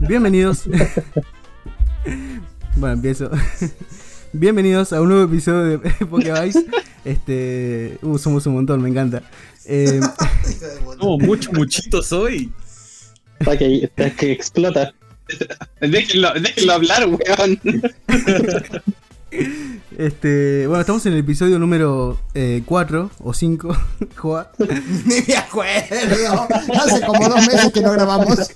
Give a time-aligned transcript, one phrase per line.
[0.00, 0.64] Bienvenidos.
[2.76, 3.30] bueno, empiezo.
[4.32, 6.66] Bienvenidos a un nuevo episodio de Pokevice.
[7.04, 7.98] Este.
[8.02, 9.22] Uh, somos un montón, me encanta.
[9.64, 10.00] Eh,
[11.00, 12.52] No, mucho muchitos hoy.
[13.44, 14.92] Para que, pa' que explota.
[15.80, 17.60] Déjenlo, déjenlo hablar, weón.
[19.96, 20.66] Este.
[20.66, 22.18] Bueno, estamos en el episodio número
[22.66, 23.76] 4 o 5.
[24.16, 24.50] Joa.
[24.58, 26.46] Ni me acuerdo.
[26.74, 28.50] Hace como dos meses que no grabamos.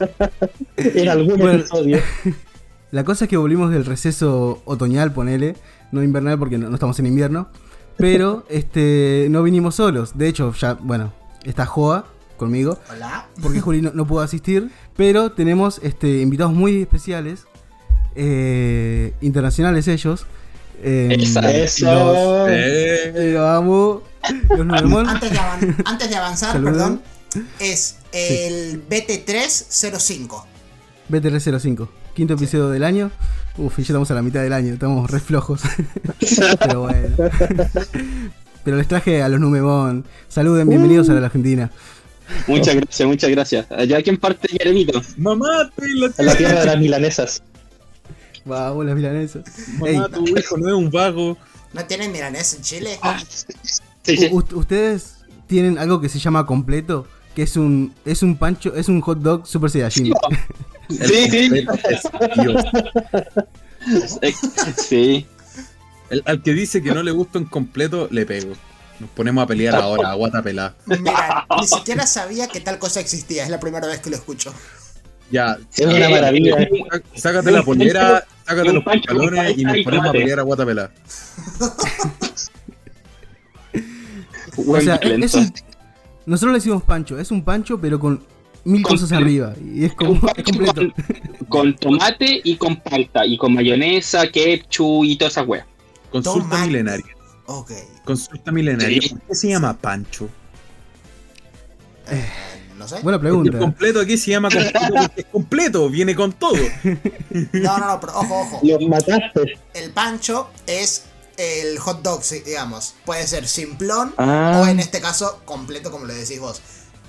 [0.77, 1.59] En algún Bueno.
[1.61, 2.01] episodio.
[2.91, 5.57] La cosa es que volvimos del receso otoñal, ponele.
[5.93, 7.49] No invernal porque no, no estamos en invierno.
[7.99, 10.17] Pero este no vinimos solos.
[10.17, 11.13] De hecho, ya, bueno,
[11.45, 12.79] está Joa conmigo.
[12.91, 13.27] Hola.
[13.43, 14.71] porque Juli no, no pudo asistir.
[14.97, 17.47] Pero tenemos este, invitados muy especiales,
[18.15, 20.27] eh, internacionales ellos.
[20.83, 21.85] Eh, Esa, Eso.
[21.87, 24.03] Los, Eh, eh, vamos,
[24.57, 25.09] los Nuevemon.
[25.09, 26.73] Antes de, avan- antes de avanzar, Saludos.
[26.73, 27.03] perdón,
[27.59, 30.45] es el BT305.
[31.11, 33.11] BTR05, quinto episodio del año.
[33.57, 35.63] Uf, y ya estamos a la mitad del año, estamos re flojos.
[36.61, 37.17] Pero bueno.
[38.65, 40.05] Pero les traje a los Numemon.
[40.29, 41.71] Saluden, bienvenidos a la Argentina.
[42.47, 43.67] Muchas gracias, muchas gracias.
[43.73, 45.01] Allá quién parte Jeremito.
[45.17, 47.43] mamá, te la En la tierra de las milanesas.
[48.49, 49.45] Vamos, las milanesas.
[49.79, 51.37] Mamá, tu hijo no es un vago.
[51.73, 52.99] ¿No tienen milanés en Chile?
[53.03, 53.21] Ah,
[54.03, 54.29] sí, sí.
[54.33, 57.07] U- ¿Ustedes tienen algo que se llama completo?
[57.35, 60.13] Que es un, es un pancho, es un hot dog super saiyajin.
[60.89, 61.67] Sí, sí.
[61.91, 62.03] Es
[62.43, 62.65] Dios.
[64.23, 64.33] Eh,
[64.77, 65.27] Sí.
[66.09, 68.55] El- al que dice que no le gusta un completo, le pego.
[68.99, 70.75] Nos ponemos a pelear ahora, a guata pelada.
[70.87, 73.45] Mira, ni siquiera sabía que tal cosa existía.
[73.45, 74.53] Es la primera vez que lo escucho.
[75.31, 76.57] Ya, Es una maravilla.
[76.57, 80.91] sá- sácate la polera, sácate los pantalones y nos ponemos a pelear a guata pelada.
[84.67, 85.53] O sea, es un,
[86.27, 88.25] nosotros le decimos pancho, es un pancho pero con
[88.65, 89.55] mil Con- cosas arriba.
[89.65, 90.75] Y es como Un es completo.
[90.75, 90.95] con,
[91.49, 93.25] con tomate y con palta.
[93.25, 95.65] Y con mayonesa, ketchup y toda esa wea.
[96.11, 97.07] Consulta milenaria.
[97.47, 97.71] Ok.
[98.05, 99.01] Consulta milenaria.
[99.01, 99.11] Sí.
[99.11, 100.29] ¿Por qué se llama Pancho?
[102.11, 102.25] Eh,
[102.79, 103.01] no sé.
[103.03, 103.59] Buena Porque el pregunta.
[103.59, 106.57] completo aquí se llama completo es completo, viene con todo.
[107.53, 108.61] No, no, no, pero ojo, ojo.
[108.63, 109.59] Los mataste.
[109.75, 111.05] El pancho es
[111.37, 112.95] el hot dog, digamos.
[113.05, 114.61] Puede ser simplón Ah.
[114.63, 116.61] o en este caso completo, como lo decís vos.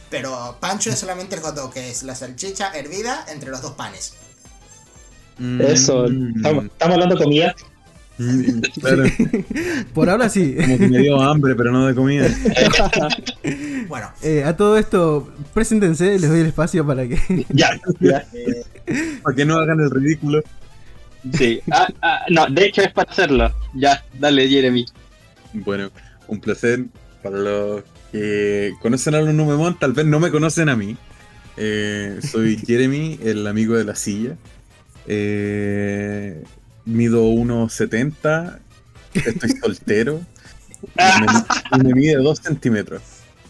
[0.10, 3.74] Pero pancho es solamente el hot dog, que es la salchicha hervida entre los dos
[3.74, 4.14] panes.
[5.60, 6.06] Eso.
[6.10, 6.36] Mm.
[6.38, 7.56] Estamos, estamos hablando de comida.
[8.20, 9.04] Mm, claro.
[9.94, 10.56] Por ahora sí.
[10.60, 12.28] Como que me dio hambre, pero no de comida.
[13.88, 17.46] Bueno, Eh, a todo esto, preséntense, les doy el espacio para que.
[17.50, 17.72] Ya.
[18.00, 18.24] Ya.
[19.24, 20.44] Para que no hagan el ridículo.
[21.34, 21.60] Sí.
[21.72, 23.52] Ah, ah, no, de hecho es para hacerlo.
[23.74, 24.86] Ya, dale, Jeremy.
[25.54, 25.90] Bueno,
[26.28, 26.86] un placer
[27.24, 30.96] para los que conocen a los Numemon, tal vez no me conocen a mí.
[31.58, 34.36] Eh, soy Jeremy, el amigo de la silla.
[35.08, 36.44] Eh,
[36.86, 38.60] mido 1,70.
[39.14, 40.22] Estoy soltero.
[40.82, 41.28] Y me,
[41.78, 43.02] y me mide 2 centímetros.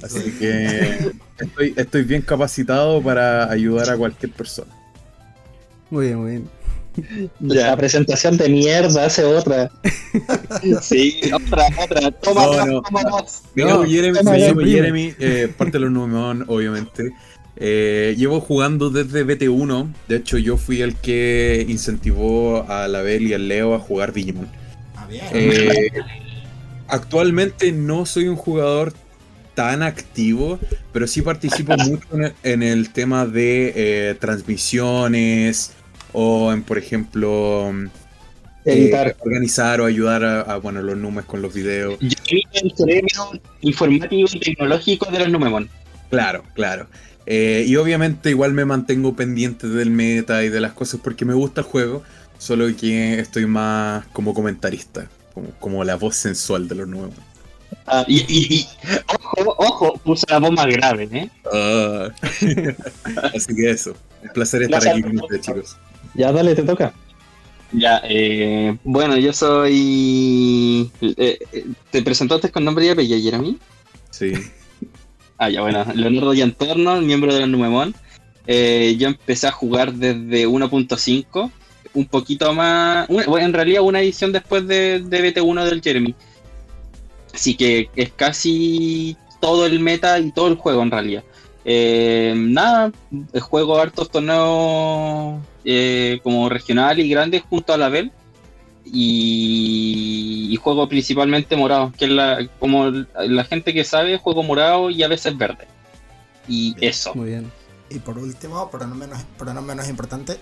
[0.01, 4.73] Así que estoy, estoy bien capacitado para ayudar a cualquier persona.
[5.89, 6.49] Muy bien, muy bien.
[7.39, 9.71] La presentación de mierda hace otra.
[10.81, 12.11] Sí, otra, otra.
[12.11, 12.81] Toma No, dos, no.
[12.81, 13.01] toma
[13.55, 14.71] No, Jeremy, toma llamo primo.
[14.71, 15.91] Jeremy, eh, parte de los
[16.47, 17.11] obviamente.
[17.59, 19.93] Eh, llevo jugando desde BT1.
[20.07, 24.13] De hecho, yo fui el que incentivó a la Bel y al Leo a jugar
[24.13, 24.47] Digimon.
[24.95, 25.07] ah.
[25.33, 25.91] Eh,
[26.87, 28.93] actualmente no soy un jugador
[29.55, 30.57] tan activo,
[30.93, 35.73] pero sí participo mucho en el, en el tema de eh, transmisiones
[36.13, 37.69] o en, por ejemplo,
[38.65, 39.15] eh, Editar.
[39.19, 41.97] organizar o ayudar a, a, bueno, los números con los videos.
[42.01, 42.15] Es
[42.63, 43.31] el cerebro
[43.61, 45.69] informativo y tecnológico de los Numemon.
[46.09, 46.87] Claro, claro.
[47.31, 51.35] Eh, y obviamente igual me mantengo pendiente del meta y de las cosas porque me
[51.35, 52.03] gusta el juego,
[52.39, 57.13] solo que estoy más como comentarista, como, como la voz sensual de los nuevos.
[57.85, 58.67] Ah, y, y, y-
[59.35, 61.29] ojo, ojo, puse la voz más grave, ¿eh?
[61.53, 62.09] Ah.
[63.35, 65.77] Así que eso, un placer estar aquí con ustedes chicos.
[66.15, 66.93] Ya, dale, te toca.
[67.71, 70.91] Ya, eh, bueno, yo soy...
[71.01, 73.59] eh, eh, ¿Te presentaste con nombre y apellido, Jeremy?
[74.11, 74.33] Sí.
[75.39, 77.95] Ah, ya, bueno, Leonardo Yantorno, miembro de los Numemon.
[78.45, 81.49] Eh, yo empecé a jugar desde 1.5,
[81.93, 83.07] un poquito más...
[83.07, 86.13] bueno, en realidad una edición después de, de BT1 del Jeremy.
[87.33, 91.23] Así que es casi todo el meta y todo el juego en realidad.
[91.63, 92.91] Eh, nada,
[93.39, 98.11] juego hartos torneos eh, como regional y grandes junto a la Bell.
[98.85, 104.89] Y, y juego principalmente morado, que es la, como la gente que sabe, juego morado
[104.89, 105.67] y a veces verde.
[106.47, 107.51] Y eso, Muy bien.
[107.91, 110.37] Y por último, pero no menos, pero no menos importante,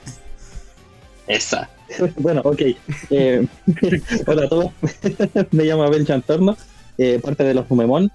[1.27, 1.69] esa.
[2.17, 2.61] Bueno, ok.
[3.09, 3.47] Eh,
[4.27, 4.71] hola a todos.
[5.51, 6.57] Me llamo Abel Chantorno,
[6.97, 8.11] eh, parte de los Numemon.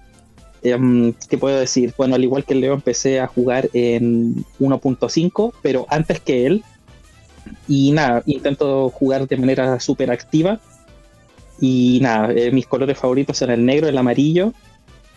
[0.61, 1.93] Em, ¿Qué puedo decir?
[1.97, 6.63] Bueno, al igual que Leo, empecé a jugar en 1.5, pero antes que él.
[7.67, 10.59] Y nada, intento jugar de manera súper activa.
[11.61, 14.53] Y nada, eh, mis colores favoritos son el negro, el amarillo.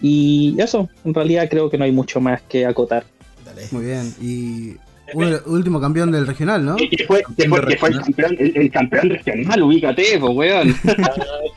[0.00, 3.04] Y eso, en realidad creo que no hay mucho más que acotar.
[3.44, 3.62] dale.
[3.70, 4.14] Muy bien.
[4.20, 4.76] Y
[5.14, 6.76] un- último campeón del regional, ¿no?
[6.76, 10.74] Que fue, que fue- que fue el, campeón, el, el campeón regional, ubícate, pues, weón.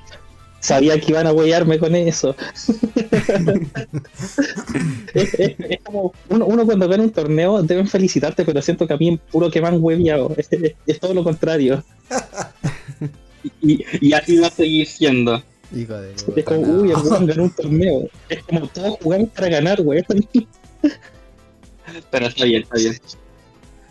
[0.62, 2.36] Sabía que iban a huellarme con eso.
[5.14, 8.94] es, es- es como uno, uno cuando gana un torneo deben felicitarte, pero siento que
[8.94, 10.34] a mí puro que me han hueviado.
[10.38, 11.84] Es, es- es todo lo contrario.
[13.62, 15.42] Y, y así va a seguir siendo.
[15.74, 18.10] Hijo de Es como, uy, el weón ganó un torneo.
[18.28, 20.04] Es como todos jugamos para ganar, weón.
[22.12, 22.98] Pero está bien, está bien.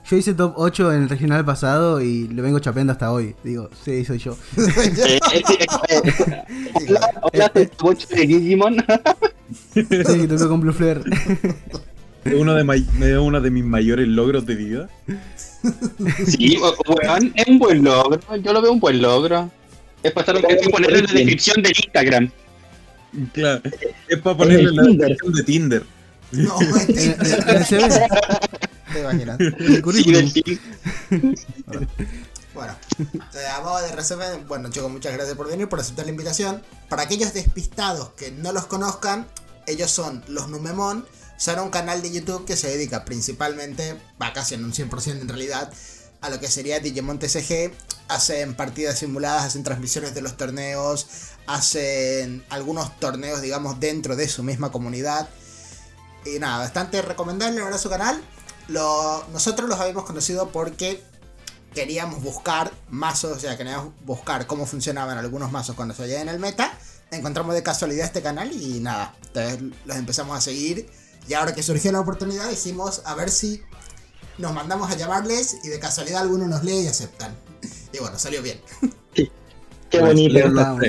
[0.09, 3.35] Yo hice top 8 en el regional pasado y lo vengo chapeando hasta hoy.
[3.45, 4.37] Digo, sí, soy yo.
[4.57, 5.43] Eh, eh,
[5.91, 6.41] eh,
[7.23, 7.71] hola, de
[8.27, 8.77] Digimon.
[9.75, 9.85] Sí,
[10.29, 11.03] tocó con Blue Flare.
[12.25, 14.89] Es uno de, uno de mis mayores logros de vida.
[16.27, 18.19] Sí, weón, es un buen logro.
[18.43, 19.51] Yo lo veo un buen logro.
[20.03, 22.31] Es para estar- es ponerlo en la descripción del Instagram.
[23.33, 23.61] Claro.
[24.09, 25.09] Es para ponerle el la Tinder.
[25.09, 25.83] descripción de Tinder.
[26.33, 27.03] No, En, mentira.
[27.03, 27.89] en- en el CV,
[28.93, 29.39] Te imaginas.
[29.41, 30.33] el currículum.
[30.33, 30.59] team.
[32.55, 32.77] Bueno,
[33.35, 36.61] eh, a modo de resumen, bueno chicos, muchas gracias por venir, por aceptar la invitación.
[36.89, 39.29] Para aquellos despistados que no los conozcan,
[39.69, 41.07] ellos son los Numemon,
[41.37, 45.29] son un canal de YouTube que se dedica principalmente, va casi en un 100% en
[45.29, 45.73] realidad,
[46.21, 47.73] a lo que sería Digimon TCG.
[48.09, 51.07] Hacen partidas simuladas, hacen transmisiones de los torneos,
[51.47, 55.29] hacen algunos torneos, digamos, dentro de su misma comunidad.
[56.25, 58.21] Y nada, bastante recomendable ahora su canal.
[58.69, 61.03] Lo, nosotros los habíamos conocido porque
[61.75, 66.39] queríamos buscar mazos, o sea, queríamos buscar cómo funcionaban algunos mazos cuando se en el
[66.39, 66.73] meta.
[67.11, 70.89] Encontramos de casualidad este canal y nada, entonces los empezamos a seguir.
[71.27, 73.63] Y ahora que surgió la oportunidad, dijimos a ver si
[74.39, 77.37] nos mandamos a llamarles y de casualidad alguno nos lee y aceptan.
[77.93, 78.61] Y bueno, salió bien.
[79.91, 80.39] Qué Pues, bonito.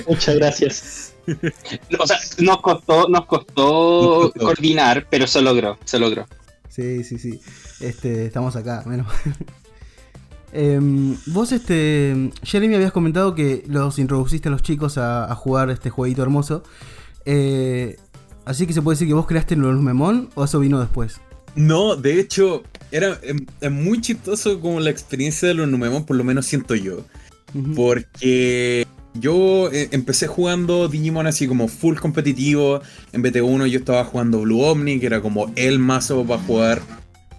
[0.08, 1.14] Muchas gracias.
[2.00, 4.34] O sea, nos costó, nos costó Nos costó.
[4.46, 6.28] coordinar, pero se logró, se logró.
[6.80, 7.42] Sí, sí, sí.
[7.82, 9.08] Este, estamos acá, menos.
[10.52, 15.70] Em, vos, este, Jeremy, habías comentado que los introduciste a los chicos a, a jugar
[15.70, 16.64] este jueguito hermoso.
[17.26, 17.98] Eh,
[18.46, 21.22] así que se puede decir que vos creaste los Memon o eso vino después.
[21.54, 26.16] No, de hecho, era em, es muy chistoso como la experiencia de los Numemon, por
[26.16, 27.06] lo menos siento yo.
[27.76, 32.82] Porque yo eh, empecé jugando Digimon así como full competitivo.
[33.12, 36.82] En BT1 yo estaba jugando Blue Omni, que era como el mazo para jugar.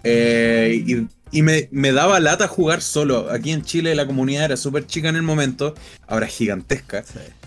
[0.03, 3.31] Eh, y y me, me daba lata jugar solo.
[3.31, 5.73] Aquí en Chile la comunidad era súper chica en el momento,
[6.07, 7.03] ahora es gigantesca.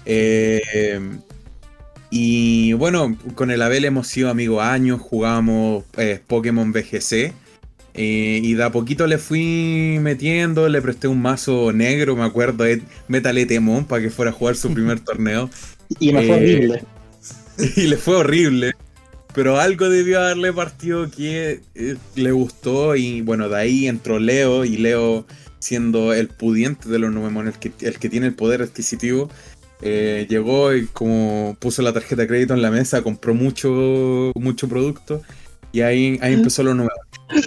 [0.07, 1.01] Eh,
[2.11, 7.33] y bueno, con el Abel hemos sido amigos años, jugamos eh, Pokémon BGC.
[7.95, 12.65] Eh, y de a poquito le fui metiendo, le presté un mazo negro, me acuerdo,
[12.65, 15.51] de Metal Etemon para que fuera a jugar su primer torneo.
[16.01, 16.85] Y me fue Eh, horrible.
[17.77, 18.73] Y le fue horrible.
[19.35, 22.97] Pero algo debió haberle partido que eh, le gustó.
[22.97, 24.65] Y bueno, de ahí entró Leo.
[24.65, 25.27] Y Leo,
[25.59, 29.31] siendo el pudiente de los Numemon, el que, el que tiene el poder adquisitivo,
[29.81, 34.69] eh, llegó y como puso la tarjeta de crédito en la mesa, compró mucho, mucho
[34.69, 35.23] producto.
[35.75, 36.95] Y ahí, ahí empezó los Numemon.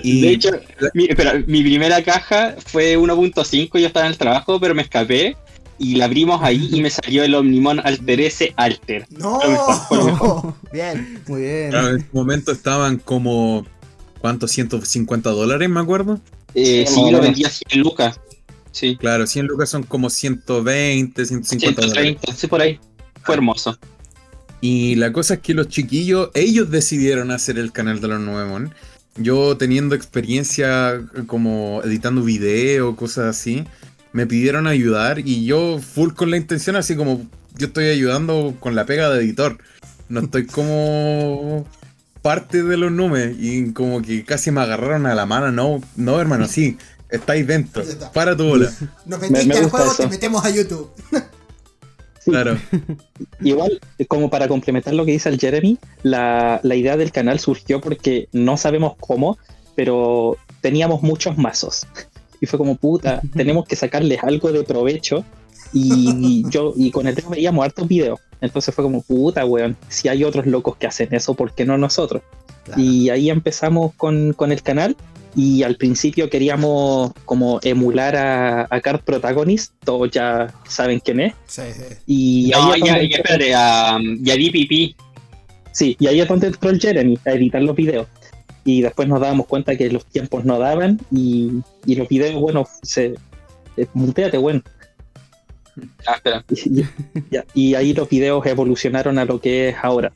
[0.03, 0.49] Y De hecho,
[0.93, 5.37] mi, espera, mi primera caja fue 1.5, yo estaba en el trabajo, pero me escapé
[5.79, 9.05] y la abrimos ahí y me salió el Omnimon Alter S Alter.
[9.11, 9.39] ¡No!
[9.39, 10.53] Fue mejor, fue mejor.
[10.73, 11.21] Bien.
[11.27, 11.69] Muy bien.
[11.69, 13.65] claro, en ese momento estaban como.
[14.19, 14.51] ¿Cuántos?
[14.51, 16.19] 150 dólares, me acuerdo.
[16.53, 17.21] Eh, Sí, lo menos.
[17.21, 18.19] vendí a 100 lucas.
[18.71, 22.03] Sí, Claro, 100 lucas son como 120, 150 dólares.
[22.03, 22.77] 130, sí, por ahí.
[23.23, 23.77] Fue hermoso.
[24.61, 28.73] Y la cosa es que los chiquillos, ellos decidieron hacer el canal de los Nuevemon.
[29.15, 33.65] Yo teniendo experiencia como editando video, cosas así,
[34.13, 38.75] me pidieron ayudar y yo full con la intención así como yo estoy ayudando con
[38.75, 39.57] la pega de editor.
[40.09, 41.67] No estoy como
[42.21, 45.51] parte de los números y como que casi me agarraron a la mano.
[45.51, 46.77] No, no hermano, sí,
[47.09, 47.83] estáis dentro.
[48.13, 48.71] Para tu bola.
[49.05, 50.03] Nos Me- metiste me al gusta juego, eso.
[50.03, 50.89] te metemos a YouTube.
[52.27, 52.31] Sí.
[52.31, 52.57] Claro.
[53.41, 53.79] Igual,
[54.09, 58.27] como para complementar lo que dice el Jeremy, la, la idea del canal surgió porque
[58.33, 59.37] no sabemos cómo,
[59.75, 61.87] pero teníamos muchos mazos.
[62.41, 65.23] Y fue como, puta, tenemos que sacarles algo de provecho.
[65.71, 68.19] Y yo, y con el tema veíamos hartos videos.
[68.41, 71.77] Entonces fue como, puta, weón, si hay otros locos que hacen eso, ¿por qué no
[71.77, 72.23] nosotros?
[72.65, 72.81] Claro.
[72.81, 74.97] Y ahí empezamos con, con el canal.
[75.35, 81.33] Y al principio queríamos como emular a, a Card Protagonist, todos ya saben quién es.
[81.45, 81.83] Sí, sí.
[82.07, 84.95] Y No, ahí es ya, donde- ya, espérate, a, y a DPP.
[85.71, 88.07] Sí, y ahí es donde entró el Jeremy a editar los videos.
[88.65, 91.51] Y después nos dábamos cuenta que los tiempos no daban y,
[91.85, 93.13] y los videos, bueno, se.
[93.77, 94.61] eh, muteate, bueno.
[96.07, 96.43] Ah, espera.
[97.53, 100.11] Y, y ahí los videos evolucionaron a lo que es ahora.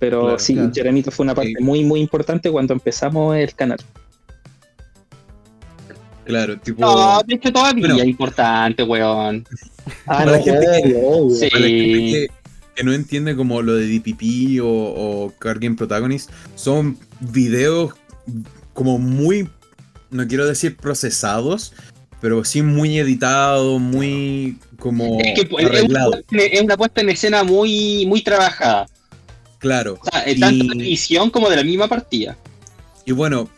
[0.00, 0.70] Pero Claro, sí, claro.
[0.74, 1.62] Jeremito fue una parte Sí.
[1.62, 3.78] muy, muy importante cuando empezamos el canal.
[6.24, 6.80] Claro, tipo.
[6.80, 8.02] No, de hecho todavía Bueno.
[8.02, 9.46] es importante, weón.
[10.06, 11.36] Ah, Para no, la gente que- obvio, obvio.
[11.36, 11.48] Sí.
[11.50, 12.28] Para la gente que,
[12.76, 17.94] que no entiende como lo de DPP o, o Card Game Protagonist, son videos
[18.74, 19.48] como muy,
[20.10, 21.72] no quiero decir procesados,
[22.20, 26.16] pero sí muy editados, muy como Es que es una, arreglados.
[26.28, 28.86] puesta en- es una puesta en escena muy, muy trabajada.
[29.60, 29.98] Claro.
[30.00, 32.36] O sea, eh, tanto Y- como de la misma partida.
[33.04, 33.48] Y bueno,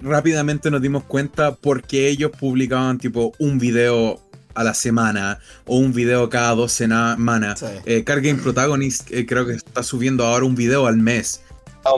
[0.00, 4.20] rápidamente nos dimos cuenta por qué ellos publicaban tipo un video
[4.54, 7.60] a la semana o un video cada dos semanas.
[7.60, 7.66] Sí.
[7.86, 11.42] Eh, Card Game Protagonist eh, creo que está subiendo ahora un video al mes.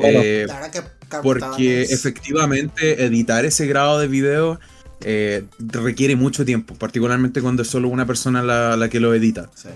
[0.05, 4.61] Eh, La que Card porque efectivamente editar ese grado de video
[5.03, 9.51] eh, requiere mucho tiempo, particularmente cuando es solo una persona la, la que lo edita.
[9.55, 9.69] Sí.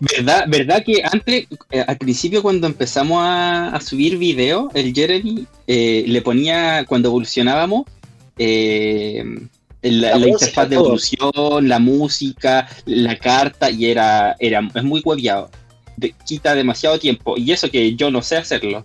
[0.00, 5.46] ¿Verdad, ¿Verdad que antes, eh, al principio cuando empezamos a, a subir video, el Jeremy
[5.66, 7.84] eh, le ponía, cuando evolucionábamos,
[8.38, 9.24] eh,
[9.82, 10.84] la, La la música, interfaz de todo.
[10.86, 15.50] evolución, la música, la carta, y era, era es muy hueviado.
[15.96, 18.84] De- quita demasiado tiempo, y eso que yo no sé hacerlo.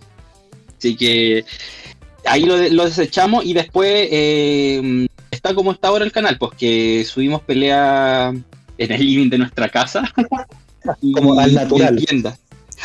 [0.78, 1.46] Así que
[2.26, 4.10] ahí lo, lo desechamos y después
[5.32, 8.34] está como está ahora el canal, pues que subimos pelea
[8.78, 10.04] en el living de nuestra casa.
[11.02, 11.96] Y- Como al natural.
[11.98, 12.38] tienda.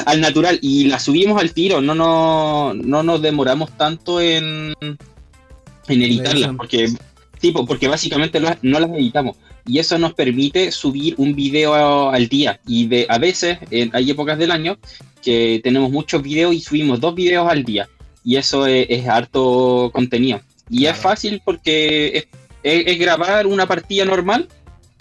[0.07, 0.59] Al natural.
[0.63, 1.81] Y la subimos al tiro.
[1.81, 6.55] No, no, no nos demoramos tanto en, en editarlas.
[6.57, 6.93] Porque,
[7.41, 9.37] tipo, porque básicamente no las editamos.
[9.67, 12.61] Y eso nos permite subir un video a- al día.
[12.67, 14.79] Y de, a veces, en- hay épocas del año,
[15.23, 17.89] que tenemos muchos videos y subimos dos videos al día.
[18.25, 20.41] Y eso es, es harto contenido.
[20.71, 22.27] Y es fácil porque es,
[22.63, 24.49] es- es grabar una partida normal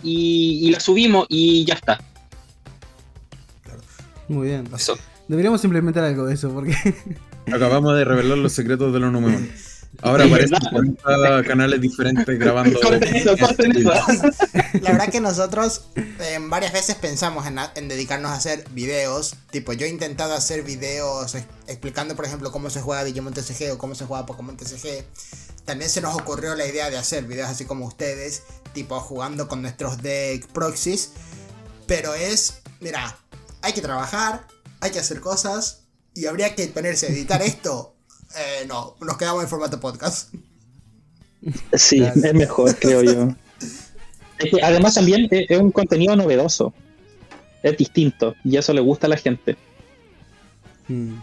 [0.03, 1.99] y, y la subimos y ya está.
[4.27, 4.67] Muy bien.
[4.75, 4.97] Eso.
[5.27, 6.75] Deberíamos implementar algo de eso, porque
[7.51, 9.49] Acabamos de revelar los secretos de los Numemon.
[10.01, 12.79] Ahora aparecen 40 canales diferentes grabando.
[12.81, 13.89] Corten eso, corten eso.
[14.81, 19.35] La verdad que nosotros eh, varias veces pensamos en, a- en dedicarnos a hacer videos.
[19.49, 23.71] Tipo, yo he intentado hacer videos ex- explicando, por ejemplo, cómo se juega Digimon TCG
[23.73, 25.05] o cómo se juega Pokémon TCG.
[25.65, 28.43] También se nos ocurrió la idea de hacer videos así como ustedes,
[28.73, 31.11] tipo jugando con nuestros deck proxies.
[31.87, 33.17] Pero es, mira,
[33.61, 34.47] hay que trabajar,
[34.79, 37.93] hay que hacer cosas y habría que ponerse a editar esto.
[38.35, 40.33] Eh, no, nos quedamos en formato podcast.
[41.73, 43.29] Sí, es mejor, creo yo.
[44.37, 46.73] Es que además también es, un contenido novedoso.
[47.63, 49.55] Es distinto y eso le gusta a la gente.
[50.89, 51.13] mm,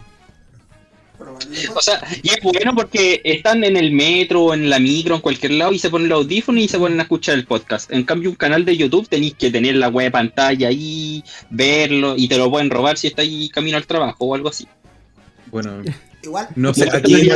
[1.75, 5.21] O sea, y es bueno porque están en el metro o en la micro, en
[5.21, 7.91] cualquier lado, y se ponen los audífonos y se ponen a escuchar el podcast.
[7.91, 12.27] En cambio, un canal de YouTube tenéis que tener la web pantalla ahí, verlo, y
[12.27, 14.67] te lo pueden robar si está ahí camino al trabajo o algo así.
[15.51, 15.81] Bueno,
[16.23, 17.29] Igual, no sé, aquí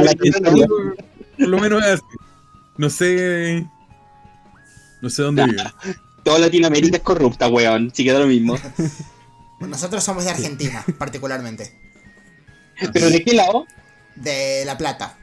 [1.38, 2.04] por lo menos es así.
[2.78, 3.66] No sé.
[5.02, 5.64] No sé dónde vive.
[6.24, 8.58] Toda Latinoamérica es corrupta, weón, si queda lo mismo.
[9.60, 11.74] nosotros somos de Argentina, particularmente.
[12.94, 13.66] ¿Pero de qué lado?
[14.20, 15.18] De La Plata.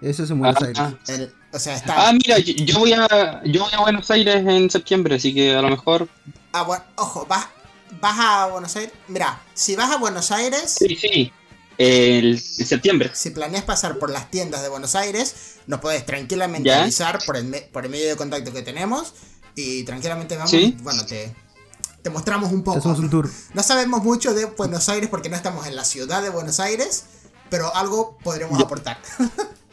[0.00, 0.78] eso es en Buenos Ah, Aires.
[0.80, 0.94] ah.
[1.08, 2.08] El- o sea, está.
[2.08, 5.54] Ah, mira, yo, yo voy a yo voy a Buenos Aires en septiembre, así que
[5.54, 6.08] a lo mejor.
[6.52, 7.46] Ah, bueno, ojo, vas,
[8.00, 8.92] vas a Buenos Aires.
[9.08, 11.32] Mira, si vas a Buenos Aires, Sí, sí.
[11.78, 13.10] El, en septiembre.
[13.14, 16.82] si planeas pasar por las tiendas de Buenos Aires, nos puedes tranquilamente ¿Ya?
[16.82, 19.14] avisar por el, me- por el medio de contacto que tenemos
[19.56, 20.50] y tranquilamente vamos.
[20.50, 20.76] Sí.
[20.82, 21.34] Bueno, te,
[22.02, 22.78] te mostramos un poco.
[22.78, 23.28] hacemos un tour.
[23.54, 27.04] No sabemos mucho de Buenos Aires porque no estamos en la ciudad de Buenos Aires,
[27.50, 28.98] pero algo podremos aportar.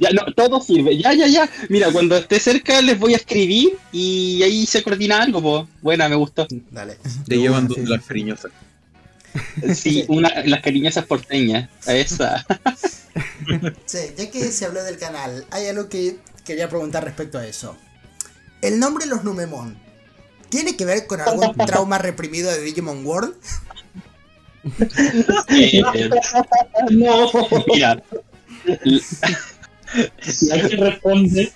[0.00, 0.96] Ya, no, todo sirve.
[0.96, 1.48] Ya, ya, ya.
[1.68, 5.66] Mira, cuando esté cerca les voy a escribir y ahí se coordina algo, pues.
[5.82, 6.46] Buena, me gustó.
[6.70, 6.96] Dale.
[7.26, 7.84] Te De llevan sí.
[7.86, 8.50] las cariñosas.
[9.74, 11.68] Sí, una, las cariñosas porteñas.
[11.86, 12.44] A esa.
[13.86, 17.76] Sí, ya que se habló del canal, hay algo que quería preguntar respecto a eso.
[18.62, 19.76] El nombre Los Numemon,
[20.50, 23.34] ¿tiene que ver con algún trauma reprimido de Digimon World?
[25.50, 25.82] Eh,
[26.90, 27.30] No,
[27.66, 28.02] mira,
[28.86, 31.50] y ahí responde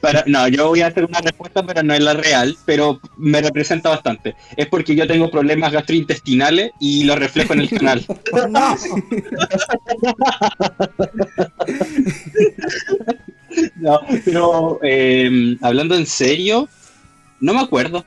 [0.00, 3.42] Pero, no, yo voy a hacer una respuesta, pero no es la real, pero me
[3.42, 4.34] representa bastante.
[4.56, 8.06] Es porque yo tengo problemas gastrointestinales y lo reflejo en el canal.
[8.48, 8.76] No.
[13.76, 16.68] No, pero eh, hablando en serio,
[17.40, 18.04] no me acuerdo.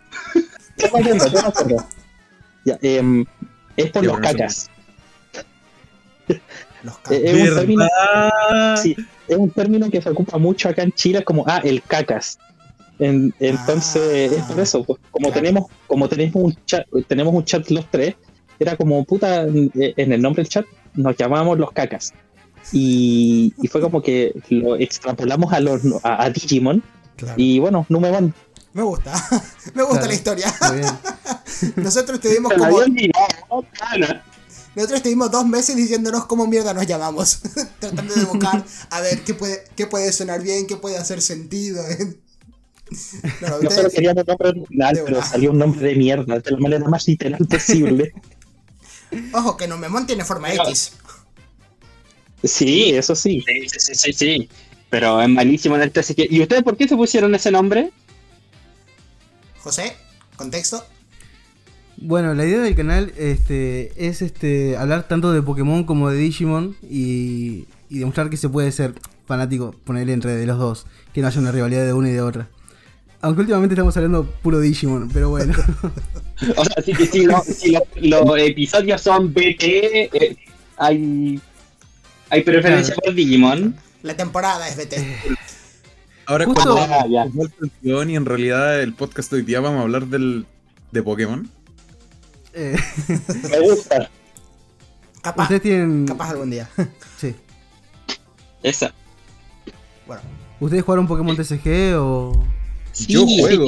[0.77, 1.88] Yo me acuerdo, yo me acuerdo.
[2.65, 3.25] Ya, em,
[3.77, 4.70] es por los cacas.
[6.84, 7.86] Los Eh, ca- es, un término,
[9.27, 12.38] es un término que se ocupa mucho acá en Chile como, ah, el cacas.
[13.00, 14.36] En- entonces, Ah.
[14.38, 15.42] es por eso, pues, como Claro.
[15.42, 18.15] tenemos como tenemos un chat, tenemos un chat los tres,
[18.60, 22.13] era como, puta, en en el nombre del chat nos llamábamos los cacas.
[22.72, 26.82] Y, y fue como que lo extrapolamos a, los, a, a Digimon.
[27.18, 27.36] Claro.
[27.38, 28.34] Y bueno, Numemon.
[28.74, 29.12] Me gusta.
[29.75, 30.08] Me gusta Claro.
[30.08, 30.53] la historia.
[31.75, 32.80] Nosotros estuvimos me como.
[34.75, 37.39] Nosotros estuvimos dos meses diciéndonos cómo mierda nos llamamos.
[37.80, 41.84] Tratando de buscar a ver qué puede, qué puede sonar bien, qué puede hacer sentido.
[41.84, 45.30] No, no, Nosotros ustedes- queríamos un nombre original, pero verdad.
[45.30, 48.13] salió un nombre de mierda, de la manera más literal posible.
[49.34, 50.94] Ojo, que Numemon tiene forma Pero- X.
[52.44, 53.44] Sí, eso sí.
[53.48, 54.50] Sí, sí, sí, sí, sí.
[54.89, 56.27] Pero es malísimo en el TCG.
[56.30, 57.92] ¿Y ustedes por qué se pusieron ese nombre?
[59.63, 59.96] José,
[60.36, 60.86] contexto.
[61.98, 66.75] Bueno, la idea del canal este, es este, hablar tanto de Pokémon como de Digimon
[66.82, 68.93] y, y demostrar que se puede ser
[69.25, 72.22] fanático, ponerle entre de los dos, que no haya una rivalidad de una y de
[72.22, 72.50] otra.
[73.22, 75.53] Aunque últimamente estamos hablando puro Digimon, pero bueno.
[76.58, 80.36] O sea, si, si, lo- si lo- los episodios son BT, eh,
[80.75, 81.39] hay,
[82.29, 83.75] hay preferencia por Digimon.
[84.01, 84.96] La temporada es BT.
[86.25, 87.25] Ahora Justo- cuando Ah, ya.
[87.82, 90.46] y en realidad el podcast de hoy día vamos a hablar del,
[90.92, 91.50] de Pokémon.
[92.53, 92.75] Eh,
[93.51, 94.10] Me gusta.
[95.22, 96.06] Capaz, ustedes tienen.
[96.08, 96.70] capaz algún día.
[97.18, 97.34] Sí.
[98.62, 98.94] Esa.
[100.06, 100.22] Bueno,
[100.60, 102.46] ¿Ustedes jugaron Pokémon TCG o.?
[103.08, 103.65] Yo juego.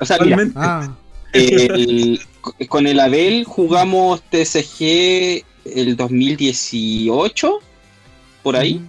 [0.00, 0.96] O sea, mira, Actualmente, Ah,
[1.32, 2.20] el-
[2.68, 7.58] con el Abel jugamos TCG el 2018,
[8.42, 8.80] por ahí.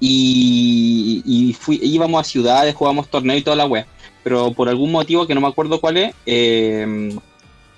[0.00, 3.86] Y, y fui, íbamos a ciudades, jugábamos torneos y toda la web.
[4.22, 7.16] Pero por algún motivo que no me acuerdo cuál es, eh,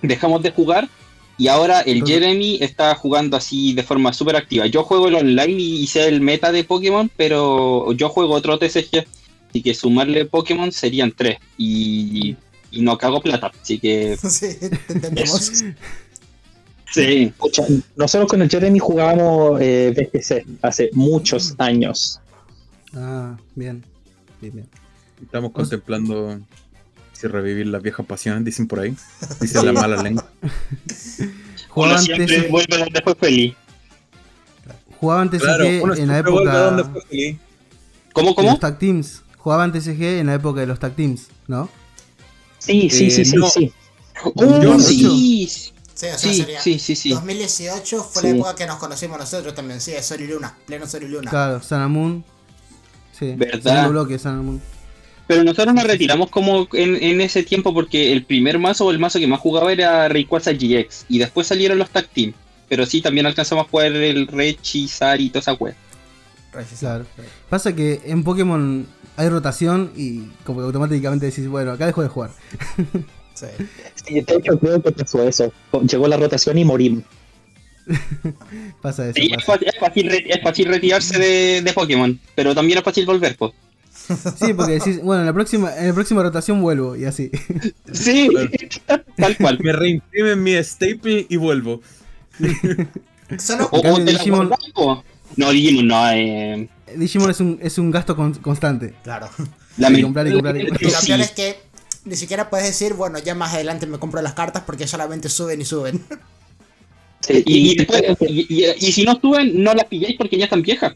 [0.02, 0.88] dejamos de jugar.
[1.38, 4.66] Y ahora el Jeremy está jugando así de forma súper activa.
[4.66, 9.06] Yo juego el online y, sé el meta de Pokémon, pero yo juego otro TCG.
[9.50, 11.38] Así que sumarle Pokémon serían tres.
[11.58, 12.36] Y,
[12.70, 13.52] y no cago plata.
[13.60, 15.62] Así que sí, te entendemos.
[16.90, 17.32] sí.
[17.38, 17.62] Pucha,
[17.96, 22.20] nosotros con el Jeremy jugábamos eh, BGC hace muchos años.
[22.94, 23.84] ah, bien.
[24.40, 24.68] Bien, bien.
[25.22, 26.38] estamos contemplando
[27.12, 28.94] si revivir las viejas pasiones, dicen por ahí.
[29.40, 30.28] Dicen la mala lengua.
[31.74, 33.54] TCG, vuelve donde fue feliz.
[35.00, 37.36] jugaban TCG Claro, en la siempre vuelve a donde época fue feliz.
[38.12, 38.50] ¿Cómo, cómo?
[38.50, 39.22] los tag teams.
[39.36, 41.68] Jugaban TCG en la época de los tag teams, ¿no?
[42.58, 43.48] Sí, sí, Eh, sí, sí, no.
[43.48, 43.72] sí.
[44.24, 45.46] Oh, Yo sí,
[45.96, 46.60] Sí, o sea, sí, sería.
[46.60, 47.08] sí, sí, sí.
[47.10, 48.28] 2018 fue Sí.
[48.28, 51.08] la época que nos conocimos nosotros también, sí, de Sol y Luna, pleno Sol y
[51.08, 51.30] Luna.
[51.30, 52.22] Claro, Moon.
[53.18, 53.88] Sí, ¿Verdad?
[53.88, 54.60] bloque, Moon.
[55.26, 58.98] Pero nosotros nos retiramos como en, en ese tiempo porque el primer mazo o el
[58.98, 62.34] mazo que más jugaba era Rayquaza GX y después salieron los tag team.
[62.68, 65.74] Pero sí, también alcanzamos a jugar el Rechizar y toda esa wea.
[66.52, 66.78] Regis.
[66.80, 67.06] Claro.
[67.48, 72.08] Pasa que en Pokémon hay rotación y como que automáticamente decís, bueno, acá dejo de
[72.08, 72.30] jugar.
[73.36, 73.46] Sí.
[74.06, 75.52] Sí, de hecho, creo que pasó eso.
[75.88, 77.04] Llegó la rotación y morimos.
[78.82, 79.14] Pasa eso.
[79.14, 79.52] Sí, es pasa.
[79.52, 83.36] fácil, es fácil re- es fácil retirarse de, de Pokémon, pero también es fácil volver,
[83.36, 83.52] pues.
[84.38, 87.30] Sí, porque decís, bueno, en la próxima, en la próxima rotación vuelvo y así.
[87.92, 88.28] Sí,
[89.16, 89.58] tal cual.
[89.62, 91.80] Me reimprimen mi staple y vuelvo.
[93.38, 95.04] Solo, O, o cambio, te la Digimon- guardas.
[95.36, 96.68] No, Digimon no, eh.
[96.96, 98.94] Digimon es un, es un gasto con- constante.
[99.02, 99.28] claro.
[99.78, 100.56] La y comprar y comprar.
[100.56, 101.06] Y lo Sí.
[101.06, 101.56] peor es que
[102.06, 105.60] ni siquiera puedes decir, bueno, ya más adelante me compro las cartas porque solamente suben
[105.60, 106.02] y suben.
[107.20, 110.44] Sí, Y, y después, y, y- y si no suben, no las pilláis porque ya
[110.44, 110.94] están viejas.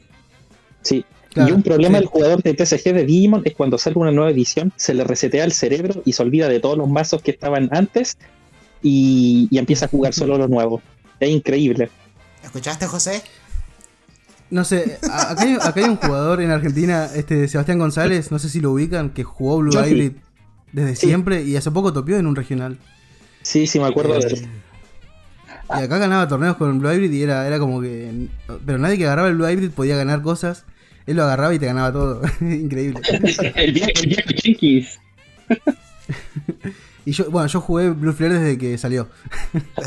[0.82, 1.04] sí.
[1.32, 2.02] Claro, y un problema sí.
[2.02, 5.44] del jugador de TCG de Digimon es cuando sale una nueva edición, se le resetea
[5.44, 8.18] el cerebro y se olvida de todos los mazos que estaban antes
[8.82, 10.82] y, y empieza a jugar solo los nuevos.
[11.20, 11.88] Es increíble.
[12.42, 13.22] ¿Escuchaste, José?
[14.50, 18.48] No sé, acá hay, acá hay un jugador en Argentina, este Sebastián González, no sé
[18.48, 19.90] si lo ubican, que jugó Blue Yo sí.
[19.90, 20.12] Hybrid
[20.72, 21.06] desde Sí.
[21.06, 22.78] siempre y hace poco topió en un regional.
[23.42, 24.48] Sí, sí, me acuerdo de él.
[25.70, 28.28] Y acá ganaba torneos con Blue Hybrid y era, era como que.
[28.66, 30.64] Pero nadie que agarraba el Blue Hybrid podía ganar cosas.
[31.06, 32.22] Él lo agarraba y te ganaba todo.
[32.40, 33.00] Increíble.
[33.54, 35.00] El viejo, el viejo Chinkis.
[37.06, 39.08] Y yo, bueno, yo jugué Blue Flare desde que salió.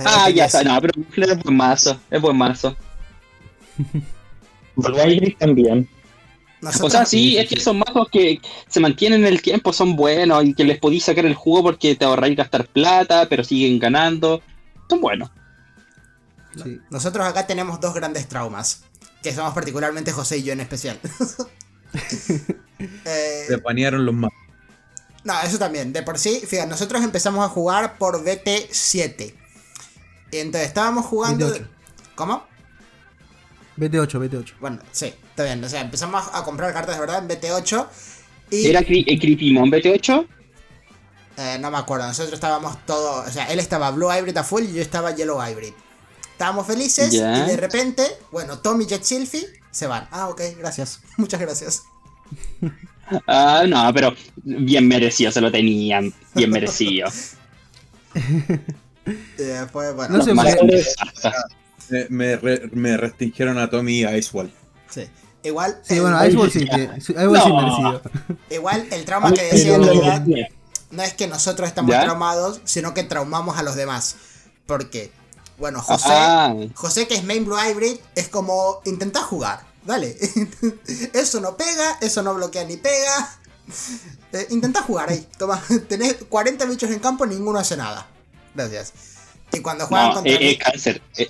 [0.04, 2.76] Ah, ya es- está, no, pero Flare es buen mazo, es buen mazo.
[4.76, 5.88] Blue Hybrid también.
[6.82, 10.44] O sea, sí, es que son mazos que se mantienen en el tiempo, son buenos
[10.46, 14.42] y que les podéis sacar el jugo porque te ahorráis gastar plata, pero siguen ganando.
[14.90, 15.30] Son buenos.
[16.64, 16.80] Sí.
[16.90, 18.84] Nosotros acá tenemos dos grandes traumas,
[19.22, 21.00] que somos particularmente José y yo en especial.
[23.06, 24.38] eh, Se banearon los mazos.
[25.24, 25.94] No, eso también.
[25.94, 29.34] De por sí, fíjate, nosotros empezamos a jugar por BT7.
[30.32, 31.54] Entonces estábamos jugando.
[32.16, 32.46] ¿Cómo?
[33.78, 34.54] BT8, BT8.
[34.60, 35.64] Bueno, sí, está bien.
[35.64, 37.88] O sea, empezamos a comprar cartas de verdad en BT8.
[38.52, 38.68] Y...
[38.68, 40.28] ¿Era el Creepymon BT8?
[41.38, 42.08] Eh, no me acuerdo.
[42.08, 43.28] Nosotros estábamos todos.
[43.28, 45.74] O sea, él estaba Blue Hybrid a full y yo estaba Yellow Hybrid.
[46.32, 50.08] Estábamos felices y de repente, bueno, Tommy y Jet Silphy se van.
[50.12, 51.02] Ah, ok, gracias.
[51.18, 51.84] Muchas gracias.
[53.28, 56.12] Ah, no, pero bien merecido, se lo tenían.
[56.34, 57.10] Bien merecido.
[59.38, 60.18] después, bueno.
[60.18, 60.34] No sé,
[62.10, 64.52] me, me, me, restringieron a Tommy y a Icewall.
[64.90, 65.08] Sí.
[65.44, 65.80] Igual.
[65.84, 68.02] Sí, bueno, Icewall sí, Icewall sí merecido.
[68.50, 70.26] Igual el trauma que decía en realidad
[70.94, 74.16] no es que nosotros estamos traumados, sino que traumamos a los demás.
[74.66, 75.12] Porque,
[75.58, 76.56] bueno, José, ah.
[76.76, 79.66] José que es main blue hybrid, es como intentar jugar.
[79.86, 80.16] Dale.
[81.14, 83.38] eso no pega, eso no bloquea ni pega.
[84.34, 85.28] Eh, intenta jugar ahí.
[85.38, 88.08] Toma, tenés 40 bichos en campo, ninguno hace nada.
[88.56, 88.94] Gracias.
[89.52, 91.04] Y cuando juegan contra eh, cáncer.
[91.18, 91.30] Eh.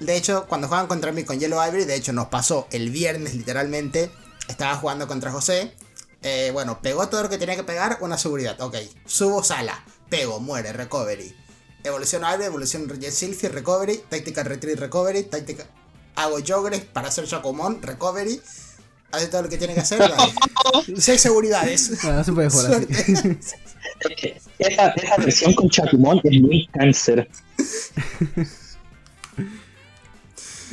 [0.00, 3.34] De hecho, cuando juegan contra mí con Yellow Ivory, de hecho nos pasó el viernes
[3.34, 4.10] literalmente.
[4.48, 5.74] Estaba jugando contra José.
[6.52, 8.60] bueno, pegó todo lo que tenía que pegar, una seguridad.
[8.60, 11.34] Ok, subo sala, pego, muere, recovery.
[11.84, 15.66] Evolución Ivory, evolución Jet recovery, táctica retreat, recovery, táctica
[16.18, 18.40] hago jogres para hacer Chacomón, recovery.
[19.10, 20.02] Hace todo lo que tiene que hacer.
[20.96, 22.04] Seis seguridades.
[22.04, 23.12] No, no se puede jugar así.
[24.58, 27.28] esa, esa, versión con Chacomón es muy cáncer.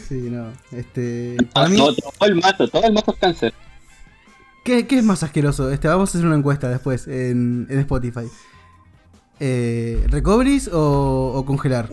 [0.08, 0.52] Sí, no.
[0.72, 1.38] Este.
[1.54, 3.54] Para mí, todo, el mazo, todo el mazo es cáncer.
[4.64, 5.70] ¿Qué, ¿Qué, es más asqueroso?
[5.72, 8.28] Este, vamos a hacer una encuesta después en, en Spotify.
[9.40, 11.90] Eh, ¿Recoveries o, o congelar?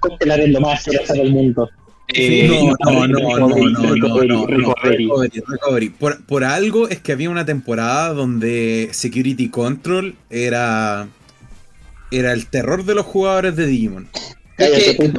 [0.00, 1.70] congelar es lo más asqueroso del mundo.
[2.14, 7.30] Eh, no, no, no, no, no, no, no, recovery, Por, por algo es que había
[7.30, 11.08] una temporada donde Security Control era
[12.10, 14.08] era el terror de los jugadores de Digimon.
[14.64, 15.12] Es que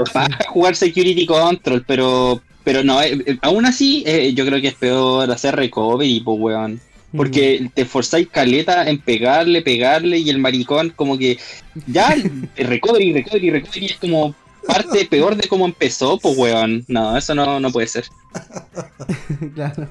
[0.48, 4.04] jugar Security Control, pero pero no, eh, eh, aún así
[4.36, 6.82] yo creo que es peor hacer recovery, pues weón.
[7.16, 11.38] Porque te forzáis caleta en pegarle, pegarle y el maricón como que
[11.86, 12.16] ya
[12.58, 14.34] recovery, recovery, recovery es como
[14.66, 16.84] parte peor de cómo empezó, pues weón.
[16.88, 18.06] No, eso no, no puede ser.
[19.54, 19.90] claro.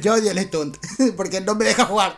[0.00, 0.76] Yo odio el stunt,
[1.16, 2.16] porque no me deja jugar.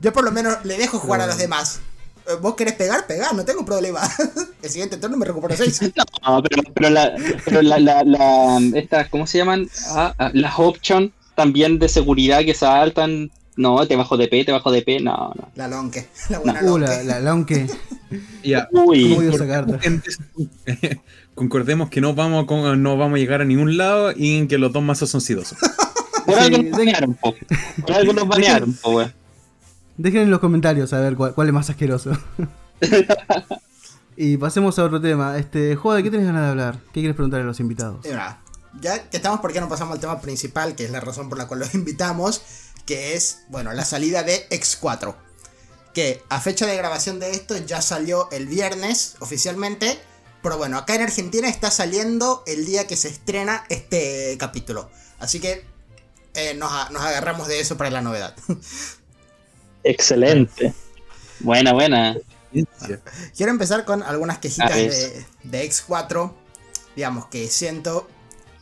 [0.00, 1.80] Yo por lo menos le dejo jugar a los demás.
[2.40, 4.00] Vos querés pegar, pegar, no tengo problema.
[4.62, 5.80] El siguiente turno me recupero 6.
[6.26, 9.68] No, pero, pero, la, pero la, la, la, estas, ¿cómo se llaman?
[9.90, 14.52] Ah, ah, las options también de seguridad que saltan no, te bajo de P, te
[14.52, 15.48] bajo de P, no, no.
[15.54, 16.06] La lonque.
[16.28, 16.74] La buena no.
[16.74, 17.66] Uh, la, la lonque.
[18.44, 18.68] Ya.
[18.70, 19.16] Uy.
[21.34, 24.72] Concordemos que no vamos, a, no vamos a llegar a ningún lado y que los
[24.72, 25.58] dos mazos son sidosos.
[26.26, 27.34] Por algo nos banearon, po.
[27.80, 29.14] Por algo nos banearon, po, weón.
[29.96, 32.12] Dejen en los comentarios a ver cuál, cuál es más asqueroso.
[34.16, 35.38] y pasemos a otro tema.
[35.38, 36.78] Este, Joder, ¿de qué tenés ganas de hablar?
[36.86, 38.04] ¿Qué quieres preguntar a los invitados?
[38.78, 40.76] ya que estamos, ¿por qué no pasamos al tema principal?
[40.76, 42.42] Que es la razón por la cual los invitamos
[42.86, 45.14] que es, bueno, la salida de X4.
[45.92, 49.98] Que a fecha de grabación de esto ya salió el viernes oficialmente.
[50.42, 54.88] Pero bueno, acá en Argentina está saliendo el día que se estrena este capítulo.
[55.18, 55.64] Así que
[56.34, 58.36] eh, nos, agarramos de eso para la novedad.
[59.86, 60.74] Excelente.
[61.40, 62.16] Buena, buena.
[63.36, 66.32] Quiero empezar con algunas quejitas de, de X4.
[66.96, 68.08] Digamos que siento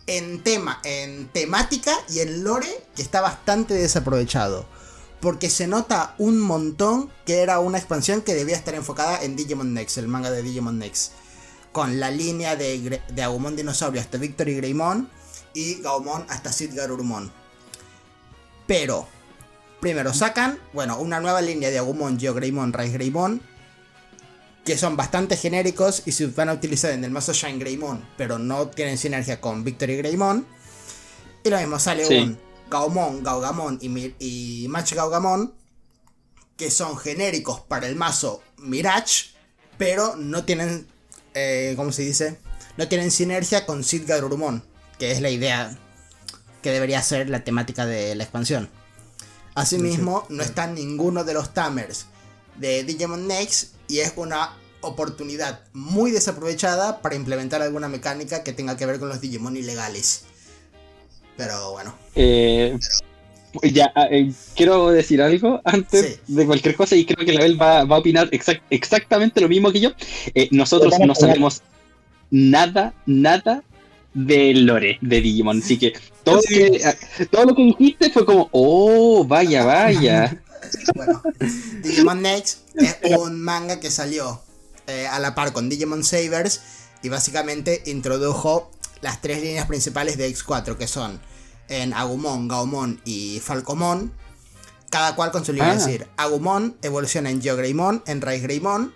[0.07, 4.67] en tema, en temática y en lore que está bastante desaprovechado.
[5.21, 9.73] Porque se nota un montón que era una expansión que debía estar enfocada en Digimon
[9.73, 11.13] Next, el manga de Digimon Next.
[11.73, 15.09] Con la línea de, de Agumon Dinosaurio hasta Victory Greymon
[15.55, 17.33] y Gaumon hasta Sid Garurumon.
[18.67, 19.09] Pero,
[19.85, 23.43] primero sacan, bueno, una nueva línea de Agumon, Greymon, Rise Greymon
[24.65, 28.39] que son bastante genéricos y se van a utilizar en el mazo Shine Greymon, pero
[28.39, 30.47] no tienen sinergia con Victory Greymon.
[31.45, 32.39] Y lo mismo sale un
[32.71, 35.53] Gaumon, Gaugamon y, y Match Gaugamon,
[36.57, 39.33] que son genéricos para el mazo Mirage,
[39.77, 40.87] pero no tienen,
[41.35, 42.39] eh, ¿cómo se dice?
[42.79, 44.65] No tienen sinergia con Sid Garurumon,
[44.99, 45.77] que es la idea
[46.63, 48.71] que debería ser la temática de la expansión.
[49.55, 52.07] Asimismo, no está ninguno de los Tamers
[52.57, 58.77] de Digimon Next y es una oportunidad muy desaprovechada para implementar alguna mecánica que tenga
[58.77, 60.25] que ver con los Digimon ilegales.
[61.37, 61.95] Pero bueno.
[62.15, 62.79] Eh,
[63.63, 67.61] ya, ah, eh, quiero decir algo antes de cualquier cosa y creo que la Bel
[67.61, 68.29] va, a opinar
[68.71, 69.93] exactamente lo mismo que yo.
[70.35, 71.63] Eh, nosotros no sabemos
[72.31, 73.63] nada, nada
[74.15, 76.41] de lore de Digimon, así que todo,
[77.31, 80.43] todo lo que dijiste fue como, oh, vaya, vaya.
[80.95, 81.23] bueno,
[81.83, 84.41] Digimon Next es un manga que salió
[84.87, 86.61] eh, a la par con Digimon Savers
[87.03, 88.71] y básicamente introdujo
[89.03, 91.21] las tres líneas principales de X4, que son
[91.69, 94.13] en Agumon, Gaumon y Falcomon,
[94.91, 95.75] cada cual con su línea.
[95.75, 95.87] Es ah.
[95.87, 98.95] decir, Agumon evoluciona en Geogreymon, en Raíz Greymon,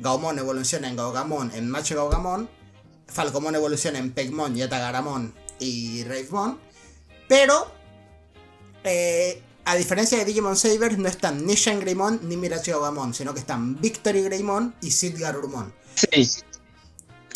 [0.00, 2.48] Gaumon evoluciona en Gaugamon, en Macho Gaugamon,
[3.10, 6.58] Falcomon evoluciona en Pegmon, Yatagaramon y Ravemon,
[7.28, 7.70] pero
[8.84, 13.34] eh, a diferencia de Digimon Saber, no están ni Shine Greymon ni Mirachi Gaugamon, sino
[13.34, 15.72] que están Victory Greymon y Sid Garurumon.
[15.94, 16.42] Sí.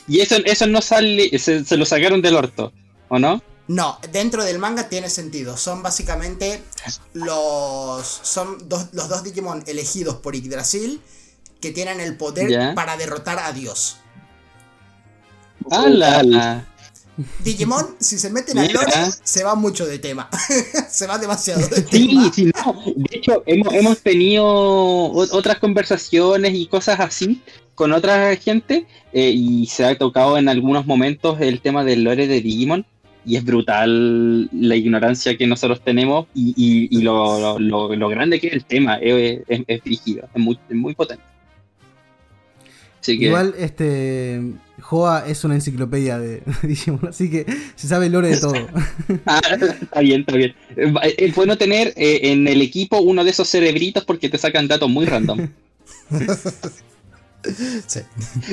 [0.07, 2.73] Y eso, eso no sale, se, se lo sacaron del orto,
[3.09, 3.43] ¿o no?
[3.67, 5.57] No, dentro del manga tiene sentido.
[5.57, 6.63] Son básicamente
[7.15, 8.07] los.
[8.07, 11.01] Son los dos Digimon elegidos por Yggdrasil
[11.61, 13.97] que tienen el poder para derrotar a Dios.
[17.45, 20.29] Digimon, si se meten al lore, se va mucho de tema.
[20.91, 22.33] se va demasiado de tema.
[22.33, 22.83] Sí, no.
[22.97, 27.41] De hecho, hemos, tenido otras conversaciones y cosas así
[27.75, 32.27] con otra gente eh, y se ha tocado en algunos momentos el tema del lore
[32.27, 32.85] de Digimon
[33.25, 38.97] y es brutal la ignorancia que nosotros tenemos y, lo, grande que es el tema,
[38.97, 41.25] es, es, rígido, es muy, muy potente.
[43.13, 44.41] Igual, este.
[44.81, 48.55] Joa es una enciclopedia de Digimon, así que se sabe el lore de todo.
[49.27, 49.41] ah,
[49.81, 50.55] está bien, está bien.
[51.17, 54.91] Es bueno tener eh, en el equipo uno de esos cerebritos porque te sacan datos
[54.91, 55.49] muy random.
[57.87, 58.01] sí.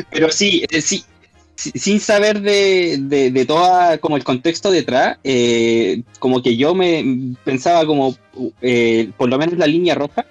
[0.09, 1.03] Pero sí, eh, sí,
[1.55, 2.97] sin saber de,
[3.31, 8.15] de, todo como el contexto detrás, eh, como que yo me pensaba como,
[8.61, 10.25] eh, por lo menos la línea roja,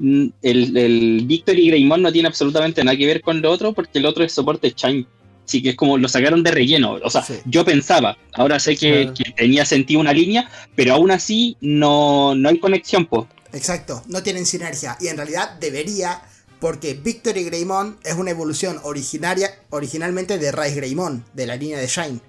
[0.00, 4.06] el, el Victory Greymon no tiene absolutamente nada que ver con lo otro porque el
[4.06, 5.06] otro es soporte Chime.
[5.46, 6.98] Así que es como lo sacaron de relleno.
[7.04, 12.34] O sea, yo pensaba, ahora sé que, tenía sentido una línea, pero aún así no,
[12.34, 13.26] no hay conexión, pues.
[13.52, 14.96] Exacto, no tienen sinergia.
[15.00, 16.20] Y en realidad debería
[16.58, 21.86] porque Victory Greymon es una evolución originaria, originalmente de Rice Greymon, de la línea de
[21.86, 22.20] Shine.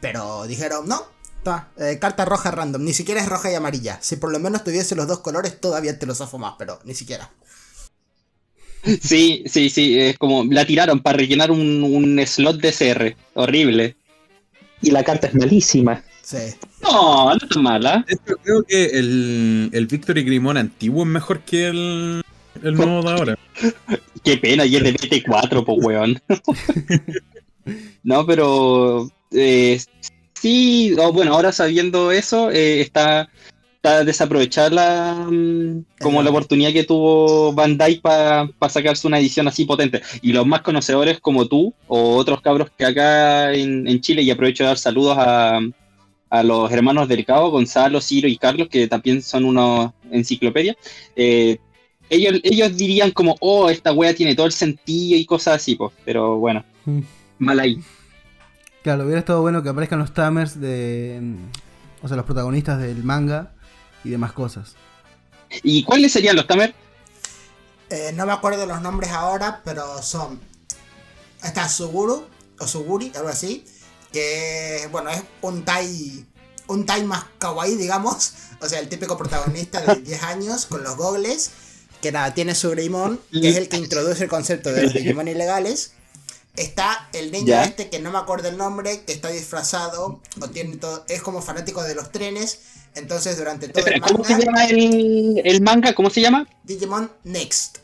[0.00, 1.04] Pero dijeron, no,
[1.78, 3.98] eh, carta roja random, ni siquiera es roja y amarilla.
[4.00, 6.94] Si por lo menos tuviese los dos colores, todavía te los zafo más, pero ni
[6.94, 7.30] siquiera.
[9.02, 13.16] Sí, sí, sí, es como la tiraron para rellenar un, slot de CR.
[13.34, 13.96] Horrible.
[14.80, 16.02] Y la carta es malísima.
[16.22, 16.54] Sí.
[16.82, 18.04] No, no es mala.
[18.42, 22.22] Creo que el, el Victory Greymon antiguo es mejor que el,
[22.62, 23.38] el nuevo de ahora.
[24.24, 26.20] Qué pena, y es de BT4, pues weón.
[28.02, 29.80] no, pero eh,
[30.40, 33.28] sí, bueno, ahora sabiendo eso, eh, está,
[33.76, 39.64] está desaprovechar la, mm, como la oportunidad que tuvo Bandai para sacarse una edición así
[39.64, 40.02] potente.
[40.22, 44.64] Y los más conocedores como tú o otros cabros que acá en, Chile, y aprovecho
[44.64, 45.60] de dar saludos a,
[46.30, 50.76] a los hermanos del Cabo, Gonzalo, Ciro y Carlos, que también son unos enciclopedias,
[51.14, 51.58] eh,
[52.08, 55.92] ellos, ellos dirían como, oh, esta wea tiene todo el sentido y cosas así, pues.
[56.04, 57.00] Pero bueno, mm.
[57.38, 57.80] mal ahí.
[58.86, 61.18] Claro, hubiera estado bueno que aparezcan los tamers de.
[61.20, 63.50] Mm, o sea, los protagonistas del manga
[64.04, 64.76] y demás cosas.
[65.64, 66.72] ¿Y cuáles serían los tamers?
[67.90, 70.38] Eh, no me acuerdo los nombres ahora, pero son.
[71.42, 72.28] Está Suguru,
[72.60, 73.64] o Suguri, algo así.
[74.12, 76.24] Que, bueno, es un Tai.
[76.68, 78.34] Un Tai más kawaii, digamos.
[78.60, 81.50] O sea, el típico protagonista de 10 años con los gogles
[82.00, 85.26] que nada, tiene su Greymon, que es el que introduce el concepto de los Digimon
[85.26, 85.95] ilegales.
[86.56, 90.76] Está el niño este que no me acuerdo el nombre, que está disfrazado, o tiene
[90.76, 92.60] todo, es como fanático de los trenes.
[92.94, 94.12] Entonces, durante todo el manga.
[94.12, 95.92] ¿Cómo se llama el, manga?
[95.94, 96.48] ¿Cómo se llama?
[96.64, 97.78] Digimon Next.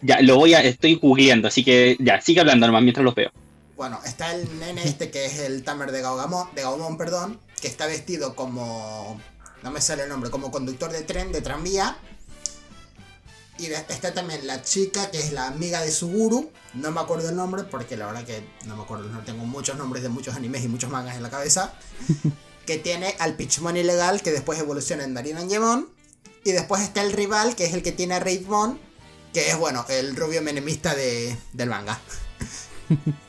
[0.00, 0.62] Ya, lo voy a.
[0.62, 3.30] Estoy googleando, así que ya, sigue hablando nomás mientras lo veo.
[3.76, 7.68] Bueno, está el nene este que es el Tamer de Gaugamon, de Gaumon, perdón, que
[7.68, 9.20] está vestido como.
[9.62, 11.96] No me sale el nombre, como conductor de tren, de tranvía
[13.58, 16.50] y está también la chica que es la amiga de Suguru.
[16.74, 19.08] No me acuerdo el nombre porque la verdad que no me acuerdo.
[19.08, 21.74] No tengo muchos nombres de muchos animes y muchos mangas en la cabeza.
[22.66, 25.88] que tiene al Pitchmon ilegal que después evoluciona en Darin Angemon.
[26.44, 28.78] Y después está el rival que es el que tiene a Raidmon.
[29.34, 32.00] Que es bueno, el rubio menemista de, del manga.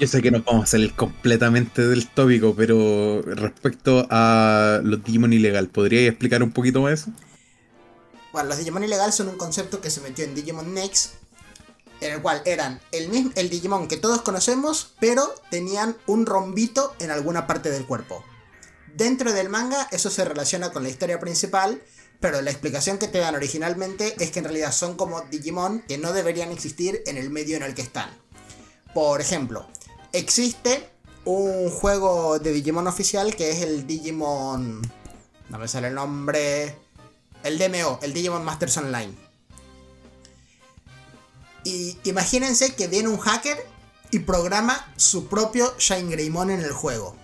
[0.00, 5.34] Yo sé que no vamos a salir completamente del tópico, pero respecto a los Digimon
[5.34, 7.10] ilegal, ¿podríais explicar un poquito más eso?
[8.36, 11.14] Bueno, los Digimon ilegales son un concepto que se metió en Digimon Next,
[12.02, 16.94] en el cual eran el, mismo, el Digimon que todos conocemos, pero tenían un rombito
[16.98, 18.22] en alguna parte del cuerpo.
[18.94, 21.82] Dentro del manga eso se relaciona con la historia principal,
[22.20, 25.96] pero la explicación que te dan originalmente es que en realidad son como Digimon que
[25.96, 28.10] no deberían existir en el medio en el que están.
[28.92, 29.66] Por ejemplo,
[30.12, 30.90] existe
[31.24, 34.82] un juego de Digimon oficial que es el Digimon...
[35.48, 36.84] No me sale el nombre...
[37.46, 39.12] El DMO, el Digimon Masters Online.
[41.64, 43.56] Y imagínense que viene un hacker
[44.10, 47.16] y programa su propio Shine Greymon en el juego.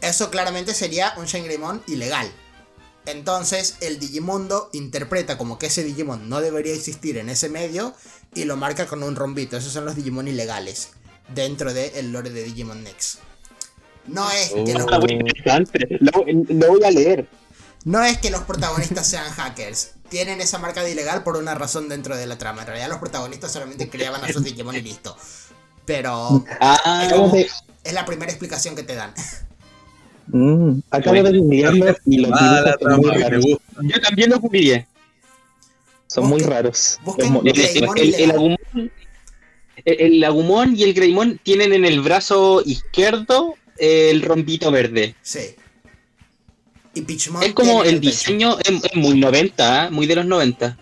[0.00, 2.30] Eso claramente sería un Shine Greymon ilegal.
[3.06, 7.94] Entonces el Digimundo interpreta como que ese Digimon no debería existir en ese medio
[8.34, 9.56] y lo marca con un rombito.
[9.56, 10.90] Esos son los Digimon ilegales
[11.34, 13.18] dentro del lore de Digimon Next.
[14.06, 15.98] No es que los, interesante.
[16.00, 17.28] Lo, lo voy a leer.
[17.84, 19.92] No es que los protagonistas sean hackers.
[20.08, 22.62] Tienen esa marca de ilegal por una razón dentro de la trama.
[22.62, 25.16] En realidad los protagonistas solamente creaban a sus Digimon y listo.
[25.86, 27.48] Pero Ah, es, como- Acabo de,
[27.84, 29.12] es la primera explicación que te dan.
[30.28, 32.74] mm, acabo de googlearlo y los Ah,
[33.82, 34.86] yo también lo googleé.
[36.08, 36.98] Son muy raros.
[39.84, 45.14] El, el- y el Greymon tienen en el brazo izquierdo el rombito verde.
[45.22, 45.54] Sí.
[46.94, 49.90] Y Es como el diseño es, es muy 90, ¿eh?
[49.90, 50.76] muy de los 90.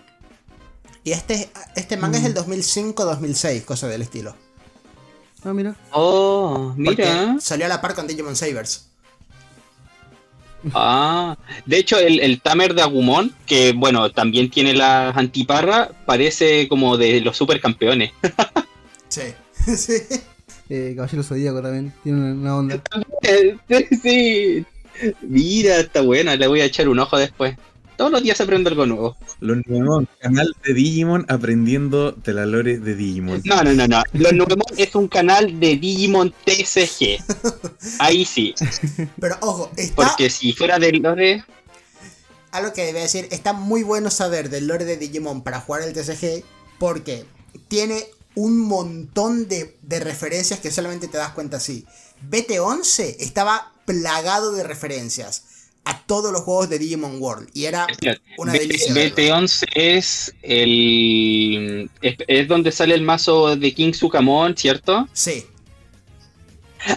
[1.05, 4.35] Y este, este manga es el 2005-2006, cosa del estilo.
[5.45, 5.77] Ah, mira.
[5.93, 7.37] Oh, Porque mira.
[7.41, 8.87] salió a la par con Digimon Savers.
[10.75, 16.69] Ah, de hecho el, el Tamer de Agumon, que bueno, también tiene las antiparras, parece
[16.69, 18.13] como de los supercampeones.
[19.09, 19.23] Sí.
[19.77, 19.95] sí.
[20.69, 21.95] Eh, Caballero Zodíaco también.
[22.03, 22.83] Tiene una, una onda.
[24.03, 24.67] sí.
[25.23, 27.57] Mira, está buena, le voy a echar un ojo después.
[27.99, 29.17] Todos los días aprendo algo nuevo.
[29.41, 33.43] Los Numemon, canal de Digimon aprendiendo de la lore de Digimon.
[33.45, 34.05] No, no, no, no.
[34.13, 37.19] Los Numemon es un canal de Digimon TCG.
[37.99, 38.55] Ahí sí.
[39.21, 40.07] Pero ojo, está.
[40.07, 41.45] Porque si fuera de lore.
[42.53, 45.93] Algo que debe decir, está muy bueno saber del lore de Digimon para jugar el
[45.93, 46.45] TCG.
[46.79, 47.25] Porque
[47.67, 48.05] tiene
[48.37, 51.85] un montón de, de referencias que solamente te das cuenta así.
[52.31, 57.49] BT11 estaba plagado de referencias a todos los juegos de Digimon World.
[57.55, 57.87] Y era
[58.37, 58.93] una delicia.
[58.93, 59.17] verlo.
[59.17, 61.91] BT11 es el.
[62.03, 65.09] Es, es donde sale el mazo de King Sukamon, ¿cierto?
[65.15, 65.45] Sí.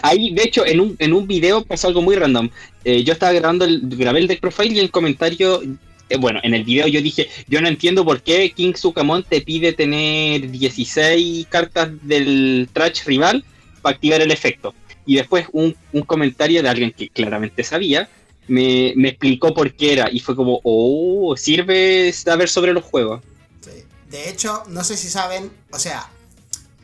[0.02, 2.50] Ahí, de hecho, en un, en un video pasó algo muy random.
[2.84, 5.62] Eh, yo estaba grabando el, grabé el deck profile y en el comentario,
[6.08, 9.40] eh, bueno, en el video yo dije, yo no entiendo por qué King Sukamon te
[9.40, 13.42] pide tener 16 cartas del trash rival
[13.80, 14.74] para activar el efecto.
[15.06, 18.08] Y después un, un comentario de alguien que claramente sabía
[18.46, 20.10] me, me explicó por qué era.
[20.10, 23.22] Y fue como, oh, sirve saber sobre los juegos.
[23.60, 23.84] Sí.
[24.10, 26.10] De hecho, no sé si saben, o sea,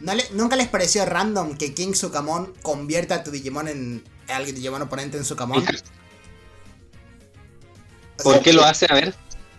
[0.01, 4.47] ¿no le- ¿nunca les pareció random que King Sukamon convierta a tu Digimon en al
[4.47, 5.59] Digimon oponente en Sukamon?
[8.19, 8.87] O sea, ¿Por qué lo hace?
[8.91, 9.15] A ver.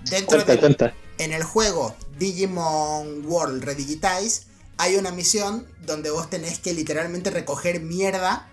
[0.09, 0.93] Dentro Cuenta, de, cuenta.
[1.17, 4.43] en el juego Digimon World Redigitize
[4.79, 8.47] hay una misión donde vos tenés que literalmente recoger mierda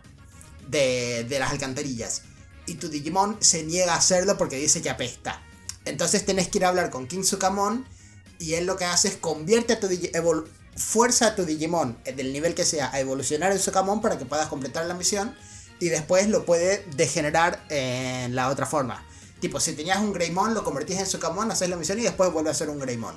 [0.69, 2.23] de, de las alcantarillas.
[2.67, 5.41] Y tu Digimon se niega a hacerlo porque dice que apesta.
[5.85, 7.87] Entonces tenés que ir a hablar con King Sukamon
[8.41, 11.97] y él lo que hace es convierte a tu Digi- evol- fuerza a tu Digimon
[12.05, 15.33] eh, del nivel que sea a evolucionar en Sukamon para que puedas completar la misión
[15.79, 19.07] y después lo puede degenerar en la otra forma.
[19.41, 22.51] Tipo, si tenías un Greymon, lo convertís en Sukamon, haces la misión y después vuelve
[22.51, 23.15] a ser un Greymon.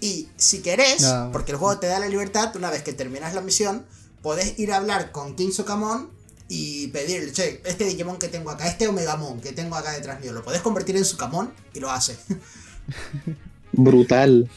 [0.00, 1.30] Y si querés, No.
[1.32, 3.84] porque el juego te da la libertad, una vez que terminas la misión,
[4.22, 6.10] podés ir a hablar con King Sukamon
[6.48, 10.32] y pedirle, che, este Digimon que tengo acá, este Omegamon que tengo acá detrás mío,
[10.32, 12.16] lo podés convertir en Sukamon y lo hace.
[13.72, 14.48] Brutal.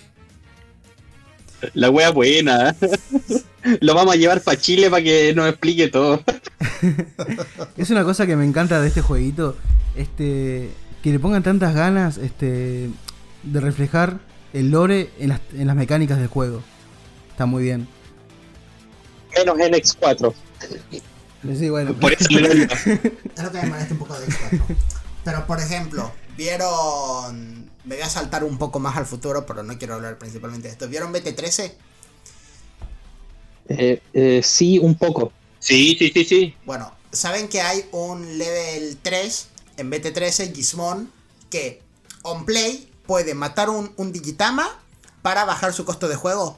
[1.73, 2.75] La wea buena.
[3.82, 6.23] Lo vamos a llevar para Chile para que nos explique todo.
[7.77, 9.56] Es una cosa que me encanta de este jueguito.
[9.95, 10.71] Este.
[11.04, 12.17] Que le pongan tantas ganas.
[12.17, 12.89] Este.
[13.43, 14.19] De reflejar
[14.53, 16.61] el lore en las, en las mecánicas del juego.
[17.31, 17.87] Está muy bien.
[19.37, 20.33] Menos NX4.
[21.57, 21.93] Sí, bueno.
[21.93, 22.41] Por eso que
[23.54, 24.62] me molesta un poco de X4.
[25.23, 27.69] Pero por ejemplo, vieron.
[27.83, 30.73] Me voy a saltar un poco más al futuro, pero no quiero hablar principalmente de
[30.73, 30.87] esto.
[30.87, 31.73] ¿Vieron BT13?
[33.69, 35.31] Eh, eh, sí, un poco.
[35.60, 36.56] Sí, sí, sí, sí.
[36.65, 39.47] Bueno, ¿saben que hay un level 3
[39.77, 41.12] en BT13, Gizmon,
[41.49, 41.81] que
[42.23, 44.69] on play puede matar un, un Digitama
[45.21, 46.57] para bajar su costo de juego?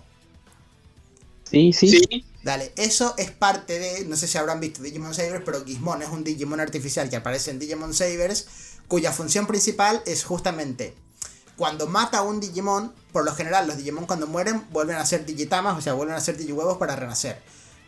[1.49, 1.89] Sí, sí.
[1.89, 2.25] Sí.
[2.43, 6.09] Dale, eso es parte de, no sé si habrán visto Digimon Savers, pero Gizmon es
[6.09, 8.45] un Digimon artificial que aparece en Digimon Savers,
[8.87, 10.93] cuya función principal es justamente
[11.55, 15.25] cuando mata a un Digimon, por lo general los Digimon cuando mueren vuelven a ser
[15.25, 17.41] Digitamas, o sea, vuelven a ser Digihuevos para renacer.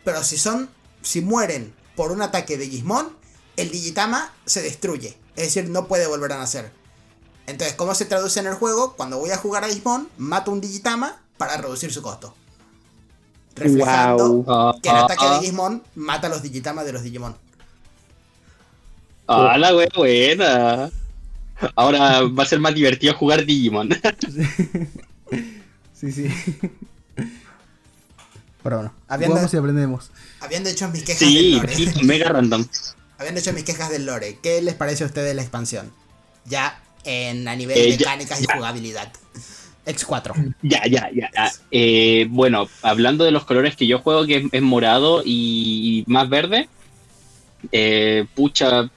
[0.04, 0.68] Pero si son,
[1.02, 3.16] si mueren por un ataque de Gizmon,
[3.56, 5.16] el Digitama se destruye.
[5.36, 6.72] Es decir, no puede volver a nacer.
[7.46, 8.94] Entonces, ¿cómo se traduce en el juego?
[8.94, 12.34] Cuando voy a jugar a Digimon, mato un Digitama para reducir su costo.
[13.54, 14.80] Reflejando Wow.
[14.82, 17.36] que el Ah, ataque ah, de Digimon mata a los Digitamas de los Digimon.
[19.28, 20.90] Ah, la wea buena.
[21.74, 23.88] Ahora va a ser más divertido jugar Digimon.
[25.98, 26.28] Sí, sí.
[28.62, 30.10] Pero bueno, habiendo, Jugamos y aprendemos.
[30.40, 32.66] habiendo hecho mis quejas Sí, del lore, sí, mega random.
[33.18, 35.90] habiendo hecho mis quejas del lore, ¿qué les parece a ustedes la expansión?
[36.44, 39.12] Ya en a nivel Eh, ya- mecánicas y jugabilidad.
[39.86, 40.34] X4.
[40.62, 41.30] Ya, ya, ya.
[41.32, 41.52] ya.
[41.70, 46.28] Eh, bueno, hablando de los colores que yo juego, que es, es morado y más
[46.28, 46.68] verde.
[47.72, 48.90] eh, pucha.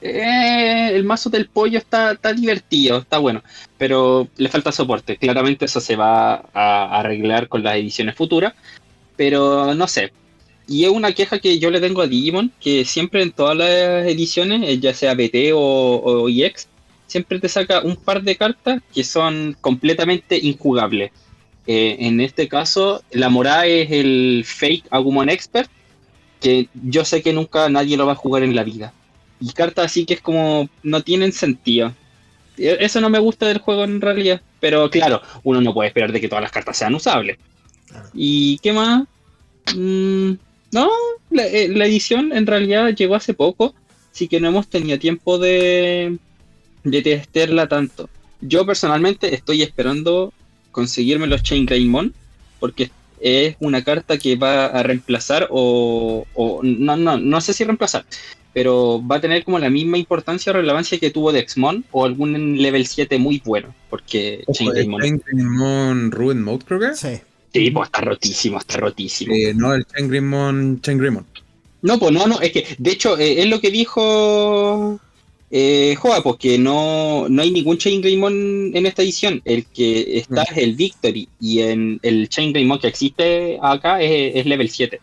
[0.00, 3.42] eh, el mazo del pollo está, está divertido, está bueno.
[3.78, 5.16] Pero le falta soporte.
[5.16, 8.52] Claramente eso se va a arreglar con las ediciones futuras.
[9.16, 10.12] Pero no sé.
[10.68, 14.06] Y es una queja que yo le tengo a Digimon, que siempre en todas las
[14.06, 16.68] ediciones, eh, ya sea BT o, o EX,
[17.06, 21.12] siempre te saca un par de cartas que son completamente injugables.
[21.66, 25.70] Eh, en este caso, la morada es el fake Agumon Expert,
[26.40, 28.92] que yo sé que nunca nadie lo va a jugar en la vida.
[29.40, 31.94] Y cartas así que es como no tienen sentido.
[32.56, 34.40] E- Eso no me gusta del juego en realidad.
[34.60, 37.38] Pero claro, uno no puede esperar de que todas las cartas sean usables.
[37.88, 38.08] Claro.
[38.14, 39.04] ¿Y qué más?
[39.74, 40.32] Mm,
[40.72, 40.90] no,
[41.30, 43.74] la, eh, la edición en realidad llegó hace poco,
[44.12, 46.18] así que no hemos tenido tiempo de,
[46.90, 48.08] de testearla tanto.
[48.40, 50.32] Yo personalmente estoy esperando
[50.70, 52.12] conseguirme los Chain Greymon,
[52.60, 57.64] porque es una carta que va a reemplazar o, o- no, no, no sé si
[57.64, 58.04] reemplazar,
[58.52, 62.56] pero va a tener como la misma importancia o relevancia que tuvo Dexmon o algún
[62.60, 66.94] level 7 muy bueno, porque Chain Greymon, Chain Ruin Mode, creo que.
[66.94, 67.18] Sí.
[67.52, 69.34] sí, pues está rotísimo, está rotísimo.
[69.34, 71.26] Eh, no, el Chain Greymon, Chain Greymon.
[71.82, 75.00] No, pues no, no, es que de hecho eh, es lo que dijo
[75.58, 79.40] eh, Joa, pues que no, no hay ningún Chain Greymon en esta edición.
[79.44, 80.52] El que está Mm.
[80.52, 85.00] es el Victory y en el Chain Greymon que existe acá es, es level 7.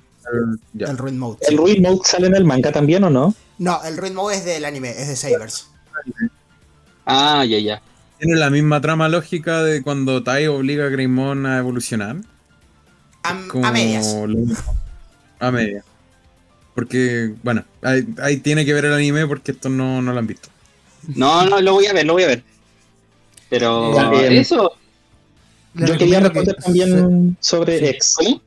[0.80, 1.38] El- Ruin Mode.
[1.49, 1.58] ¿El.
[1.58, 3.34] Ruin Mode sale en el manga también o no?
[3.58, 5.68] No, el Ruin Mode es del anime, es de Sabers.
[7.06, 7.82] Ah, ya, ya.
[8.20, 12.18] Tiene la misma trama lógica de cuando Tai obliga a Greymon a evolucionar.
[13.24, 13.34] A,
[13.72, 14.14] medias.
[14.28, 14.38] lo.
[15.39, 15.84] A medias.
[16.76, 20.28] Porque, bueno, ahí, ahí tiene que ver el anime porque esto no, no lo han
[20.28, 20.49] visto.
[21.15, 22.43] No, no, lo voy a ver, lo voy a ver.
[23.49, 24.71] Pero Ya, eh, eso,
[25.76, 27.86] Yo quería que responder también sobre Sí.
[27.86, 28.15] X.
[28.17, 28.41] ¿cómo?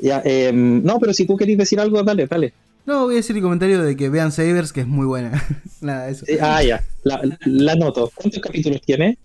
[0.00, 2.52] Ya, em, no, pero si tú querés decir algo, dale, dale.
[2.86, 5.44] No, voy a decir el comentario de que vean Sabers, que es muy buena.
[5.80, 6.24] Nada, eso.
[6.26, 8.10] Eh, ah, ya, la, la noto.
[8.14, 9.18] ¿Cuántos capítulos tiene?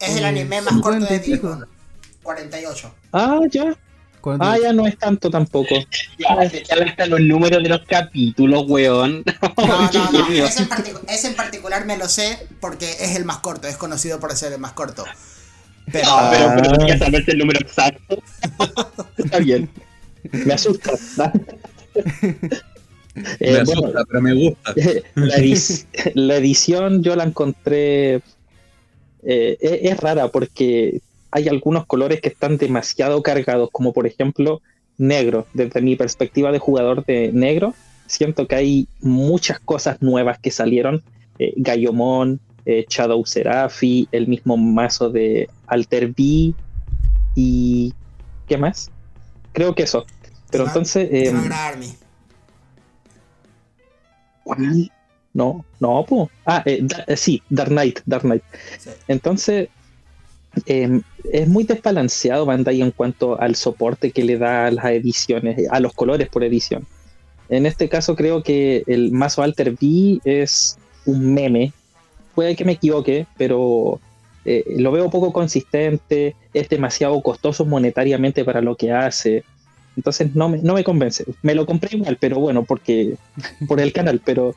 [0.00, 1.48] Es el anime más corto 50 de y pico.
[1.48, 1.68] Digimon.
[2.22, 2.94] 48.
[3.12, 3.76] Ah, ya.
[4.40, 5.74] Ah, ya no es tanto tampoco.
[6.18, 9.24] Ya, ya están los números de los capítulos, weón.
[9.56, 10.28] No, no, no.
[10.46, 13.76] Ese en, particu- ese en particular me lo sé porque es el más corto, es
[13.76, 15.04] conocido por ser el más corto.
[15.92, 16.86] Pero No, pero, pero Ah.
[16.88, 18.18] ya sabes el número exacto.
[19.16, 19.68] Está bien.
[20.32, 20.92] Me asusta.
[23.40, 24.74] Eh, me bueno, asusta, pero me gusta.
[25.16, 28.16] la, edi- la edición yo la encontré
[29.24, 31.00] eh, es, es rara porque
[31.30, 34.62] hay algunos colores que están demasiado cargados, como por ejemplo
[34.96, 35.46] negro.
[35.54, 37.74] Desde mi perspectiva de jugador de negro,
[38.06, 41.02] siento que hay muchas cosas nuevas que salieron.
[41.38, 46.52] Eh, Gaiomon, eh, Shadow Serafi, el mismo mazo de Alter B
[47.34, 47.92] y
[48.46, 48.90] ¿qué más?
[49.52, 50.06] Creo que eso.
[50.50, 51.08] Pero entonces...
[51.12, 51.30] eh.
[55.34, 56.30] No, no, po.
[56.46, 58.42] Ah, eh, Da- eh, sí, Dark Knight, Dark Knight.
[58.78, 58.90] Sí.
[59.06, 59.68] Entonces,
[60.66, 61.00] eh,
[61.32, 65.80] es muy desbalanceado Bandai en cuanto al soporte que le da a las ediciones, a
[65.80, 66.86] los colores por edición.
[67.48, 71.72] En este caso creo que el mazo Alter B es un meme.
[72.34, 74.00] Puede que me equivoque, pero
[74.44, 79.44] eh, lo veo poco consistente, es demasiado costoso monetariamente para lo que hace.
[79.96, 81.24] Entonces no me, no me convence.
[81.42, 83.16] Me lo compré igual, pero bueno, porque
[83.68, 84.54] por el canal, pero,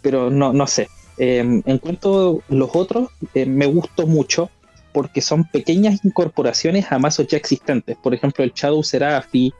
[0.00, 0.88] pero no, no sé.
[1.18, 4.50] Eh, en cuanto a los otros, eh, me gustó mucho
[4.92, 7.96] porque son pequeñas incorporaciones a mazos ya existentes.
[8.02, 9.52] Por ejemplo, el Shadow Serafi,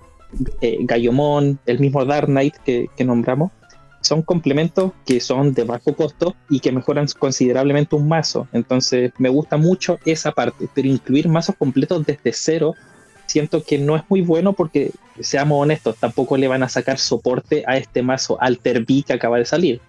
[0.60, 3.50] eh, Gaiomon, el mismo Dark Knight que, que nombramos,
[4.02, 8.48] son complementos que son de bajo costo y que mejoran considerablemente un mazo.
[8.52, 12.74] Entonces, me gusta mucho esa parte, pero incluir mazos completos desde cero
[13.26, 17.64] siento que no es muy bueno porque, seamos honestos, tampoco le van a sacar soporte
[17.66, 19.80] a este mazo Alter B que acaba de salir.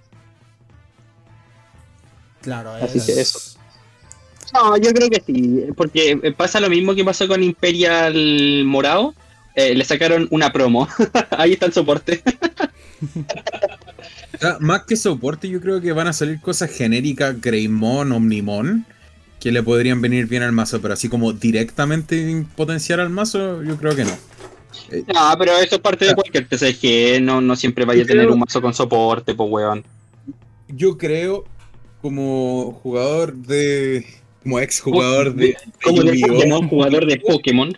[2.41, 3.05] Claro, Así es...
[3.05, 3.52] que eso.
[4.53, 9.13] No, yo creo que sí, porque eh, pasa lo mismo que pasó con Imperial Morado.
[9.55, 10.87] eh, le sacaron una promo.
[11.31, 12.23] Ahí está el soporte.
[14.39, 18.85] sea, más que soporte, yo creo que van a salir cosas genéricas, Greymon, Omnimon,
[19.39, 23.77] que le podrían venir bien al mazo, pero así como directamente potenciar al mazo, yo
[23.77, 24.17] creo que no.
[25.13, 28.39] No, pero eso es parte de cualquier TCG, no, no siempre vaya a tener un
[28.39, 29.83] mazo con soporte, pues weón.
[30.67, 31.45] Yo creo,
[32.01, 34.05] como jugador de.
[34.43, 35.55] Como ex jugador de.
[35.83, 36.35] Como de Yu-Gi-Oh!
[36.35, 37.77] Pokémon, jugador de Pokémon.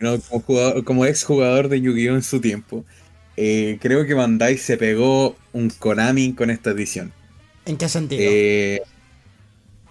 [0.00, 2.14] No, como, jugador- como ex jugador de Yu-Gi-Oh!
[2.16, 2.84] en su tiempo.
[3.36, 7.12] eh, creo que Bandai se pegó un Konami con esta edición.
[7.66, 8.20] ¿En qué sentido?
[8.24, 8.80] Eh,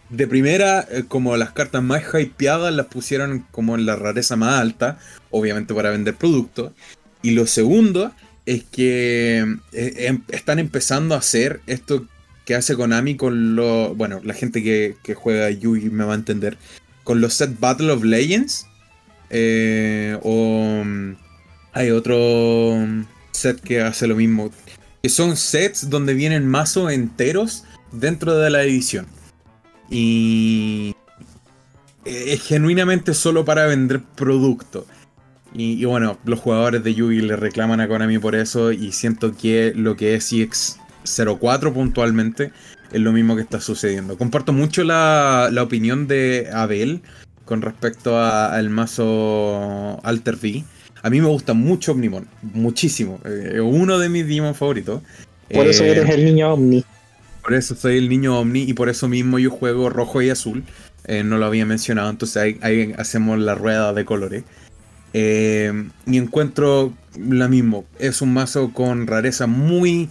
[0.10, 4.60] de primera, eh, como las cartas más hypeadas las pusieron como en la rareza más
[4.62, 4.99] alta,
[5.32, 6.72] obviamente para vender productos.
[7.22, 8.12] Y lo segundo
[8.45, 9.39] es que
[9.72, 12.06] eh, em- están empezando a hacer esto
[12.46, 13.96] que hace Konami con lo.
[13.96, 16.58] Bueno, la gente que, juega Yugi me va a entender.
[17.04, 18.68] Con los set Battle of Legends.
[19.30, 21.16] eh, o mm,
[21.74, 24.52] hay otro mm, set que hace lo mismo.
[25.02, 29.08] Que son sets donde vienen mazos enteros dentro de la edición.
[29.89, 30.96] Y
[32.06, 34.86] es genuinamente solo para vender producto.
[35.56, 39.72] Y, bueno, los jugadores de Yugi le reclaman a Konami por eso y siento que
[39.76, 40.34] lo que es
[41.04, 42.51] CX04 puntualmente
[42.91, 44.18] es lo mismo que está sucediendo.
[44.18, 47.01] Comparto mucho la, la opinión de Abel
[47.45, 50.64] con respecto a- al mazo Alter V.
[51.01, 53.20] A mí me gusta mucho Omnimon, muchísimo.
[53.26, 55.01] Eh, uno de mis Digimon favoritos.
[55.54, 56.84] Por eso Eh, eres el niño Omni.
[57.43, 60.64] por eso soy el niño Omni y por eso mismo yo juego rojo y azul.
[61.06, 64.43] Eh, no lo había mencionado, entonces ahí, ahí hacemos la rueda de colores.
[65.14, 65.72] Eh,
[66.08, 67.84] y encuentro lo mismo.
[67.99, 70.10] Es un mazo con rareza muy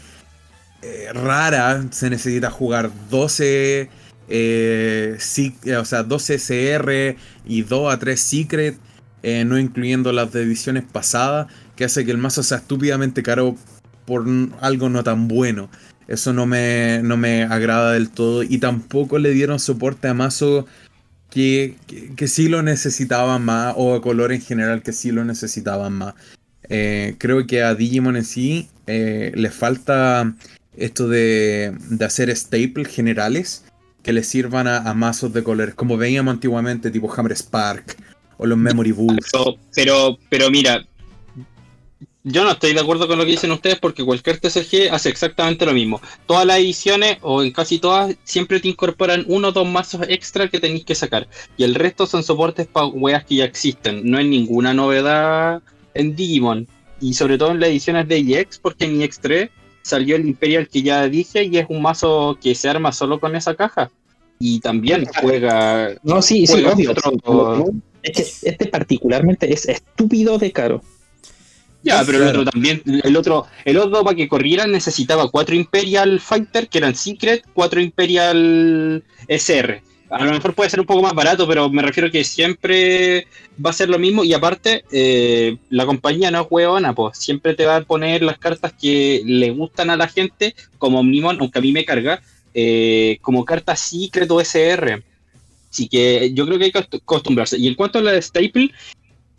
[0.83, 1.85] eh, rara.
[1.91, 3.89] Se necesita jugar 12,
[4.29, 5.19] eh,
[5.65, 8.79] eh, o sea, 12 CR y 2 a 3 Secret,
[9.23, 13.57] eh, no incluyendo las de ediciones pasadas, que hace que el mazo sea estúpidamente caro
[14.07, 14.25] por
[14.61, 15.71] algo no tan bueno.
[16.09, 18.43] Eso no me, no me agrada del todo.
[18.43, 20.65] Y tampoco le dieron soporte a mazos
[21.31, 21.77] que,
[22.17, 26.15] que, sí lo necesitaban más, o a color en general que sí lo necesitaban más.
[27.19, 30.35] Creo que a Digimon en sí le falta
[30.77, 33.65] esto de, de hacer staples generales
[34.03, 37.97] que le sirvan a, a mazos de colores, como veíamos antiguamente, tipo Hammer Spark
[38.39, 38.93] o los Memory.
[38.93, 40.85] Pero, pero, pero mira,
[42.25, 45.67] yo no estoy de acuerdo con lo que dicen ustedes porque cualquier TCG hace exactamente
[45.67, 46.01] lo mismo.
[46.27, 50.49] Todas las ediciones, o en casi todas, siempre te incorporan uno o dos mazos extra
[50.49, 51.29] que tenéis que sacar.
[51.57, 54.09] Y el resto son soportes para weas que ya existen.
[54.09, 55.63] No hay ninguna novedad
[55.95, 56.69] en Digimon.
[57.01, 59.51] Y sobre todo en las ediciones de EX, porque en EX3
[59.83, 63.35] salió el Imperial que ya dije y es un mazo que se arma solo con
[63.37, 63.91] esa caja.
[64.39, 66.91] Y también juega No, sí, sí, obvio.
[66.93, 67.71] otro-
[68.03, 68.13] Es
[68.43, 70.83] que este particularmente es estúpido de caro.
[71.85, 76.21] Ya, pero el otro también, el otro, el otro para que corrieran necesitaba cuatro Imperial
[76.21, 79.83] Fighter, que eran Secret, cuatro Imperial SR.
[80.13, 83.27] A lo mejor puede ser un poco más barato, pero me refiero que siempre
[83.65, 84.25] va a ser lo mismo.
[84.25, 88.39] Y aparte, eh, la compañía no es hueona, pues siempre te va a poner las
[88.39, 92.21] cartas que le gustan a la gente, como Omnimon, aunque a mí me carga,
[92.53, 95.03] eh, como cartas Secret o SR.
[95.71, 97.57] Así que yo creo que hay que acost- acostumbrarse.
[97.59, 98.71] Y en cuanto a la de Staple,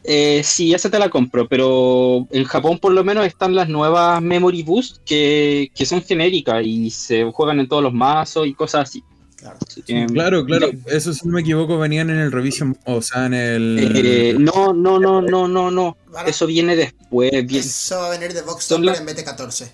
[0.06, 4.22] eh, sí, esa te la compro, pero en Japón por lo menos están las nuevas
[4.22, 8.90] Memory Boost que, que son genéricas y se juegan en todos los mazos y cosas
[8.90, 9.04] así.
[9.44, 9.58] Claro.
[9.86, 10.72] Que, Claro, claro.
[10.88, 13.92] Eso si no me equivoco venían en el revision, o sea, en el...
[13.94, 15.98] eh, no, no, no, no, no, no.
[16.26, 17.30] Eso viene después.
[17.46, 17.60] Bien.
[17.62, 19.68] Eso va a venir de Vox las- en BT14.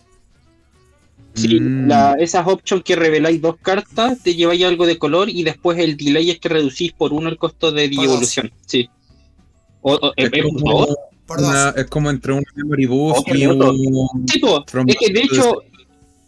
[1.35, 1.87] Sí, Mm.
[1.87, 5.95] la- esas options que reveláis dos cartas, te lleváis algo de color y después el
[5.95, 8.51] delay es que reducís por uno el costo de evolución.
[8.65, 8.89] Sí.
[9.81, 14.09] O, o- Es como, entre un memory boost y un...
[14.27, 14.63] Sí, po.
[14.67, 15.61] From- es que de hecho,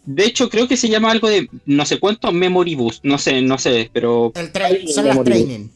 [0.04, 3.40] de hecho creo que se llama algo de no sé cuánto Memory Boost, no sé,
[3.42, 4.52] no sé, pero El
[4.88, 5.68] son las training.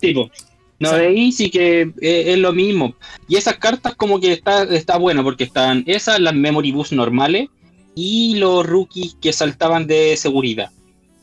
[0.00, 0.30] tipo,
[0.78, 0.96] no Sí.
[0.96, 2.94] veis sí que eh, es lo mismo.
[3.28, 7.48] Y esas cartas como que está, está bueno porque están esas, las Memory Boost normales
[7.94, 10.70] y los rookies que saltaban de seguridad.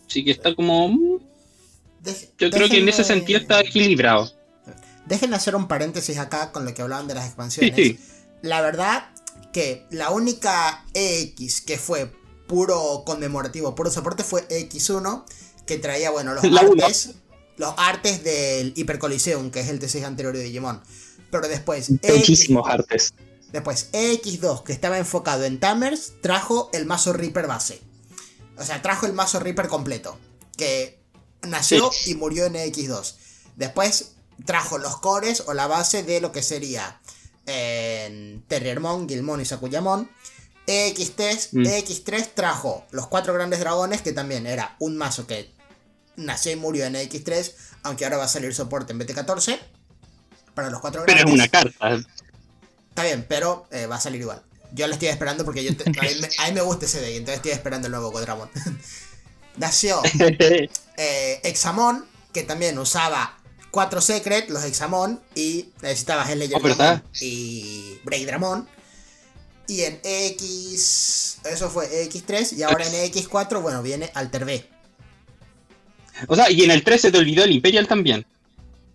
[0.07, 1.19] Así que está como, mm,
[2.37, 4.31] yo creo que en ese sentido está equilibrado.
[5.05, 7.75] Déjenme hacer un paréntesis acá con lo que hablaban de las expansiones.
[7.75, 7.99] Sí, sí.
[8.41, 9.09] La verdad
[9.51, 12.09] que la única EX que fue
[12.51, 15.23] puro conmemorativo, puro soporte fue X1,
[15.65, 17.11] que traía, bueno, los La artes,
[17.55, 20.81] los artes del Hypercoliseum, que es el T6 anterior de Digimon.
[21.31, 23.13] Pero después, X, Muchísimos artes.
[23.53, 27.79] después X2, que estaba enfocado en Tamers, trajo el mazo Reaper base.
[28.57, 30.17] O sea, trajo el mazo Reaper completo,
[30.57, 30.99] que
[31.47, 33.15] nació y murió en X2.
[33.55, 34.11] Después
[34.45, 36.99] trajo los cores o la base de lo que sería
[37.45, 40.09] en Terriermon, Gilmon y Sakuyamon.
[40.71, 41.65] EX3, Mm.
[41.65, 45.51] EX3 trajo los cuatro grandes dragones, que también era un mazo que
[46.15, 47.53] nació y murió en EX3,
[47.83, 49.59] aunque ahora va a salir soporte en BT14
[50.53, 51.33] para los cuatro Pero grandes.
[51.33, 52.05] es una carta.
[52.89, 54.41] Está bien, pero eh, va a salir igual.
[54.73, 57.01] Yo lo estoy esperando porque yo te- a, mí me, a mí me gusta ese
[57.01, 58.49] deck, entonces estoy esperando el nuevo Godramon.
[59.57, 60.01] Nació
[60.97, 63.37] eh, Examon, que también usaba
[63.69, 68.67] cuatro Secret, los Examon, y necesitabas el Legend Oh, y Break Dramon.
[69.71, 71.37] Y en X.
[71.45, 74.67] Eso fue X3, y ahora en X4, bueno, viene Alter B,
[76.27, 78.25] o sea, y en el 3 se te olvidó el Imperial también.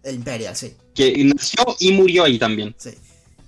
[0.02, 0.74] el Imperial, sí.
[0.94, 2.74] Que nació y murió ahí también.
[2.78, 2.90] Sí.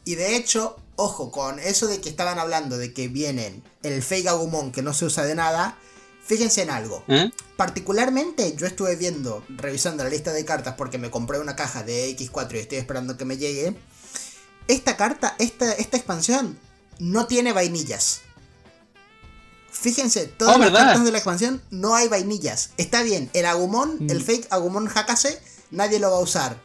[0.05, 4.27] Y de hecho, ojo, con eso de que estaban hablando de que vienen el Fake
[4.27, 5.79] Agumon que no se usa de nada,
[6.25, 7.05] fíjense en algo.
[7.09, 7.31] ¿Eh?
[7.57, 12.17] Particularmente yo estuve viendo, revisando la lista de cartas porque me compré una caja de
[12.17, 13.75] X4 y estoy esperando que me llegue.
[14.67, 16.59] Esta carta, esta, esta expansión,
[16.99, 18.23] no tiene vainillas.
[19.71, 20.87] Fíjense, todas Oh, las ¿verdad?
[20.87, 22.71] cartas de la expansión no hay vainillas.
[22.79, 24.11] Está bien, el Agumon, Mm.
[24.11, 25.41] el fake Agumon Hakase,
[25.71, 26.61] nadie lo va a usar.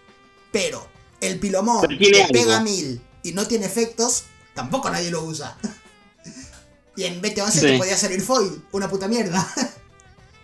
[0.51, 0.87] Pero
[1.21, 4.23] el Pilomon que pega mil y no tiene efectos,
[4.55, 5.57] tampoco nadie lo usa.
[6.95, 7.59] y en BT11 Sí.
[7.61, 9.47] te podía salir foil, una puta mierda.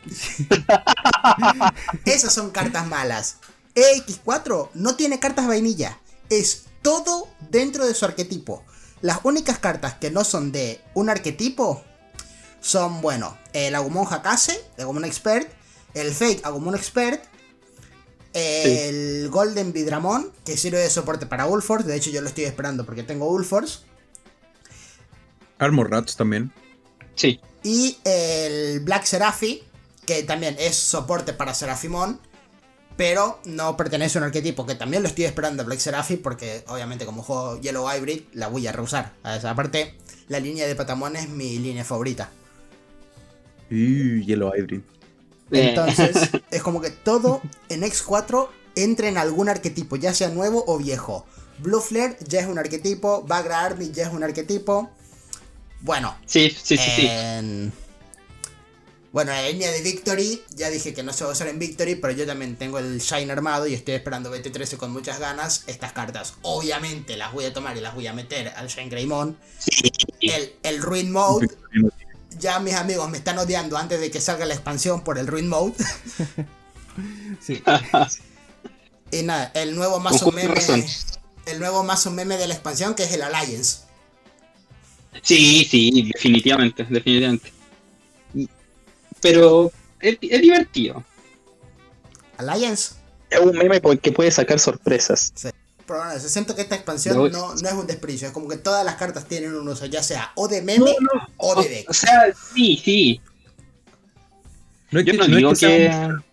[2.06, 3.38] Esas son cartas malas.
[3.76, 6.00] EX4 no tiene cartas vainilla.
[6.30, 8.64] Es todo dentro de su arquetipo.
[9.02, 11.84] Las únicas cartas que no son de un arquetipo
[12.62, 15.50] son, bueno, el Agumon Hakase, el Agumon Expert,
[15.94, 17.24] el Fake Agumon Expert,
[18.34, 21.88] el Golden Vidramon, que sirve de soporte para Ulforce.
[21.88, 23.80] De hecho, yo lo estoy esperando porque tengo Ulforce.
[25.58, 26.52] Armor Rats también.
[27.16, 27.40] Sí.
[27.64, 29.64] Y el Black Seraphi,
[30.06, 32.20] que también es soporte para Serafimon,
[33.00, 36.66] pero no pertenece a un arquetipo, que también lo estoy esperando a Black Seraphi, porque
[36.68, 39.14] obviamente como juego Yellow Hybrid la voy a rehusar.
[39.24, 39.94] A esa Aparte,
[40.28, 42.30] la línea de Patamon es mi línea favorita.
[43.70, 44.82] Y Yellow Hybrid.
[45.52, 50.66] Eh, Entonces, es como que todo en X4 entra en algún arquetipo, ya sea nuevo
[50.68, 51.26] o viejo.
[51.60, 54.90] Blue Flare ya es un arquetipo, Bagra Army ya es un arquetipo.
[55.80, 57.72] Bueno, sí, sí, sí, sí.
[59.10, 61.48] En- Bueno, en la línea de Victory, ya dije que no se va a usar
[61.48, 65.20] en Victory, pero yo también tengo el Shine armado y estoy esperando BT13 con muchas
[65.20, 65.64] ganas.
[65.68, 69.38] Estas cartas, obviamente, las voy a tomar y las voy a meter al Shine Greymon.
[69.58, 69.92] Sí.
[70.22, 71.48] El, el Ruin Mode,
[72.40, 75.48] ya mis amigos me están odiando antes de que salga la expansión por el Ruin
[75.48, 75.74] Mode.
[77.42, 77.64] Sí.
[79.12, 80.54] Y nada, el nuevo mazo justa meme.
[80.54, 80.86] razón.
[81.48, 83.80] El nuevo mazo meme de la expansión que es el Alliance.
[85.24, 87.52] Sí, sí, definitivamente, definitivamente.
[89.22, 91.04] Pero es, es divertido.
[92.38, 92.94] Alliance.
[93.30, 95.34] Es un meme que puede sacar sorpresas.
[95.86, 98.48] Pero bueno, se siento que esta expansión No, no, no es un desprecio, es como
[98.48, 100.96] que todas las cartas tienen un uso, ya sea o de meme
[101.38, 101.90] o O, de deck.
[101.90, 103.22] o sea, sí, sí.
[104.92, 106.24] No es Yo que- no no es que sea un-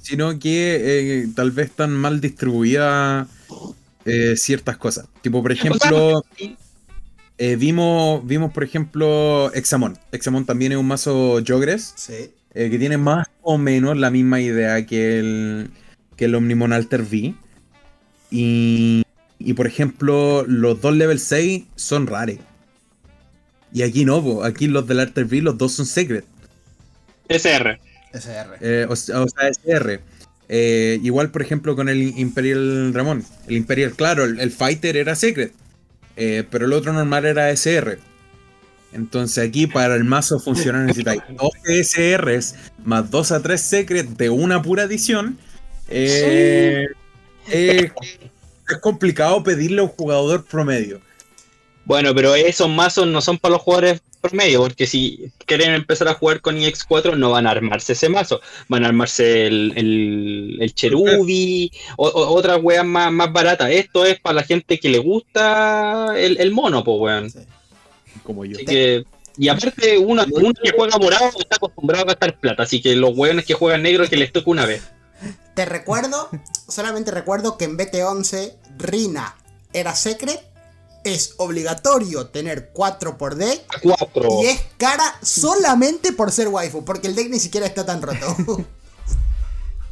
[0.00, 3.28] sino que eh, tal vez están mal distribuidas
[4.04, 5.06] eh, ciertas cosas.
[5.20, 6.56] Tipo, por ejemplo, sí.
[7.42, 9.98] Eh, vimos, vimos, por ejemplo, Examon.
[10.12, 12.30] Examon también es un mazo Jogres Sí.
[12.52, 15.70] eh, que tiene más o menos la misma idea que el,
[16.16, 17.34] que el Omnimon Alter V.
[18.30, 19.02] Y,
[19.38, 22.38] y, por ejemplo, los dos level 6 son rares.
[23.72, 24.44] Y aquí no, po.
[24.44, 26.26] aquí los del Alter V, los dos son secret.
[27.28, 27.80] SR.
[28.12, 28.56] SR.
[28.60, 30.00] Eh, o, sea, o sea, SR.
[30.50, 33.24] Eh, igual, por ejemplo, con el Imperial Ramón.
[33.46, 35.52] El Imperial, claro, el, el Fighter era Secret.
[36.16, 37.98] Eh, pero el otro normal era SR.
[38.92, 41.22] Entonces aquí para el mazo funcionar necesitáis
[41.64, 42.54] 12 SRs
[42.84, 45.38] más 2 a 3 Secret de una pura edición.
[45.88, 46.86] Eh,
[47.48, 47.92] eh,
[48.68, 51.00] es complicado pedirle a un jugador promedio.
[51.90, 56.14] Bueno, pero esos mazos no son para los jugadores promedio, porque si quieren empezar a
[56.14, 60.72] jugar con EX4 no van a armarse ese mazo, van a armarse el, el, el
[60.72, 63.70] Cherubi, o, o- otras weas más, más baratas.
[63.72, 67.28] Esto es para la gente que le gusta el, el mono, pues weón.
[67.30, 67.40] Sí.
[68.22, 68.56] Como yo.
[68.58, 69.04] Así que,
[69.36, 73.16] y aparte, uno, uno que juega morado está acostumbrado a gastar plata, así que los
[73.18, 74.82] weones que juegan negro que les toca una vez.
[75.56, 76.28] Te recuerdo,
[76.68, 79.34] solamente recuerdo que en BT11 Rina
[79.72, 80.40] era secret,
[81.04, 84.42] es obligatorio tener 4 por deck Cuatro.
[84.42, 88.26] y es cara solamente por ser waifu, porque el deck ni siquiera está tan roto.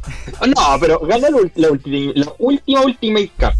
[0.47, 3.53] No, pero gana la, ul- la ulti- la última Ultimate Cup.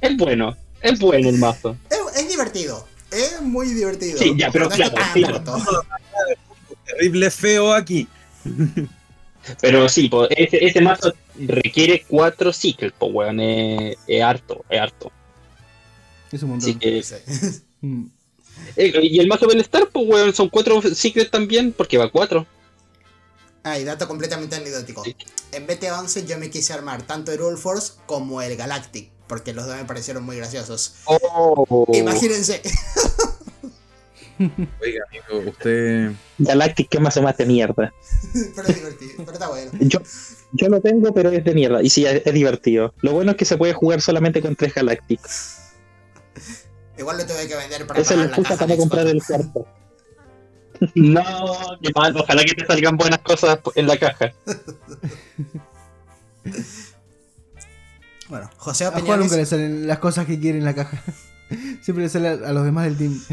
[0.00, 1.76] es bueno, es bueno el mazo.
[1.90, 4.18] es, es divertido, es muy divertido.
[4.18, 5.38] Sí, ya, pero no está claro, tan claro.
[5.38, 5.86] roto.
[6.84, 8.06] Terrible feo aquí.
[9.60, 14.80] Pero sí, po, ese, ese mazo requiere cuatro cycles, pues weón, es, es harto, es
[14.80, 15.10] harto.
[16.32, 16.78] Es un Así montón.
[16.78, 17.14] que Sí.
[17.80, 18.06] Mm.
[18.74, 22.44] Eh, y el mazo Bellstar, pues weón, son cuatro secrets también, porque va cuatro.
[23.62, 25.04] Ah, y dato completamente anecdótico.
[25.52, 29.66] En BT11 yo me quise armar tanto el Rule Force como el Galactic, porque los
[29.66, 30.94] dos me parecieron muy graciosos.
[31.04, 31.86] Oh.
[31.92, 32.62] Imagínense.
[34.38, 36.12] Oiga, amigo, usted.
[36.38, 37.92] Galactic, ¿qué más de mierda?
[38.56, 39.70] pero es divertido, pero está bueno.
[39.80, 40.00] Yo,
[40.52, 41.82] yo lo tengo, pero es de mierda.
[41.82, 42.94] Y sí, es, es divertido.
[43.02, 45.20] Lo bueno es que se puede jugar solamente con tres Galactic.
[46.98, 49.66] Igual lo tuve que vender para Esa pagar la excusa para comprar el cuarto.
[50.94, 54.32] No, qué mal, ojalá que te salgan buenas cosas en la caja.
[58.28, 61.02] Bueno, José, A Juan nunca le salen las cosas que quiere en la caja.
[61.82, 63.20] Siempre le sale a los demás del team.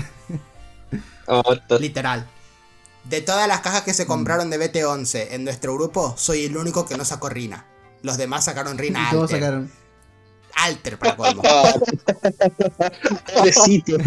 [1.28, 2.30] Oh, Literal.
[3.05, 6.86] De todas las cajas que se compraron de BT11 en nuestro grupo, soy el único
[6.86, 7.66] que no sacó Rina.
[8.03, 9.72] Los demás sacaron Rina todos sacaron.
[10.56, 11.41] Alter para colmo.
[13.36, 13.97] Pobrecito.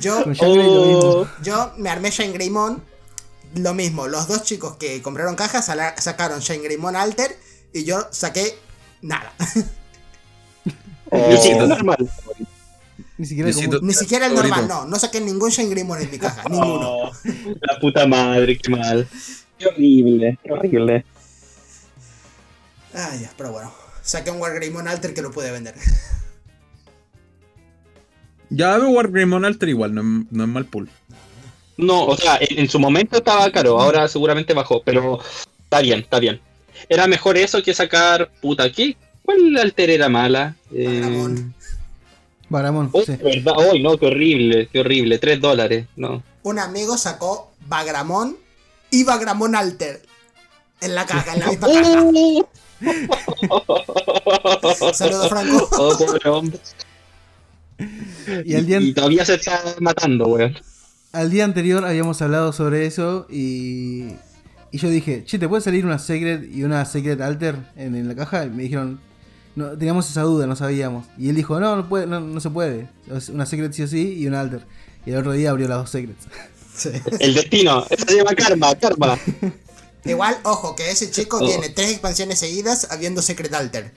[0.00, 0.24] Yo.
[0.40, 2.82] Oh, yo me armé Shine Greymon.
[3.56, 5.64] Lo mismo, los dos chicos que compraron cajas
[5.98, 7.34] sacaron Shine Greymon Alter
[7.72, 8.58] y yo saqué
[9.00, 9.32] nada.
[11.10, 12.10] Yo siento normal.
[13.16, 14.56] Ni siquiera siento- Ni siquiera el Favorito.
[14.56, 14.90] normal, no.
[14.90, 16.90] No saqué ningún Shine Greymon en mi caja, ninguno.
[16.90, 17.10] Oh,
[17.62, 19.08] la puta madre, qué mal.
[19.58, 21.04] Qué horrible, qué horrible.
[22.94, 23.72] Ay, ya, pero bueno.
[24.08, 25.74] Saqué un War Greymon Alter que lo pude vender.
[28.48, 30.88] Ya veo Wargreymon Alter igual, no, es- no es mal pool.
[31.76, 35.20] No, o sea, en, en su momento estaba caro, ahora seguramente bajó, pero
[35.62, 36.40] está bien, está bien.
[36.88, 38.96] Era mejor eso que sacar, puta, ¿qué?
[39.22, 40.56] ¿Cuál alter era mala?
[40.72, 40.88] Eh...
[40.88, 41.54] Bagramón.
[42.48, 43.12] Bagramón, Oh, sí.
[43.16, 46.22] verdad, Uy, no, qué horrible, qué horrible, tres dólares, no.
[46.44, 48.38] Un amigo sacó Bagramón
[48.90, 50.00] y Bagramón Alter.
[50.80, 52.04] En la caja, en la misma caja.
[54.92, 55.68] Saludos, Franco.
[55.72, 56.58] Oh, pobre hombre.
[58.44, 60.56] Y al día, Y todavía se está matando, weón.
[61.12, 64.08] al día anterior habíamos hablado sobre eso y,
[64.72, 68.08] y yo dije, che, ¿te puede salir una Secret y una Secret Alter en, en
[68.08, 68.46] la caja?
[68.46, 69.00] Y me dijeron,
[69.54, 71.06] no, teníamos esa duda, no sabíamos.
[71.16, 72.88] Y él dijo, no, no, puede, no, no se puede.
[73.32, 74.62] Una Secret sí o sí y una Alter.
[75.06, 76.26] Y el otro día abrió las dos Secrets.
[76.74, 76.90] Sí.
[77.20, 79.18] El destino, eso se llama karma, karma.
[80.04, 81.46] Igual, ojo, que ese chico Oh.
[81.46, 83.92] tiene tres expansiones seguidas habiendo Secret Alter.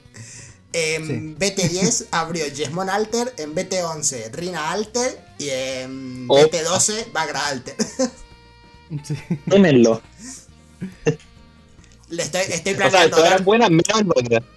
[0.74, 1.36] En Sí.
[1.38, 6.38] BT10 abrió Jesmon Alter, en BT11 Rina Alter y en Oh.
[6.38, 7.76] BT12 Bagra Alter.
[9.08, 9.16] Sí.
[9.50, 10.02] Tómenlo.
[12.10, 13.70] Le estoy, estoy O sea, planeando dar- buenas,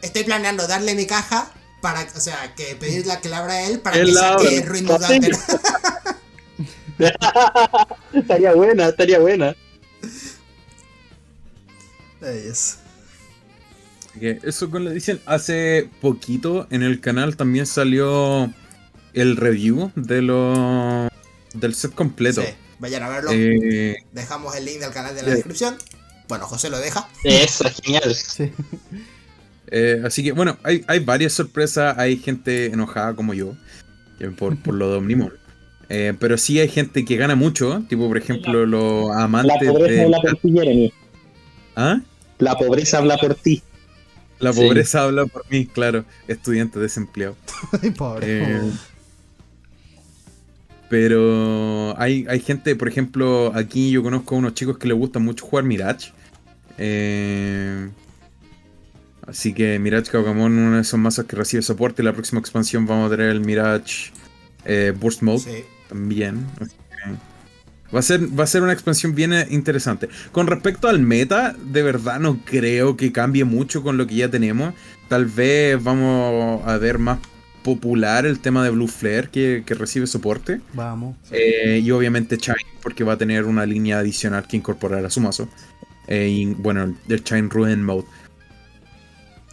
[0.02, 3.78] estoy planeando darle mi caja para, o sea, que pedirle la que la abra él
[3.78, 4.62] para que la saque.
[4.62, 5.36] Ruin Alter.
[8.12, 9.54] estaría buena, estaría buena.
[14.20, 18.52] Eso con la dicen hace poquito en el canal también salió
[19.12, 21.08] el review de lo
[21.52, 22.42] del set completo.
[22.42, 22.48] Sí,
[22.78, 23.30] vayan a verlo.
[23.32, 25.36] Eh, Dejamos el link del canal en la Sí.
[25.36, 25.76] descripción.
[26.28, 27.08] Bueno, José lo deja.
[27.24, 28.14] Eso, genial.
[28.14, 28.50] Sí.
[29.68, 33.54] eh, así que bueno, hay, hay varias sorpresas, hay gente enojada como yo
[34.38, 35.32] por, por lo de Omnimon.
[35.90, 40.02] Eh, pero sí hay gente que gana mucho, tipo por ejemplo los La amantes pobreza
[40.02, 40.38] de...
[40.52, 40.92] Jeremy.
[41.76, 42.00] ¿Ah?
[42.38, 43.62] La pobreza habla por ti.
[44.40, 44.60] La Sí.
[44.60, 47.36] pobreza habla por mí, claro, estudiante desempleado.
[47.82, 48.26] Ay, pobre.
[48.28, 48.70] Eh,
[50.88, 55.18] pero hay, hay gente, por ejemplo, aquí yo conozco a unos chicos que les gusta
[55.18, 56.12] mucho jugar Mirage.
[56.78, 57.88] Eh,
[59.26, 62.02] así que Mirage Kaukamon, uno de esos mazos que recibe soporte.
[62.02, 64.10] La próxima expansión vamos a tener el Mirage
[64.64, 65.64] eh, Burst Mode Sí.
[65.88, 66.46] también.
[67.94, 70.08] Va a, ser, va a ser una expansión bien eh, interesante.
[70.32, 74.30] Con respecto al meta, de verdad no creo que cambie mucho con lo que ya
[74.30, 74.74] tenemos.
[75.08, 77.18] Tal vez vamos a ver más
[77.64, 80.60] popular el tema de Blue Flare que, que recibe soporte.
[80.74, 81.16] Vamos.
[81.32, 85.20] Eh, y obviamente Chine, porque va a tener una línea adicional que incorporar a su
[85.20, 85.48] mazo.
[86.06, 88.04] Eh, y bueno, el, Chine Ruin Mode.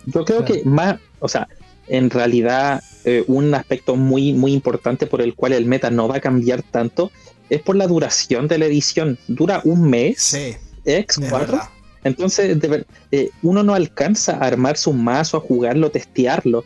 [0.05, 1.47] Yo creo que más, o sea,
[1.87, 6.17] en realidad eh, un aspecto muy, muy importante por el cual el meta no va
[6.17, 7.11] a cambiar tanto
[7.51, 9.19] es por la duración de la edición.
[9.27, 11.61] Dura un mes, Sí, X, es cuatro.
[12.03, 16.63] Entonces, de eh, uno no alcanza a armar su mazo, a jugarlo, testearlo.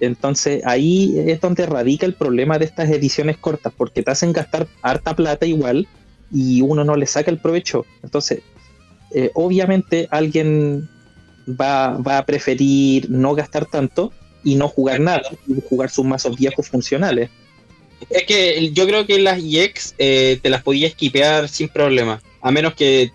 [0.00, 4.68] Entonces, ahí es donde radica el problema de estas ediciones cortas, porque te hacen gastar
[4.82, 5.88] harta plata igual
[6.30, 7.86] y uno no le saca el provecho.
[8.02, 8.42] Entonces,
[9.14, 10.90] eh, obviamente alguien
[11.48, 14.12] va, va a preferir no gastar tanto
[14.44, 17.30] y no jugar nada, y jugar sus mazos viejos funcionales.
[18.10, 22.22] Es que yo creo que las EX eh, te las podías skipear sin problema.
[22.40, 23.10] A menos que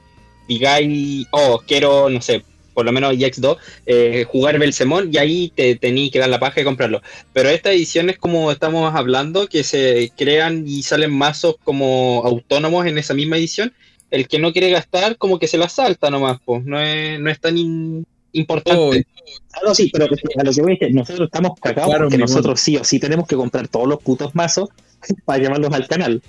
[0.47, 3.57] digáis, oh, quiero, no sé, por lo menos EX2,
[3.87, 7.01] eh, jugar Belsemón y ahí te tení que dar la paja y comprarlo.
[7.33, 12.85] Pero esta edición es como estamos hablando, que se crean y salen mazos como autónomos
[12.85, 13.73] en esa misma edición.
[14.11, 16.63] El que no quiere gastar, como que se la salta nomás, pues.
[16.65, 18.05] No es, no es tan
[18.39, 19.05] importante.
[19.53, 22.17] Ah, no, sí, pero a lo que voy es que nosotros estamos cagados Claro, porque
[22.17, 24.69] nosotros sí o sí tenemos que comprar todos los putos mazos
[25.25, 26.21] para llevarlos al canal.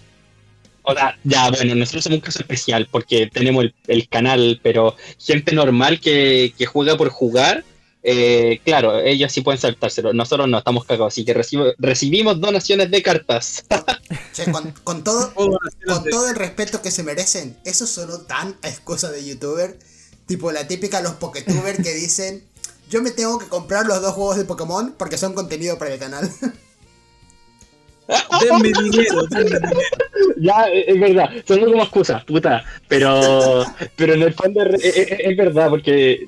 [0.82, 4.96] O sea, ya, bueno, nosotros somos un caso especial porque tenemos el, el canal, pero
[5.18, 7.62] gente normal que, que juega por jugar,
[8.02, 10.14] eh, claro, ellos sí pueden saltárselo.
[10.14, 13.66] Nosotros no estamos cagados, así que recibo- recibimos donaciones de cartas.
[14.32, 18.56] Che, con, con todo, Todo con todo el respeto que se merecen, eso sonó tan
[18.62, 19.78] a excusa de youtuber.
[20.28, 22.44] Tipo la típica los Poketubers que dicen:
[22.90, 25.98] Yo me tengo que comprar los dos juegos de Pokémon porque son contenido para el
[25.98, 26.30] canal.
[28.08, 29.80] Denme dinero, denme dinero.
[30.38, 32.64] ya, eh, es verdad, son como excusas, puta.
[32.88, 33.64] Pero,
[33.96, 36.26] pero en el fondo es, verdad, porque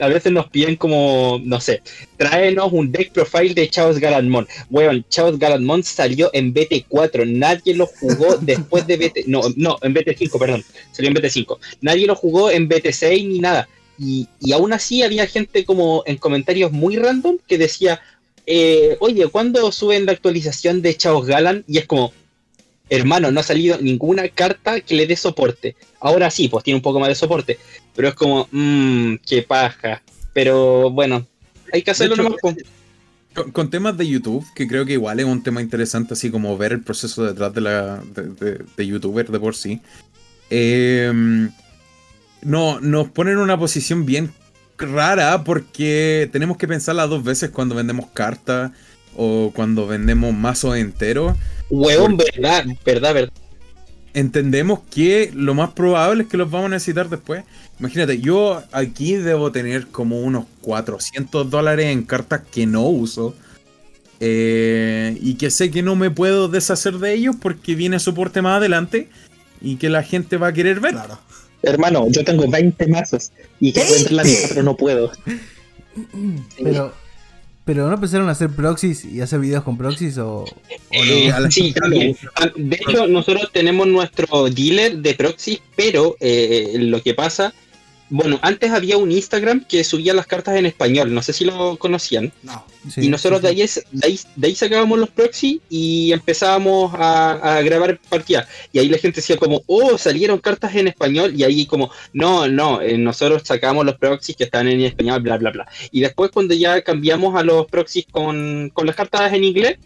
[0.00, 1.82] a veces nos piden como, no sé,
[2.16, 4.48] tráenos un deck profile de Chaos Galadmon.
[4.70, 9.26] Weón, Chaos Galadmon salió en BT4, nadie lo jugó después de BT.
[9.26, 11.58] No, no, en BT5, perdón, salió en BT5.
[11.82, 13.68] Nadie lo jugó en BT6 ni nada.
[13.98, 18.00] Y, y aún así había gente como en comentarios muy random que decía,
[18.52, 21.62] eh, oye, ¿cuándo suben la actualización de Chaos Galan?
[21.68, 22.12] Y es como,
[22.88, 25.76] hermano, no ha salido ninguna carta que le dé soporte.
[26.00, 27.58] Ahora sí, pues tiene un poco más de soporte,
[27.94, 30.02] pero es como, mmm, qué paja.
[30.32, 31.24] Pero bueno,
[31.72, 32.38] hay que hacerlo hecho, nomás.
[32.42, 32.56] pues.
[33.34, 36.58] Con, con temas de YouTube, que creo que igual es un tema interesante, así como
[36.58, 39.80] ver el proceso detrás de la de, de- de youtuber de por sí.
[40.50, 41.12] Eh,
[42.42, 44.32] no, nos ponen en una posición bien
[44.80, 48.72] rara porque tenemos que pensarla dos veces cuando vendemos cartas
[49.16, 51.36] o cuando vendemos mazos enteros.
[51.68, 53.32] Huevón, verdad, verdad, verdad.
[54.12, 57.44] entendemos que lo más probable es que los vamos a necesitar después.
[57.78, 63.36] Imagínate, yo aquí debo tener como unos 400 dólares en cartas que no uso.
[64.20, 68.58] eh, y que sé que no me puedo deshacer de ellos porque viene soporte más
[68.58, 69.08] adelante
[69.60, 70.92] y que la gente va a querer ver.
[70.92, 71.18] Claro.
[71.62, 75.12] Hermano, yo tengo 20 mazos y quiero entrar la mitad, pero no puedo.
[76.62, 76.94] Pero,
[77.64, 81.02] pero ¿no pensaron hacer proxies y hacer videos con proxies o, o no?
[81.12, 82.16] Eh, sí, también.
[82.56, 87.52] De hecho, nosotros tenemos nuestro dealer de proxy, pero eh, lo que pasa,
[88.10, 91.76] bueno, antes había un Instagram que subía las cartas en español, no sé si lo
[91.78, 92.32] conocían.
[92.42, 92.64] No.
[92.92, 96.12] Sí, y nosotros sí, de ahí, es- de, ahí, de ahí sacábamos los proxy y
[96.12, 98.48] empezábamos a, a grabar partidas.
[98.72, 101.32] Y ahí la gente decía como, oh, salieron cartas en español.
[101.36, 105.38] Y ahí como, no, no, eh, nosotros sacamos los proxies que están en español, bla,
[105.38, 105.68] bla, bla.
[105.92, 109.78] Y después cuando ya cambiamos a los proxies con, con las cartas en inglés,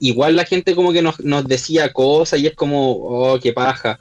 [0.00, 3.98] igual la gente como que nos, nos decía cosas y es como, oh, qué paja.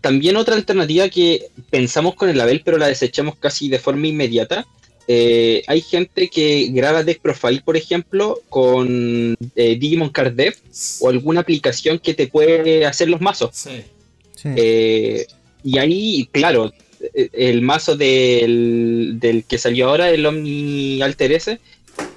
[0.00, 4.66] También otra alternativa que pensamos con el Abel, pero la desechamos casi de forma inmediata.
[5.10, 10.54] eh, hay gente que graba deck profile, por ejemplo, con eh, Digimon Card Dev
[11.00, 13.50] o alguna aplicación que te puede hacer los mazos.
[13.54, 13.82] Sí.
[14.36, 14.48] sí.
[14.54, 15.26] Eh,
[15.64, 16.72] y ahí, claro,
[17.14, 21.58] el mazo del, del que salió ahora, el Omni Alter S,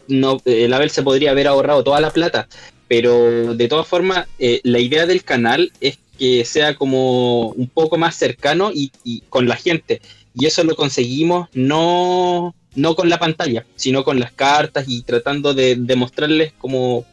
[0.08, 2.48] no, el Abel se podría haber ahorrado toda la plata.
[2.88, 7.98] Pero de todas formas, eh, la idea del canal es que sea como un poco
[7.98, 10.04] más cercano y, y con la gente.
[10.36, 15.56] Y eso lo conseguimos no, no con la pantalla, sino con las cartas y tratando
[15.56, 17.06] de demostrarles como...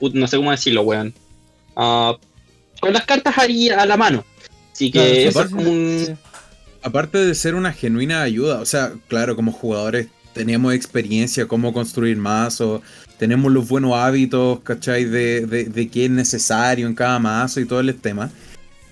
[0.00, 1.12] No sé cómo decirlo, weón.
[1.76, 2.16] Ah,
[2.80, 4.24] con las cartas ahí a la mano.
[4.72, 6.18] Así que Claro, sí, eso sí, es como un...
[6.82, 12.16] Aparte de ser una genuina ayuda, o sea, claro, como jugadores tenemos experiencia, cómo construir
[12.16, 12.80] mazo,
[13.20, 15.04] tenemos los buenos hábitos, ¿cachai?
[15.04, 18.30] De, de, de qué es necesario en cada mazo y todo el tema.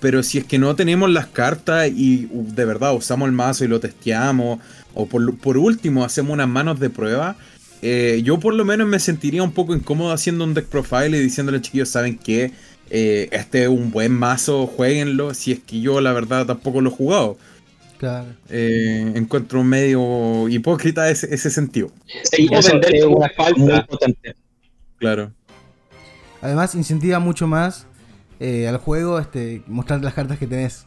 [0.01, 3.69] Pero si es que no tenemos las cartas y de verdad usamos el mazo y
[3.69, 4.61] lo testeamos,
[4.93, 7.37] o por, por último hacemos unas manos de prueba,
[7.81, 11.23] eh, yo por lo menos me sentiría un poco incómodo haciendo un deck profile y
[11.23, 12.53] diciéndole chiquillos, ¿saben qué?
[12.91, 16.91] Eh, este es un buen mazo, jueguenlo, si es que yo la verdad tampoco lo
[16.91, 17.39] he jugado.
[17.99, 18.29] Claro.
[18.49, 21.91] Eh, encuentro medio hipócrita ese, ese sentido.
[22.25, 22.73] Sí, es
[23.57, 24.35] una potente.
[24.97, 25.33] Claro.
[26.41, 27.87] Además, incentiva mucho más
[28.41, 30.87] eh, al juego este, mostrar las cartas que tenés.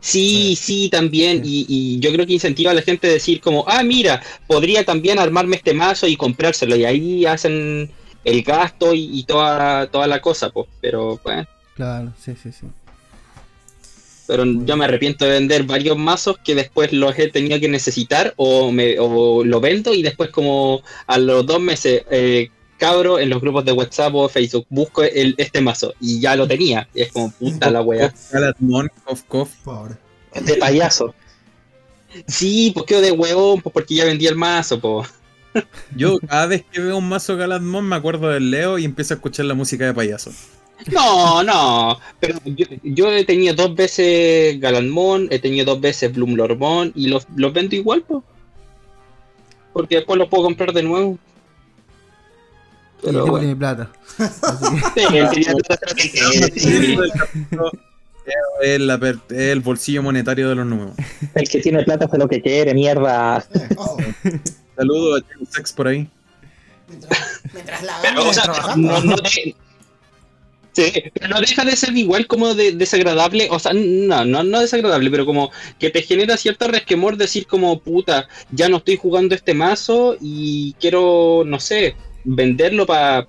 [0.00, 1.42] Sí, sí, también.
[1.44, 4.84] Y, y yo creo que incentiva a la gente a decir como, ah, mira, podría
[4.84, 6.76] también armarme este mazo y comprárselo.
[6.76, 7.90] Y ahí hacen
[8.24, 10.68] el gasto y, y toda, toda la cosa, pues.
[10.80, 12.66] Pero, bueno, Claro, sí, sí, sí.
[14.26, 18.34] Pero yo me arrepiento de vender varios mazos que después los he tenido que necesitar
[18.36, 23.30] o, me, o lo vendo y después como a los dos meses, eh, cabro, en
[23.30, 26.88] los grupos de WhatsApp o Facebook, busco el, este mazo y ya lo tenía.
[26.94, 28.12] Y es como, puta la wea.
[28.32, 29.50] Galatmon, cof, cof.
[29.64, 29.94] Pobre.
[30.42, 31.14] De payaso.
[32.26, 35.08] Sí, pues quedo de huevón, pues porque ya vendí el mazo, pues.
[35.96, 39.16] Yo cada vez que veo un mazo Galadmon me acuerdo del Leo y empiezo a
[39.16, 40.32] escuchar la música de payaso.
[40.92, 41.98] No, no.
[42.20, 47.26] Pero yo, yo he tenido dos veces Galanmon, he tenido dos veces Bloomlormon y los,
[47.36, 48.22] los vendo igual, pues.
[49.72, 51.18] Porque después los puedo comprar de nuevo.
[53.02, 53.38] Y el Pero bueno.
[53.40, 53.90] tiene plata.
[58.62, 60.94] El el bolsillo monetario de los números.
[61.34, 63.44] El que tiene plata hace lo que quiere, mierda.
[64.76, 66.08] Saludos a Chen Sex por ahí.
[66.88, 68.44] mientras, mientras la Pero, o sea,
[68.76, 69.54] no, no de-
[70.74, 74.60] Sí, pero no deja de ser igual como de- desagradable, o sea, no, no, no
[74.60, 79.36] desagradable, pero como que te genera cierto resquemor decir como, puta, ya no estoy jugando
[79.36, 81.94] este mazo y quiero, no sé,
[82.24, 83.28] venderlo para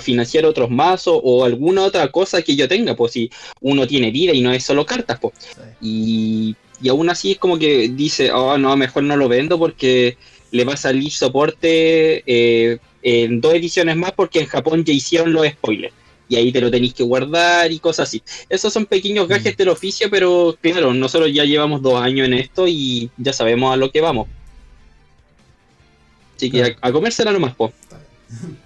[0.00, 3.30] financiar otros mazos o alguna otra cosa que yo tenga, pues si
[3.60, 5.34] uno tiene vida y no es solo cartas, pues.
[5.38, 5.60] Sí.
[5.80, 10.16] Y, y aún así es como que dice, oh no, mejor no lo vendo porque
[10.52, 15.32] le va a salir soporte eh, en dos ediciones más porque en Japón ya hicieron
[15.32, 15.94] los spoilers.
[16.28, 18.22] Y ahí te lo tenéis que guardar y cosas así.
[18.48, 22.66] Esos son pequeños gajes del oficio, pero claro, nosotros ya llevamos dos años en esto
[22.66, 24.26] y ya sabemos a lo que vamos.
[26.36, 27.72] Así que a, a comérsela nomás, po.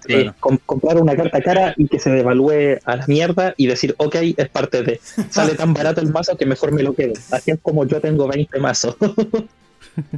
[0.07, 3.93] Sí, com- comprar una carta cara y que se devalúe a la mierda y decir,
[3.99, 4.99] ok, es parte de.
[5.29, 7.13] Sale tan barato el mazo que mejor me lo quedo.
[7.29, 8.95] Así es como yo tengo 20 mazos.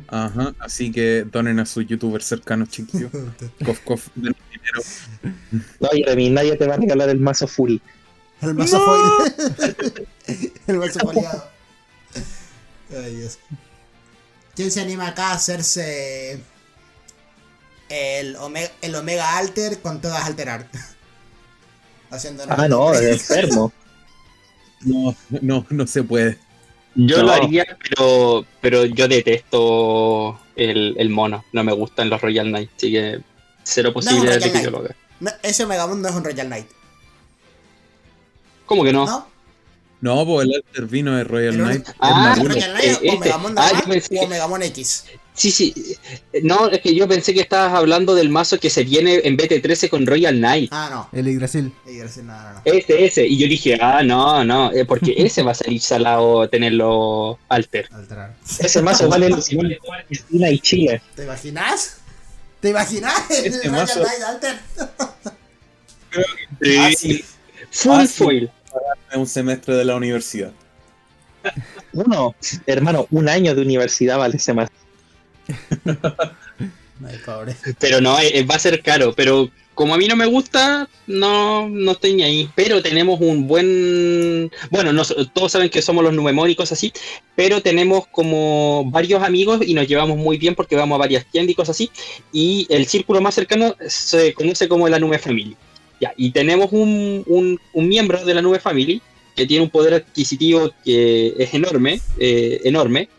[0.08, 3.12] Ajá, así que donen a sus youtubers cercanos, chiquillos.
[3.66, 4.82] Cof, cof, den dinero.
[5.80, 7.78] no, Jeremy, nadie te va a regalar el mazo full.
[8.42, 10.04] El mazo foil.
[10.68, 11.50] el mazo foliado.
[12.92, 13.40] Ay, Dios.
[14.56, 16.44] ¿Quién se anima acá a hacerse
[17.90, 20.70] el Omega, el Omega Alter con todas alterar?
[22.12, 23.74] Haciendo Ah, no, es enfermo.
[24.82, 26.38] No, no, no se puede.
[26.96, 27.24] Yo No.
[27.24, 31.44] lo haría, pero, pero yo detesto el, el mono.
[31.52, 33.20] No me gustan los Royal Knight, así que
[33.64, 34.96] cero posibilidades de Royal que yo lo haga.
[35.20, 36.68] No, ese Omega Moon no es un Royal Knight,
[38.66, 39.06] ¿Cómo que no?
[39.06, 39.28] ¿no?
[40.02, 41.88] No, pues el Alter vino de Royal Pero- Knight.
[42.00, 42.54] Ah, es ¿Es Naruto.
[42.56, 43.10] Royal Knight eh, o este.
[43.18, 45.06] Omega Moon Ah, o Moon X?
[45.36, 45.74] Sí, sí.
[46.44, 49.90] No, es que yo pensé que estabas hablando del mazo que se viene en BT13
[49.90, 50.70] con Royal Knight.
[50.72, 51.10] Ah, no.
[51.20, 51.74] El Yggdrasil.
[51.88, 52.62] Y yo decía, no, no, no.
[52.66, 53.26] Ese, ese.
[53.26, 57.88] Y yo dije, ah, no, no, eh, porque ese va a salir salado tenerlo alter.
[57.92, 58.36] Alterar.
[58.60, 59.80] Ese mazo vale lo que vale
[60.10, 61.02] Argentina y Chile.
[61.16, 61.98] ¿Te imaginas?
[62.60, 64.60] ¿Te imaginas el Este Royal Knight Alter?
[66.16, 67.24] Ah, Sí.
[67.72, 68.24] Full Ah, sí.
[68.24, 68.52] foil.
[69.12, 70.52] Es un semestre de la universidad.
[71.92, 74.72] Uno, hermano, un año de universidad vale ese mazo.
[77.06, 77.56] Ay, pobre.
[77.80, 79.14] Pero no, eh, va a ser caro.
[79.14, 82.50] Pero como a mí no me gusta, no, no estoy ni ahí.
[82.56, 84.52] Pero tenemos un buen.
[84.70, 86.94] Bueno, no, todos saben que somos los cosas así.
[87.36, 91.52] Pero tenemos como varios amigos y nos llevamos muy bien porque vamos a varias tiendas
[91.52, 91.92] y cosas así.
[92.32, 95.56] Y el círculo más cercano se conoce como la Nube Family.
[96.00, 99.02] Ya, y tenemos un, un, un miembro de la Nube Family
[99.36, 103.10] que tiene un poder adquisitivo que es enorme, eh, enorme.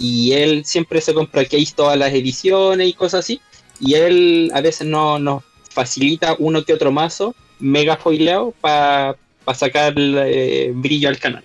[0.00, 3.40] Y él siempre se compra case todas las ediciones y cosas así.
[3.78, 9.16] Y él a veces no nos facilita uno que otro mazo mega foileado para
[9.54, 11.44] sacar eh, brillo al canal.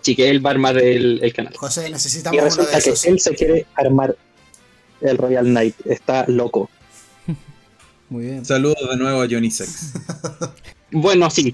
[0.00, 1.54] Así que él va a armar el, el canal.
[1.56, 3.04] José, Y necesitamos uno de resulta que esos.
[3.04, 4.16] él se quiere armar
[5.00, 5.76] el Royal Knight.
[5.86, 6.68] Está loco.
[8.08, 8.44] Muy bien.
[8.44, 9.92] Saludos de nuevo a Johnny Sex.
[10.92, 11.52] Bueno, sí,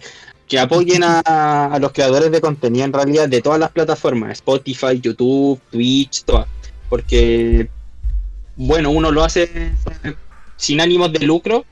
[0.49, 1.21] que apoyen a,
[1.67, 6.47] a los creadores de contenido en realidad de todas las plataformas, Spotify, YouTube, Twitch, todas.
[6.89, 7.69] Porque,
[8.57, 9.73] bueno, uno lo hace
[10.57, 11.65] sin ánimos de lucro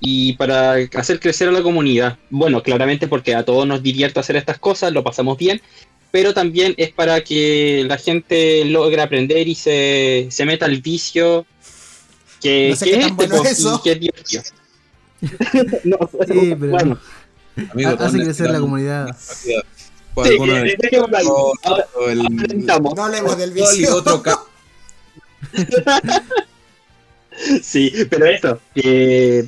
[0.00, 2.18] y para hacer crecer a la comunidad.
[2.30, 5.60] Bueno, claramente porque a todos nos divierte hacer estas cosas, lo pasamos bien,
[6.10, 11.46] pero también es para que la gente logre aprender y se, se meta al vicio
[12.40, 13.80] que, No sé que qué es tan este, bueno es eso.
[13.80, 14.42] y que es divertido.
[15.84, 16.98] no, Sí, pero bueno.
[17.72, 19.16] Amigo, ha- todos hace crecer la comunidad.
[19.18, 19.54] Sí.
[22.94, 24.02] No hablemos del vicio.
[27.62, 29.46] Sí, pero eso, que,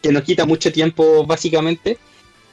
[0.00, 1.98] que nos quita mucho tiempo básicamente,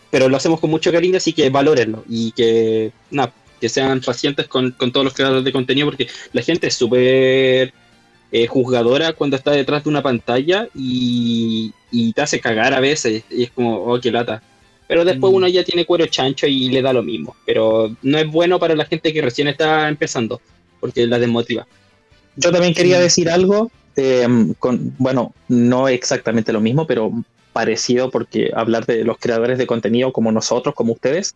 [0.10, 4.48] pero lo hacemos con mucho cariño, así que valórenlo y que, nada, que sean pacientes
[4.48, 7.72] con, con todos los creadores de contenido, porque la gente es súper
[8.32, 13.24] eh, juzgadora cuando está detrás de una pantalla y, y te hace cagar a veces,
[13.30, 14.42] y es como, oh, qué lata.
[14.92, 15.36] Pero después Mm.
[15.38, 18.76] uno ya tiene cuero chancho y le da lo mismo, pero no es bueno para
[18.76, 20.42] la gente que recién está empezando,
[20.82, 21.66] porque la desmotiva.
[22.36, 23.02] Yo también quería Mm.
[23.02, 24.28] decir algo, eh,
[24.60, 27.10] con, bueno, no exactamente lo mismo, pero
[27.54, 31.36] parecido porque hablar de los creadores de contenido como nosotros, como ustedes,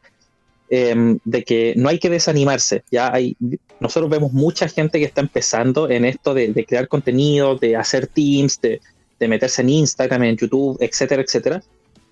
[0.69, 2.83] em, de que no hay que desanimarse.
[2.91, 3.37] Ya hay,
[3.79, 8.07] nosotros vemos mucha gente que está empezando en esto de, de crear contenido, de hacer
[8.07, 8.81] teams, de,
[9.17, 11.63] de meterse en Instagram, en YouTube, etcétera, etcétera.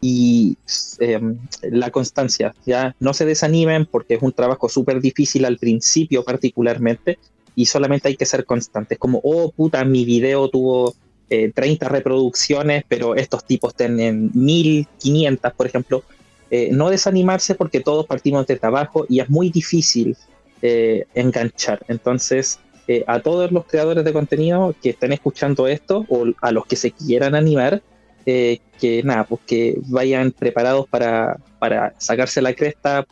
[0.06, 0.58] Y
[1.00, 6.26] em, la constancia, ya no se desanimen porque es un trabajo súper difícil al principio
[6.26, 7.20] particularmente
[7.56, 10.94] y solamente hay que ser constantes, como, oh puta, mi video tuvo
[11.30, 16.04] 30 eh, reproducciones, pero estos tipos tienen 1500, por ejemplo.
[16.52, 20.18] Eh, no desanimarse porque todos partimos de trabajo y es muy difícil
[20.62, 21.80] eh, enganchar.
[21.88, 22.60] Entonces,
[23.08, 26.92] a todos los creadores de contenido que estén escuchando esto o a los que se
[26.92, 27.82] quieran animar,
[28.24, 33.06] que nada, pues que vayan preparados para, para sacarse la cresta.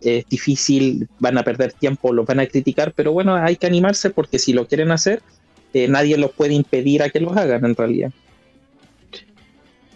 [0.00, 4.10] Es difícil, van a perder tiempo, los van a criticar, pero bueno, hay que animarse
[4.10, 5.22] porque si lo quieren hacer,
[5.88, 8.12] nadie los puede impedir a que los hagan en realidad.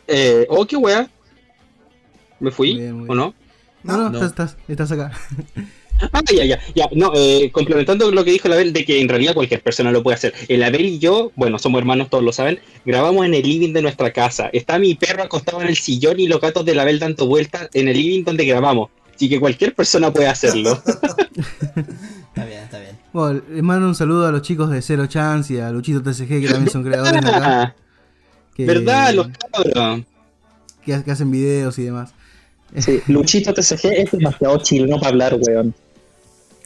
[0.07, 1.09] Eh, oh, qué wea.
[2.41, 3.35] ¿Me fui o no?
[3.83, 5.13] No, no, Estás, estás, acá.
[6.13, 6.89] Ah, ya, ya, ya.
[6.93, 10.03] No, eh, complementando lo que dijo la Abel, de que en realidad cualquier persona lo
[10.03, 10.35] puede hacer.
[10.49, 13.83] El Abel y yo, bueno, somos hermanos, todos lo saben, grabamos en el living de
[13.83, 14.51] nuestra casa.
[14.53, 17.69] Está mi perro acostado en el sillón y los gatos de la Abel dando vueltas
[17.75, 18.91] en el living donde grabamos.
[19.15, 20.73] Así que cualquier persona puede hacerlo.
[20.87, 22.99] está bien, está bien.
[23.13, 26.41] Bueno, les mando un saludo a los chicos de Zero Chance y a Luchito TCG
[26.41, 27.77] que también son creadores de acá.
[28.59, 29.15] ¿Verdad?
[29.15, 30.05] Los cabros.
[30.85, 32.15] Que, hacen videos y demás.
[32.79, 35.75] Sí, Luchito TCG es demasiado chileno para hablar, weón.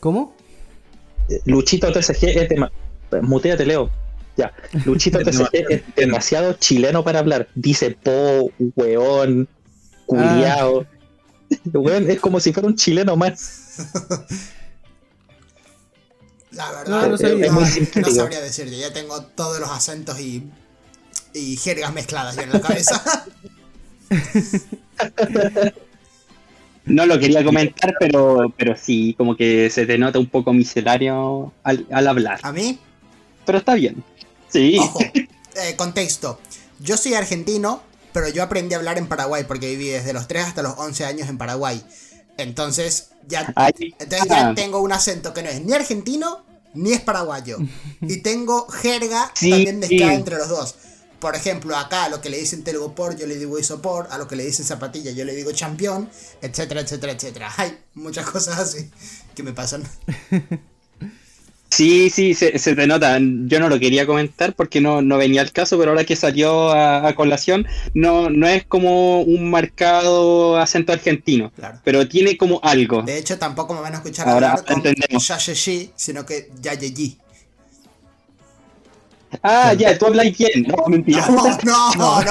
[0.07, 0.33] ¿Cómo?
[1.47, 3.23] Luchito TCG es demasiado.
[3.23, 3.91] Muteate, Leo.
[4.37, 4.53] Ya.
[4.85, 7.49] Luchito TCG es demasiado chileno para hablar.
[7.57, 9.49] Dice po, weón,
[10.07, 10.87] culiao.
[11.73, 13.79] Weón, es como si fuera un chileno más.
[16.53, 18.69] La verdad, no, sabría decir.
[18.69, 20.49] ya tengo todos los acentos y,
[21.35, 23.27] y jergas mezcladas ya en la cabeza.
[26.87, 31.53] No lo quería comentar, pero, pero sí, como que se te nota un poco miserario
[31.63, 32.41] al, hablar.
[32.43, 32.79] ¿A mí?
[33.45, 34.03] Pero está bien.
[34.49, 34.79] Sí.
[34.81, 36.41] Ojo, eh, contexto.
[36.81, 37.83] Yo soy argentino,
[38.13, 41.05] pero yo aprendí a hablar en Paraguay porque viví desde los 3 hasta los 11
[41.05, 41.83] años en Paraguay.
[42.39, 43.53] Entonces ya,
[43.99, 47.59] entonces ya tengo un acento que no es ni argentino ni es paraguayo.
[48.03, 50.75] Y tengo jerga también mezclada entre los dos.
[51.27, 54.29] Por ejemplo, acá a lo que le dicen telgopor yo le digo isopor, a lo
[54.29, 56.09] que le dicen zapatilla yo le digo champión,
[56.41, 57.53] etcétera, etcétera, etcétera.
[57.57, 58.93] Hay muchas cosas así
[59.35, 59.83] que me pasan.
[61.69, 63.19] Sí, sí, se, te nota.
[63.19, 66.71] Yo no lo quería comentar porque no, no venía al caso, pero ahora que salió
[66.71, 71.53] a, colación, no, no es como un marcado acento argentino,
[71.83, 73.03] pero tiene como algo.
[73.03, 75.29] De hecho, tampoco me van a escuchar ahora hablar con entendemos.
[75.97, 77.19] sino que Yayeyi.
[79.43, 80.67] Ah, ya, tú hablas bien.
[80.69, 81.27] No, mentira.
[81.29, 81.35] No,
[81.65, 82.23] no, no,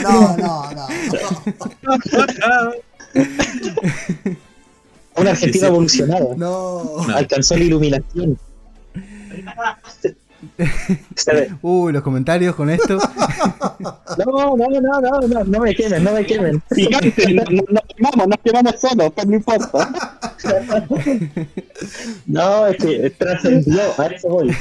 [0.00, 0.88] no, no, no.
[5.16, 6.34] Un argentino evolucionado.
[6.36, 6.96] No.
[7.14, 8.38] Alcanzó la iluminación.
[11.62, 12.98] Uy, los comentarios con esto.
[14.18, 16.62] No, no, no, no, no, no me quemen, no me quemen.
[16.70, 20.18] nos, quemamos, nos quemamos solos, pero no importa.
[22.26, 24.54] No, es que trascendió, a eso voy.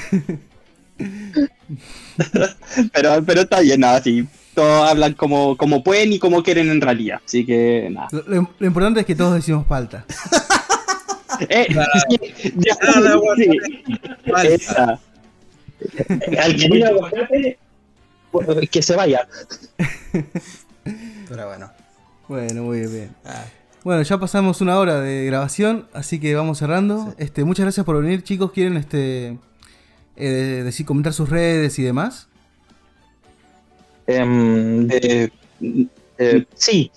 [2.94, 4.28] Pero, pero está bien, nada, sí.
[4.54, 7.20] Todos hablan como, como pueden y como quieren en realidad.
[7.26, 8.08] Así que nada.
[8.12, 10.06] Lo, importante es que todos decimos falta.
[11.50, 11.68] Eh,
[16.42, 17.58] Al que
[18.32, 19.28] pues, que se vaya.
[21.30, 21.72] Pero bueno.
[22.28, 23.16] Bueno, muy bien.
[23.26, 23.46] Ah.
[23.84, 27.14] Bueno, ya pasamos una hora de grabación, así que vamos cerrando.
[27.18, 28.52] Este, muchas gracias por venir, chicos.
[28.52, 29.38] ¿Quieren este
[30.16, 32.28] eh, decir comentar sus redes y demás?
[34.08, 35.30] Em, eh,
[36.18, 36.92] eh, sí.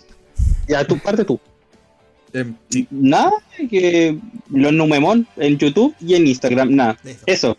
[0.68, 1.40] Ya, tu parte tú.
[2.32, 2.54] Em,
[2.90, 3.32] nada,
[3.70, 4.18] que
[4.50, 6.98] los Numemon en YouTube y en Instagram, nada.
[7.24, 7.56] Eso.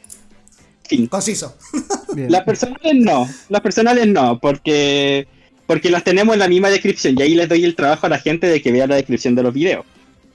[0.88, 1.08] Fin.
[1.08, 1.58] Conciso.
[2.16, 5.28] Las personales no, las personales no, porque
[5.68, 8.20] porque las tenemos en la misma descripción y ahí les doy el trabajo a la
[8.20, 9.86] gente de que vea la descripción de los videos.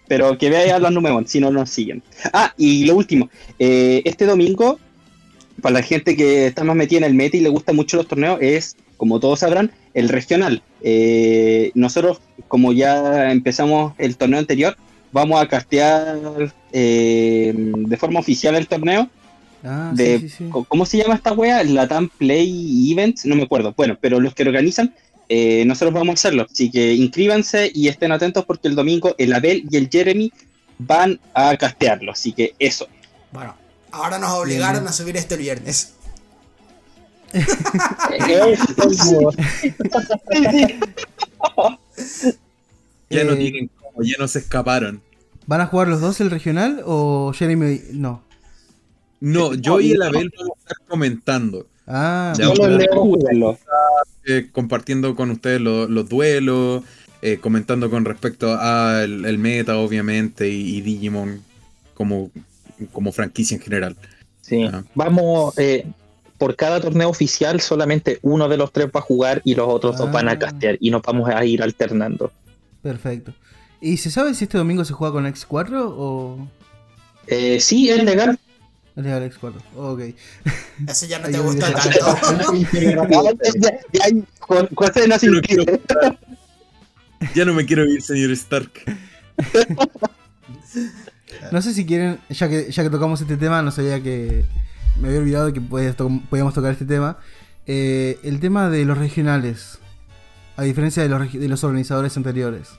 [0.06, 2.02] Pero que vea los Numemon, si no nos siguen.
[2.32, 4.78] Ah, y lo último, eh, este domingo,
[5.60, 8.08] para la gente que está más metida en el meta y le gustan mucho los
[8.08, 10.62] torneos, es, como todos sabrán, el regional.
[10.82, 14.76] Eh, nosotros, como ya empezamos el torneo anterior,
[15.12, 16.18] vamos a castear
[16.72, 19.08] eh, de forma oficial el torneo.
[19.64, 20.28] Ah, de,
[20.68, 21.62] ¿Cómo se llama esta wea?
[21.62, 23.74] Latam Play Events, no me acuerdo.
[23.76, 24.92] Bueno, pero los que organizan,
[25.28, 26.46] eh, nosotros vamos a hacerlo.
[26.50, 30.32] Así que inscríbanse y estén atentos porque el domingo el Abel y el Jeremy
[30.78, 32.10] van a castearlo.
[32.12, 32.88] Así que eso.
[33.30, 33.54] Bueno,
[33.92, 35.94] ahora nos obligaron a subir este viernes
[43.10, 45.02] ya no tienen como, ya no se escaparon.
[45.46, 48.22] ¿Van a jugar los dos el regional o Jeremy no?
[49.20, 51.66] No, yo y el Abel vamos a estar comentando.
[51.86, 53.58] Ah, Ya, lo leo jugarlo.
[54.26, 56.82] eh, compartiendo con ustedes lo- los duelos,
[57.22, 61.42] eh, comentando con respecto al el meta, obviamente, y, y Digimon
[61.94, 62.30] como,
[62.92, 63.96] como franquicia en general.
[64.40, 64.64] Sí.
[64.72, 64.82] Ah.
[64.94, 65.86] Vamos, eh,
[66.38, 69.96] por cada torneo oficial, solamente uno de los tres va a jugar y los otros
[69.98, 70.32] dos van Ah.
[70.32, 72.32] a castear y nos vamos a ir alternando.
[72.82, 73.32] perfecto.
[73.80, 76.48] ¿Y se sabe si este domingo se juega con X4 o
[77.28, 78.38] Eh, sí, es legal.
[78.96, 79.54] es legal X4?
[79.76, 80.00] Ok.
[80.88, 81.78] Eso ya no te dije- tanto.
[87.34, 88.72] Ya no me quiero ir, señor Stark.
[91.50, 94.44] No sé si quieren, ya que, ya que tocamos este tema, no sabía que.
[95.00, 97.18] Me había olvidado que podíamos tocar este tema.
[97.66, 99.78] Eh, el tema de los regionales,
[100.56, 102.70] a diferencia de los, de los organizadores anteriores,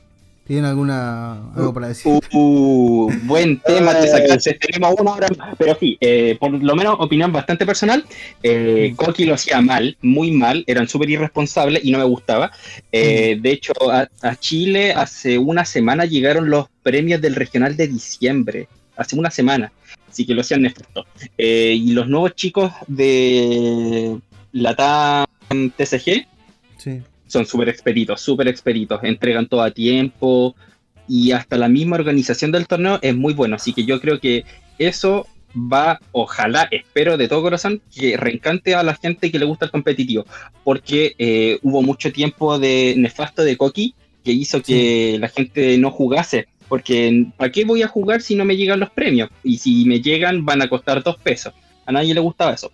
[0.46, 2.20] ¿tienen alguna algo para decir?
[2.32, 4.54] Uh, buen tema te sacaste.
[4.56, 5.56] Tenemos una hora más.
[5.58, 8.06] Pero sí, eh, por lo menos opinión bastante personal.
[8.42, 10.64] Eh, Koki lo hacía mal, muy mal.
[10.68, 12.52] Eran súper irresponsables y no me gustaba.
[12.92, 17.88] Eh, de hecho, a, a Chile hace una semana llegaron los premios del regional de
[17.88, 18.68] diciembre.
[18.96, 19.72] Hace una semana.
[20.10, 21.06] Así que lo hacían nefasto.
[21.38, 24.20] Eh, y los nuevos chicos de
[24.52, 26.28] la TAM TCG
[26.78, 27.02] Sí.
[27.34, 30.56] Son súper expeditos, súper expeditos, entregan todo a tiempo
[31.08, 34.46] y hasta la misma organización del torneo es muy bueno, así que yo creo que
[34.78, 39.66] eso va, ojalá, espero de todo corazón, que reencante a la gente que le gusta
[39.66, 40.26] el competitivo,
[40.64, 45.92] porque eh, hubo mucho tiempo de nefasto de Koki que hizo que la gente no
[45.92, 49.30] jugase, porque ¿para qué voy a jugar si no me llegan los premios?
[49.44, 51.54] Y si me llegan van a costar dos pesos,
[51.86, 52.72] a nadie le gustaba eso.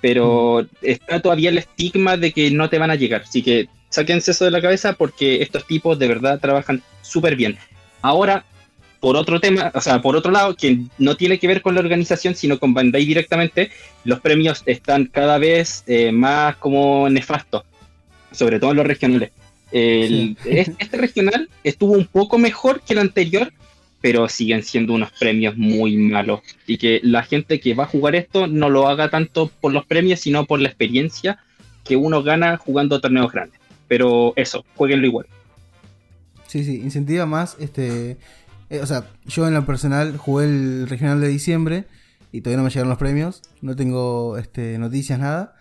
[0.00, 3.22] Pero está todavía el estigma de que no te van a llegar.
[3.22, 7.56] Así que sáquense eso de la cabeza porque estos tipos de verdad trabajan súper bien.
[8.02, 8.44] Ahora,
[9.00, 11.80] por otro tema, o sea, por otro lado, que no tiene que ver con la
[11.80, 13.70] organización, sino con Bandai directamente,
[14.04, 17.62] los premios están cada vez eh, más como nefastos,
[18.32, 19.30] sobre todo en los regionales.
[19.70, 23.52] El- Este regional estuvo un poco mejor que el anterior,
[24.00, 26.40] pero siguen siendo unos premios muy malos.
[26.66, 29.86] Y que la gente que va a jugar esto no lo haga tanto por los
[29.86, 31.38] premios, sino por la experiencia
[31.84, 33.60] que uno gana jugando torneos grandes.
[33.88, 35.26] Pero eso, jueguenlo igual.
[36.46, 38.16] Sí, sí, incentiva más este.
[38.70, 41.84] eh, o sea, yo en lo personal jugué el regional de diciembre
[42.32, 43.42] y todavía no me llegaron los premios.
[43.62, 45.54] No tengo este, noticias, nada.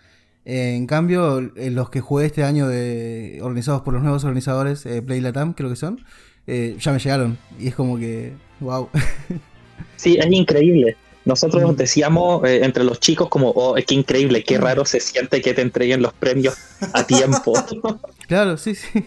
[0.45, 4.85] Eh, en cambio, eh, los que jugué este año de organizados por los nuevos organizadores,
[4.85, 5.99] eh, Play Latam, creo que son,
[6.47, 7.37] eh, ya me llegaron.
[7.59, 8.89] Y es como que, wow.
[9.97, 10.95] Sí, es increíble.
[11.25, 11.75] Nosotros Mm.
[11.75, 15.53] decíamos eh, entre los chicos como, oh, es que increíble, qué raro se siente que
[15.53, 16.55] te entreguen los premios
[16.93, 17.53] a tiempo.
[18.27, 19.05] claro, sí, sí.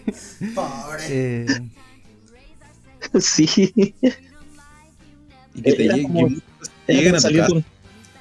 [0.55, 1.03] Pobre.
[1.09, 1.45] Eh,
[3.19, 3.93] sí.
[5.53, 6.27] Y que te como-
[6.87, 7.65] que lleguen a salir, de un-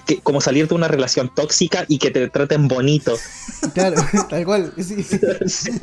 [0.06, 3.16] que- como salir de una relación tóxica y que te traten bonito.
[3.74, 3.96] claro,
[4.28, 4.72] tal cual.
[4.78, 5.02] Sí.
[5.02, 5.18] Sí.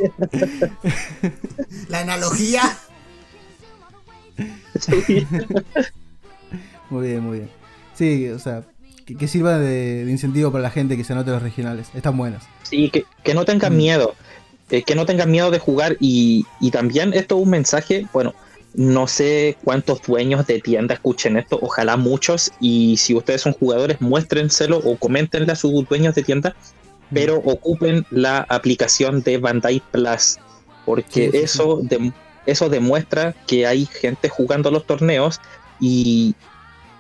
[1.90, 2.62] La analogía.
[4.80, 5.26] Sí.
[6.90, 7.50] Muy bien, muy bien.
[7.96, 8.64] Sí, o sea,
[9.06, 11.88] que, que sirva de, de incentivo para la gente que se anote los regionales.
[11.96, 12.44] Están buenos.
[12.64, 13.78] Sí, que, que no tengan Mm.
[13.78, 14.16] miedo,
[14.70, 18.34] eh, que no tengan miedo de jugar y, y también esto es un mensaje, bueno,
[18.74, 24.02] no sé cuántos dueños de tienda escuchen esto, ojalá muchos y si ustedes son jugadores
[24.02, 26.56] muéstrenselo o coméntenle a sus dueños de tienda,
[27.12, 30.38] pero ocupen la aplicación de Bandai Plus
[30.86, 31.82] porque Sí, sí, eso,
[32.46, 35.42] eso demuestra que hay gente jugando los torneos
[35.80, 36.36] y,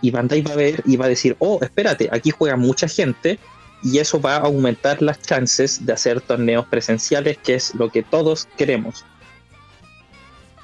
[0.01, 3.39] y Bandai va a ver y va a decir, oh, espérate, aquí juega mucha gente
[3.83, 8.03] y eso va a aumentar las chances de hacer torneos presenciales, que es lo que
[8.03, 9.05] todos queremos.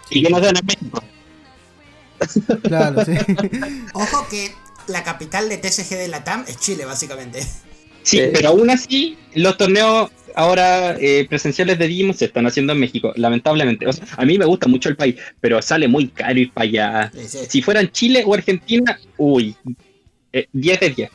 [0.09, 1.03] Y que nos den en México.
[2.63, 3.11] Claro, sí.
[3.93, 4.53] Ojo que
[4.87, 7.43] la capital de TSG de la TAM es Chile, básicamente.
[8.03, 12.73] Sí, Eh, pero aún así, los torneos ahora eh, presenciales de Digimon se están haciendo
[12.73, 13.87] en México, lamentablemente.
[13.87, 16.63] O sea, a mí me gusta mucho el país, pero sale muy caro ir para
[16.65, 17.11] allá.
[17.13, 17.37] Sí, sí.
[17.49, 19.55] Si fueran Chile o Argentina, uy,
[20.31, 21.11] eh, 10 de 10.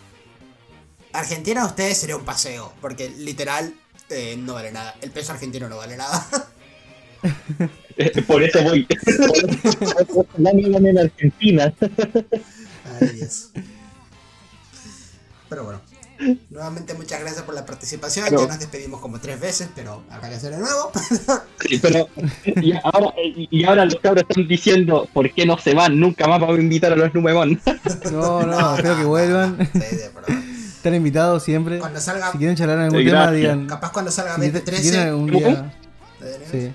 [1.13, 3.75] Argentina a ustedes sería un paseo, porque literal
[4.11, 4.95] eh, no vale nada.
[5.01, 6.27] El peso argentino no vale nada.
[7.97, 8.87] Eh, Por eso voy.
[10.39, 11.73] En Argentina.
[13.01, 13.51] Ay, Dios.
[15.49, 15.81] Pero bueno.
[16.51, 18.27] Nuevamente muchas gracias por la participación.
[18.29, 20.91] Pero- Ya nos despedimos como tres veces, pero habrá que hacer de nuevo.
[21.69, 22.09] Sí, pero
[22.63, 26.41] y ahora, y ahora los cabros están diciendo por qué no se van, nunca más
[26.41, 27.61] vamos a invitar a los Numemon.
[28.13, 29.59] No, no, espero que vuelvan.
[29.73, 30.27] Sí, sí, pero
[30.79, 31.79] Están invitados siempre.
[31.79, 33.41] Cuando salga, Si quieren charlar en algún Sí, tema, gracias.
[33.41, 33.67] digan.
[33.67, 34.83] capaz cuando salga Si, te- si 2013.
[34.91, 35.75] tienen algún ¿Cómo, día.
[36.51, 36.73] Sí.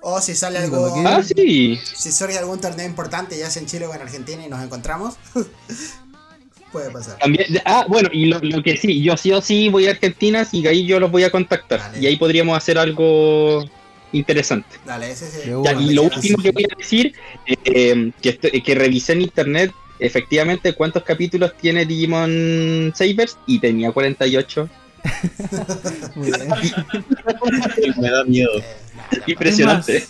[0.00, 0.94] O si sale Sí, algo.
[1.06, 1.80] Ah, sí.
[1.94, 5.16] Si surge algún torneo importante, ya sea en Chile o en Argentina y nos encontramos.
[6.72, 7.18] Puede pasar.
[7.18, 10.46] También, ah, bueno, y lo, lo que sí, yo sí o sí voy a Argentina
[10.52, 11.80] y ahí yo los voy a contactar.
[11.98, 13.64] Y ahí podríamos hacer algo
[14.12, 14.68] interesante.
[14.84, 15.56] Dale, ese es De el.
[15.56, 15.72] una.
[15.72, 17.14] Ya, y lo último que voy a decir,
[17.46, 23.92] eh, que, estoy- que revisé en internet efectivamente cuántos capítulos tiene Digimon Sabers y tenía
[23.92, 24.68] 48.
[26.14, 26.48] Muy bien.
[28.00, 28.50] Me da miedo.
[28.58, 30.06] Eh, Impresionante.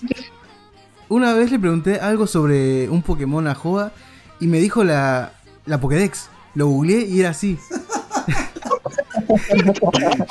[1.08, 3.92] Una vez le pregunté algo sobre un Pokémon a Joa
[4.40, 5.32] y me dijo la,
[5.64, 6.28] la Pokédex.
[6.54, 7.58] Lo googleé y era así.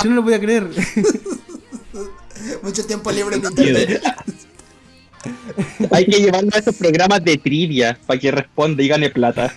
[0.03, 0.69] Yo no lo podía creer.
[2.61, 4.01] Mucho tiempo libre en internet.
[5.91, 9.53] Hay que llevarlo a esos programas de trivia para que responda y gane plata.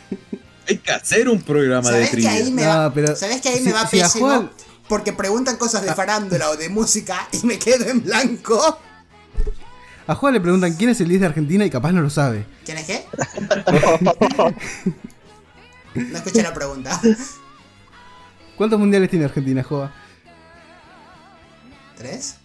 [0.69, 2.55] Hay que hacer un programa de ¿Sabes que ahí trivia.
[2.55, 4.27] me No, va, pero ¿sabes que ahí si- me va si a pésimo?
[4.27, 4.51] Juan-
[4.89, 8.79] Porque preguntan cosas de farándula o de música y me quedo en blanco.
[10.07, 12.47] A Joa le preguntan quién es el 10 de Argentina y capaz no lo sabe.
[12.65, 13.05] ¿Quién es qué?
[15.95, 17.01] No escuché la pregunta.
[18.57, 19.93] ¿Cuántos mundiales tiene Argentina, Joa?
[21.97, 22.37] ¿Tres?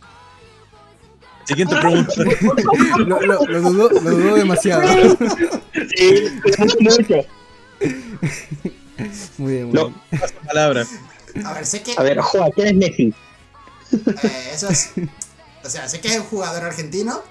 [1.46, 2.14] Siguiente pregunta.
[3.00, 4.82] Lo, lo- lo dudó, lo dudó demasiado.
[5.96, 6.40] Sí,
[6.80, 7.26] mucho.
[9.38, 9.90] Muy bien, muy No.
[10.12, 10.22] bien.
[10.46, 10.86] Palabra.
[11.46, 11.94] A ver, sé que.
[11.98, 13.14] A ver, Joa, ¿quién es Messi?
[13.92, 14.92] eh, eso es.
[15.64, 17.22] O sea, sé que es un jugador argentino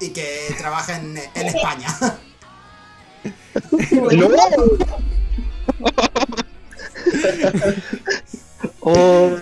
[0.00, 1.88] y que trabaja en, en España.
[4.12, 4.28] No.
[8.80, 9.36] Oh,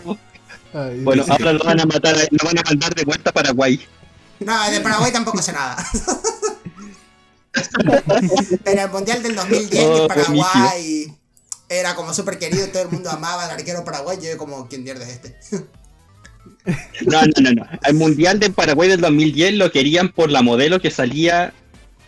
[0.74, 3.80] Ay, bueno, ahora lo van a matar, lo van a mandar de vuelta a Paraguay.
[4.40, 5.76] No, de Paraguay tampoco sé nada.
[8.66, 11.06] En el Mundial del 2010 Oh, que Paraguay
[11.70, 15.04] era como súper querido, todo el mundo amaba al arquero Paraguay, yo como, ¿quién mierda
[15.04, 15.36] es este?
[17.06, 17.66] No, no, no, no.
[17.82, 21.54] Al Mundial de Paraguay del 2010 lo querían por la modelo que salía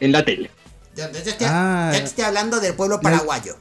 [0.00, 0.50] en la tele.
[0.96, 1.90] Yo, yo te estoy, Ah.
[1.94, 3.56] yo te estoy hablando del pueblo paraguayo.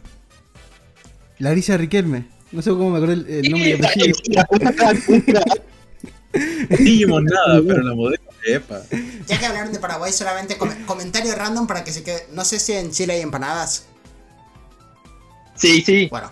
[1.39, 2.27] Larisa Riquelme.
[2.51, 4.17] No sé cómo me acordé el, el nombre apellido.
[6.79, 8.81] Digimon nada, pero la modelo, epa.
[9.27, 12.27] Ya que hablaron de Paraguay, solamente com- comentario random para que se quede.
[12.31, 13.85] No sé si en Chile hay empanadas.
[15.55, 16.07] Sí, sí.
[16.09, 16.31] Bueno,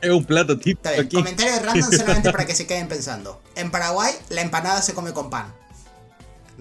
[0.00, 0.88] Es un plato típico.
[1.12, 3.40] Comentario random solamente para que se queden pensando.
[3.54, 5.54] En Paraguay, la empanada se come con pan.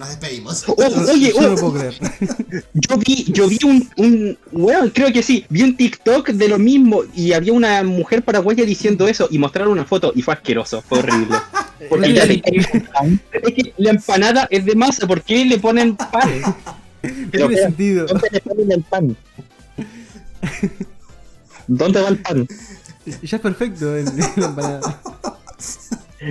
[0.01, 0.63] Nos despedimos.
[0.67, 0.75] Oh,
[1.11, 1.93] oye, Yo no oh, lo puedo creer.
[2.73, 6.57] yo vi, yo vi un, un, bueno, creo que sí, vi un TikTok de lo
[6.57, 10.81] mismo y había una mujer paraguaya diciendo eso y mostraron una foto y fue asqueroso,
[10.81, 11.37] fue horrible.
[11.89, 12.41] Porque le-
[13.43, 16.29] es que la empanada es de masa, ¿por qué le ponen pan?
[17.03, 18.07] No tiene sentido.
[18.07, 19.15] ¿Dónde le ponen el pan?
[21.67, 22.47] ¿Dónde va el pan?
[23.05, 24.05] Ya es perfecto el,
[24.35, 25.01] la empanada.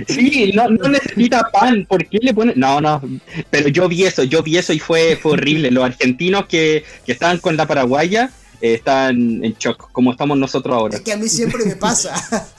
[0.07, 2.57] Sí, no, no necesita pan, ¿por qué le ponen?
[2.57, 3.01] No, no,
[3.49, 5.69] pero yo vi eso, yo vi eso y fue, fue horrible.
[5.69, 8.31] Los argentinos que, que estaban con la paraguaya
[8.61, 10.95] eh, están en shock, como estamos nosotros ahora.
[10.95, 12.13] Es que a mí siempre me pasa.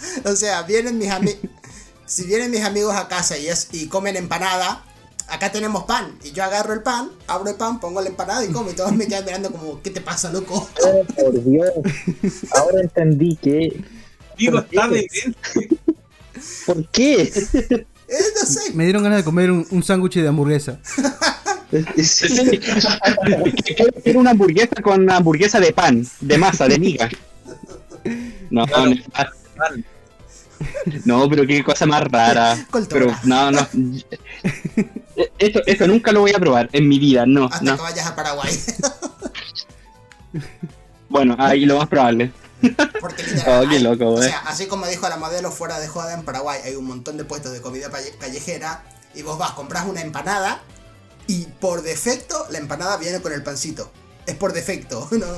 [0.24, 1.40] o sea, vienen mis amigos.
[2.04, 4.84] Si vienen mis amigos a casa y, es, y comen empanada,
[5.28, 6.18] acá tenemos pan.
[6.24, 8.70] Y yo agarro el pan, abro el pan, pongo la empanada y como.
[8.70, 10.68] Y todos me quedan mirando como, ¿qué te pasa, loco?
[10.84, 11.70] Oh, por Dios,
[12.56, 13.82] ahora entendí que...
[14.36, 15.06] Digo, está de
[16.66, 17.22] ¿Por qué?
[17.22, 17.86] Eh,
[18.40, 18.72] no sé.
[18.74, 20.78] Me dieron ganas de comer un, un sándwich de hamburguesa.
[24.04, 27.08] Quiero una hamburguesa con una hamburguesa de pan, de masa, de miga.
[28.50, 28.86] No, Claro.
[28.90, 29.36] nefasto.
[31.04, 32.56] no, pero qué cosa más rara.
[32.90, 33.66] Pero no, no.
[35.38, 37.76] Esto, esto nunca lo voy a probar en mi vida, no, Hasta no.
[37.76, 38.52] que vayas a Paraguay.
[41.08, 42.32] Bueno, ahí lo más probable.
[43.00, 44.28] Porque literal, Oh, qué hay- loco, o eh.
[44.28, 47.24] sea, así como dijo la modelo fuera de joda en Paraguay, hay un montón de
[47.24, 48.84] puestos de comida callejera
[49.14, 50.62] y vos vas, compras una empanada
[51.26, 53.90] y por defecto la empanada viene con el pancito.
[54.26, 55.32] Es por defecto, no, no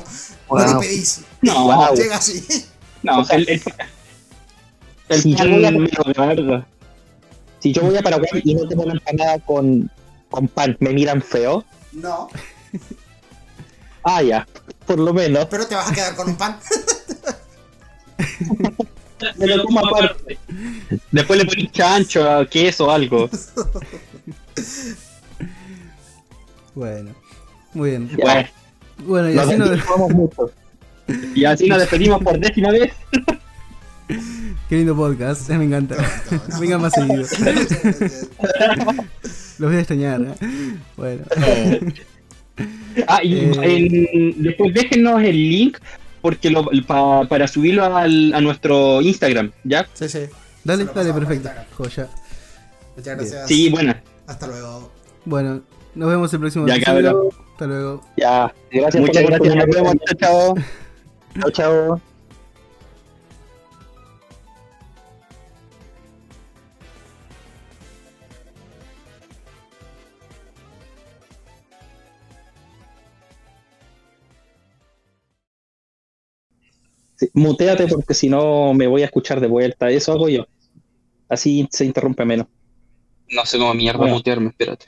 [0.67, 0.81] lo Wow.
[0.81, 1.21] pedís.
[1.43, 1.95] No, wow.
[1.97, 2.67] Llega así.
[3.03, 3.63] No, el, el,
[5.09, 5.71] el Si yo voy a-
[6.27, 6.67] verdad.
[7.61, 9.91] Si yo voy a Paraguay y no tengo una empanada con,
[10.31, 11.65] con pan, ¿me miran feo?
[11.93, 12.29] No,
[14.03, 14.47] Ah, ya.
[14.87, 15.47] Por lo menos.
[15.47, 16.59] pero te vas a quedar con un pan.
[19.39, 20.39] Me lo como aparte.
[21.13, 23.29] Después le pones chancho, queso, algo.
[26.75, 27.11] Bueno,
[27.73, 28.11] muy bien.
[28.21, 28.49] Bueno,
[29.07, 29.71] Bueno, y así nos,
[30.11, 30.51] mucho.
[31.35, 32.93] y así nos despedimos por décima vez.
[34.69, 35.95] Qué lindo podcast, eh, me encanta.
[36.61, 37.23] Vengan más seguido.
[39.59, 40.21] Los voy a extrañar.
[40.23, 40.77] ¿eh?
[40.97, 41.23] Bueno,
[43.09, 44.07] Ah, y Eh.
[44.13, 45.79] en- después déjenos el link
[46.25, 49.87] porque lo, pa- para subirlo al- a nuestro Instagram, ¿ya?
[49.93, 50.21] Sí, sí.
[50.65, 51.51] dale, dale, perfecto.
[51.77, 52.09] Joya.
[52.97, 53.47] Muchas gracias.
[53.47, 53.95] Sí, bueno.
[54.27, 54.91] Hasta luego.
[55.27, 55.61] Bueno,
[55.95, 57.13] Nos vemos el próximo Ya, episodio.
[57.13, 57.29] cabrón.
[57.53, 58.01] Hasta luego.
[58.17, 59.55] Ya, gracias Muchas por gracias.
[59.57, 59.95] Nos vemos.
[60.07, 60.55] Chao, chao.
[61.43, 62.14] Chao, chao.
[77.33, 79.91] Muteate porque si no me voy a escuchar de vuelta.
[79.91, 80.47] Eso hago yo.
[81.29, 82.47] Así se interrumpe menos.
[83.31, 84.15] No sé cómo mierda Bueno.
[84.15, 84.87] mutearme, espérate.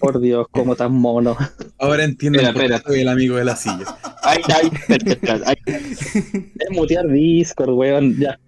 [0.00, 1.36] Por Dios, como tan mono.
[1.78, 2.82] Ahora entiendo Espera, espera.
[2.84, 3.84] soy el amigo de la silla.
[4.22, 5.56] Ay, ay, espérate, ay.
[5.66, 8.18] Es mutear Discord, weón.
[8.18, 8.38] Ya.